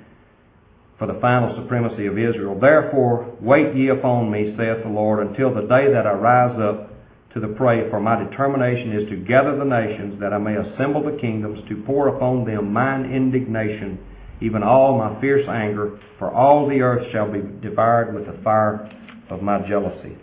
for 1.03 1.12
the 1.12 1.18
final 1.20 1.53
supremacy 1.61 2.07
of 2.07 2.16
Israel. 2.16 2.57
Therefore, 2.61 3.36
wait 3.40 3.74
ye 3.74 3.88
upon 3.88 4.30
me, 4.30 4.55
saith 4.57 4.84
the 4.84 4.88
Lord, 4.88 5.26
until 5.26 5.53
the 5.53 5.62
day 5.62 5.90
that 5.90 6.07
I 6.07 6.12
rise 6.12 6.57
up 6.61 6.93
to 7.34 7.40
the 7.40 7.49
prey, 7.49 7.90
for 7.90 7.99
my 7.99 8.22
determination 8.22 8.93
is 8.93 9.09
to 9.09 9.16
gather 9.16 9.57
the 9.57 9.64
nations, 9.64 10.20
that 10.20 10.32
I 10.32 10.38
may 10.38 10.55
assemble 10.55 11.03
the 11.03 11.18
kingdoms, 11.18 11.59
to 11.68 11.82
pour 11.84 12.07
upon 12.07 12.45
them 12.45 12.72
mine 12.72 13.12
indignation, 13.12 13.99
even 14.40 14.62
all 14.62 14.97
my 14.97 15.20
fierce 15.20 15.49
anger, 15.49 15.99
for 16.20 16.30
all 16.30 16.68
the 16.68 16.80
earth 16.80 17.11
shall 17.11 17.32
be 17.32 17.40
devoured 17.61 18.14
with 18.14 18.26
the 18.26 18.40
fire 18.45 18.88
of 19.28 19.43
my 19.43 19.59
jealousy. 19.66 20.16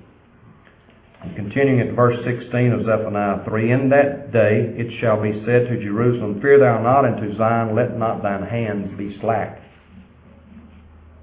Continuing 1.36 1.82
at 1.82 1.96
verse 1.96 2.16
16 2.24 2.72
of 2.72 2.86
Zephaniah 2.86 3.44
3, 3.44 3.72
In 3.72 3.90
that 3.90 4.32
day 4.32 4.72
it 4.78 4.88
shall 5.02 5.22
be 5.22 5.34
said 5.46 5.68
to 5.68 5.84
Jerusalem, 5.84 6.40
Fear 6.42 6.60
thou 6.60 6.82
not, 6.82 7.04
and 7.04 7.18
to 7.18 7.38
Zion, 7.38 7.76
let 7.76 7.98
not 7.98 8.24
thine 8.24 8.44
hands 8.44 8.98
be 8.98 9.20
slack. 9.20 9.62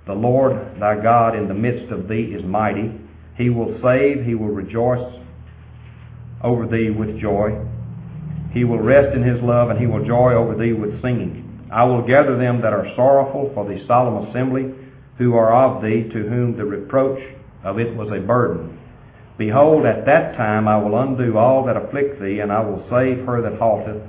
The 0.07 0.13
Lord 0.13 0.53
thy 0.79 1.03
God 1.03 1.35
in 1.35 1.49
the 1.49 1.55
midst 1.55 1.91
of 1.91 2.09
thee 2.09 2.37
is 2.37 2.45
mighty. 2.45 2.93
He 3.39 3.49
will 3.49 3.81
save, 3.83 4.27
he 4.27 4.35
will 4.35 4.53
rejoice 4.53 5.17
over 6.45 6.67
thee 6.67 6.91
with 6.91 7.19
joy. 7.19 7.57
He 8.53 8.65
will 8.65 8.81
rest 8.81 9.17
in 9.17 9.23
his 9.23 9.43
love, 9.43 9.71
and 9.71 9.81
he 9.81 9.87
will 9.87 10.05
joy 10.07 10.35
over 10.35 10.55
thee 10.55 10.75
with 10.75 11.01
singing. 11.01 11.69
I 11.73 11.85
will 11.85 12.07
gather 12.07 12.37
them 12.37 12.61
that 12.61 12.75
are 12.75 12.87
sorrowful 12.97 13.51
for 13.55 13.65
the 13.65 13.83
solemn 13.87 14.29
assembly, 14.29 14.75
who 15.17 15.35
are 15.35 15.57
of 15.57 15.83
thee, 15.83 16.05
to 16.13 16.29
whom 16.29 16.55
the 16.57 16.67
reproach 16.67 17.19
of 17.65 17.79
it 17.79 17.97
was 17.97 18.09
a 18.13 18.21
burden. 18.25 18.76
Behold, 19.39 19.85
at 19.85 20.07
that 20.07 20.37
time 20.37 20.67
I 20.67 20.79
will 20.79 20.99
undo 20.99 21.37
all 21.37 21.65
that 21.67 21.77
afflict 21.77 22.21
thee, 22.21 22.41
and 22.41 22.51
I 22.51 22.61
will 22.61 22.83
save 22.89 23.27
her 23.27 23.43
that 23.43 23.59
halteth, 23.61 24.03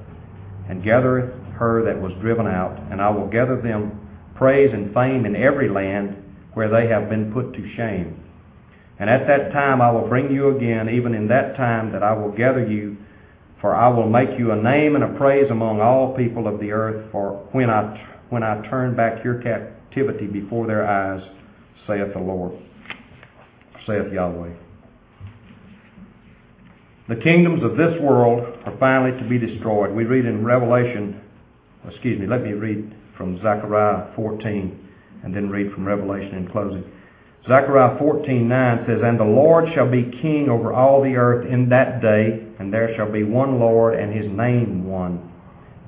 and 0.70 0.84
gathereth 0.84 1.34
her 1.58 1.84
that 1.84 2.02
was 2.02 2.14
driven 2.22 2.48
out, 2.48 2.78
and 2.92 3.02
I 3.02 3.10
will 3.10 3.28
gather 3.28 3.62
them 3.62 4.00
praise 4.36 4.70
and 4.72 4.94
fame 4.94 5.26
in 5.26 5.36
every 5.36 5.70
land 5.70 6.16
where 6.54 6.70
they 6.70 6.88
have 6.88 7.10
been 7.10 7.34
put 7.34 7.54
to 7.54 7.76
shame. 7.76 8.24
And 9.00 9.10
at 9.10 9.28
that 9.28 9.52
time 9.52 9.82
I 9.82 9.92
will 9.92 10.08
bring 10.08 10.32
you 10.32 10.56
again, 10.56 10.90
even 10.90 11.14
in 11.14 11.28
that 11.28 11.56
time 11.58 11.92
that 11.92 12.04
I 12.04 12.14
will 12.14 12.32
gather 12.32 12.66
you, 12.66 12.98
for 13.60 13.76
I 13.76 13.90
will 13.90 14.10
make 14.10 14.40
you 14.40 14.52
a 14.52 14.56
name 14.56 14.96
and 14.96 15.04
a 15.04 15.18
praise 15.18 15.50
among 15.52 15.82
all 15.82 16.16
people 16.16 16.48
of 16.48 16.60
the 16.60 16.72
earth, 16.72 17.12
for 17.12 17.48
when 17.52 17.70
I, 17.70 18.24
when 18.30 18.44
I 18.44 18.68
turn 18.70 18.96
back 18.96 19.24
your 19.24 19.42
captivity 19.42 20.28
before 20.28 20.68
their 20.68 20.88
eyes, 20.88 21.22
saith 21.86 22.14
the 22.14 22.20
Lord, 22.20 22.54
saith 23.86 24.12
Yahweh. 24.14 24.66
The 27.10 27.16
kingdoms 27.16 27.64
of 27.64 27.78
this 27.78 27.99
world 28.01 28.43
are 28.66 28.78
finally 28.80 29.18
to 29.22 29.30
be 29.30 29.39
destroyed. 29.39 29.95
We 29.95 30.03
read 30.03 30.26
in 30.26 30.43
Revelation, 30.43 31.22
excuse 31.88 32.20
me, 32.20 32.28
let 32.28 32.43
me 32.43 32.51
read 32.51 32.93
from 33.18 33.38
Zechariah 33.38 34.14
14 34.16 34.88
and 35.24 35.34
then 35.34 35.49
read 35.49 35.72
from 35.74 35.88
Revelation 35.88 36.36
in 36.36 36.49
closing. 36.49 36.84
Zechariah 37.47 37.97
14:9 37.97 38.86
says, 38.86 38.99
And 39.05 39.18
the 39.18 39.24
Lord 39.24 39.70
shall 39.74 39.89
be 39.89 40.12
king 40.22 40.49
over 40.49 40.74
all 40.74 41.01
the 41.01 41.16
earth 41.16 41.47
in 41.47 41.70
that 41.70 42.01
day, 42.01 42.43
and 42.60 42.74
there 42.74 42.93
shall 42.97 43.10
be 43.10 43.24
one 43.24 43.58
Lord, 43.58 43.97
and 43.97 44.14
his 44.14 44.30
name 44.30 44.86
one. 44.86 45.32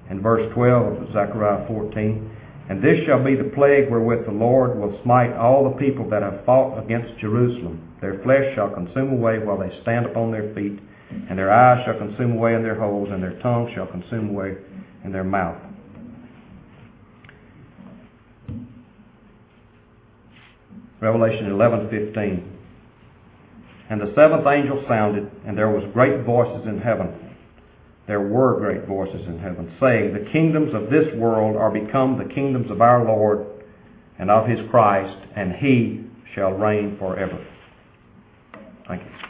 And 0.10 0.22
verse 0.22 0.50
12 0.54 1.02
of 1.02 1.08
Zechariah 1.12 1.68
14, 1.68 2.32
And 2.70 2.82
this 2.82 3.06
shall 3.06 3.22
be 3.22 3.36
the 3.36 3.52
plague 3.56 3.92
wherewith 3.92 4.26
the 4.26 4.32
Lord 4.32 4.80
will 4.80 4.98
smite 5.04 5.34
all 5.34 5.66
the 5.66 5.78
people 5.78 6.10
that 6.10 6.24
have 6.24 6.46
fought 6.46 6.82
against 6.82 7.20
Jerusalem. 7.20 7.82
Their 8.00 8.24
flesh 8.24 8.56
shall 8.56 8.70
consume 8.70 9.12
away 9.12 9.40
while 9.40 9.58
they 9.60 9.78
stand 9.82 10.06
upon 10.06 10.32
their 10.32 10.54
feet, 10.54 10.80
and 11.12 11.38
their 11.38 11.52
eyes 11.52 11.84
shall 11.86 11.98
consume 11.98 12.34
away 12.34 12.56
in 12.56 12.64
their 12.64 12.80
holes, 12.80 13.10
and 13.12 13.22
their 13.22 13.40
tongue 13.42 13.72
shall 13.74 13.88
consume 13.88 14.30
away 14.30 14.56
in 15.04 15.12
their 15.12 15.24
mouth. 15.24 15.58
Revelation 21.02 21.50
11:15. 21.52 22.44
And 23.90 24.02
the 24.02 24.14
seventh 24.14 24.46
angel 24.46 24.84
sounded, 24.88 25.32
and 25.46 25.58
there 25.58 25.70
was 25.70 25.84
great 25.94 26.22
voices 26.24 26.68
in 26.68 26.80
heaven. 26.80 27.14
There 28.06 28.22
were 28.22 28.60
great 28.60 28.86
voices 28.86 29.28
in 29.28 29.40
heaven, 29.40 29.72
saying, 29.80 30.14
The 30.14 30.30
kingdoms 30.32 30.74
of 30.74 30.90
this 30.90 31.14
world 31.16 31.56
are 31.56 31.72
become 31.72 32.18
the 32.18 32.34
kingdoms 32.34 32.70
of 32.70 32.82
our 32.82 33.04
Lord 33.06 33.46
and 34.18 34.30
of 34.30 34.48
his 34.48 34.60
Christ, 34.70 35.18
and 35.36 35.54
he 35.54 36.06
shall 36.36 36.52
reign 36.52 36.98
forever. 36.98 37.40
Thank 38.88 39.04
you. 39.04 39.29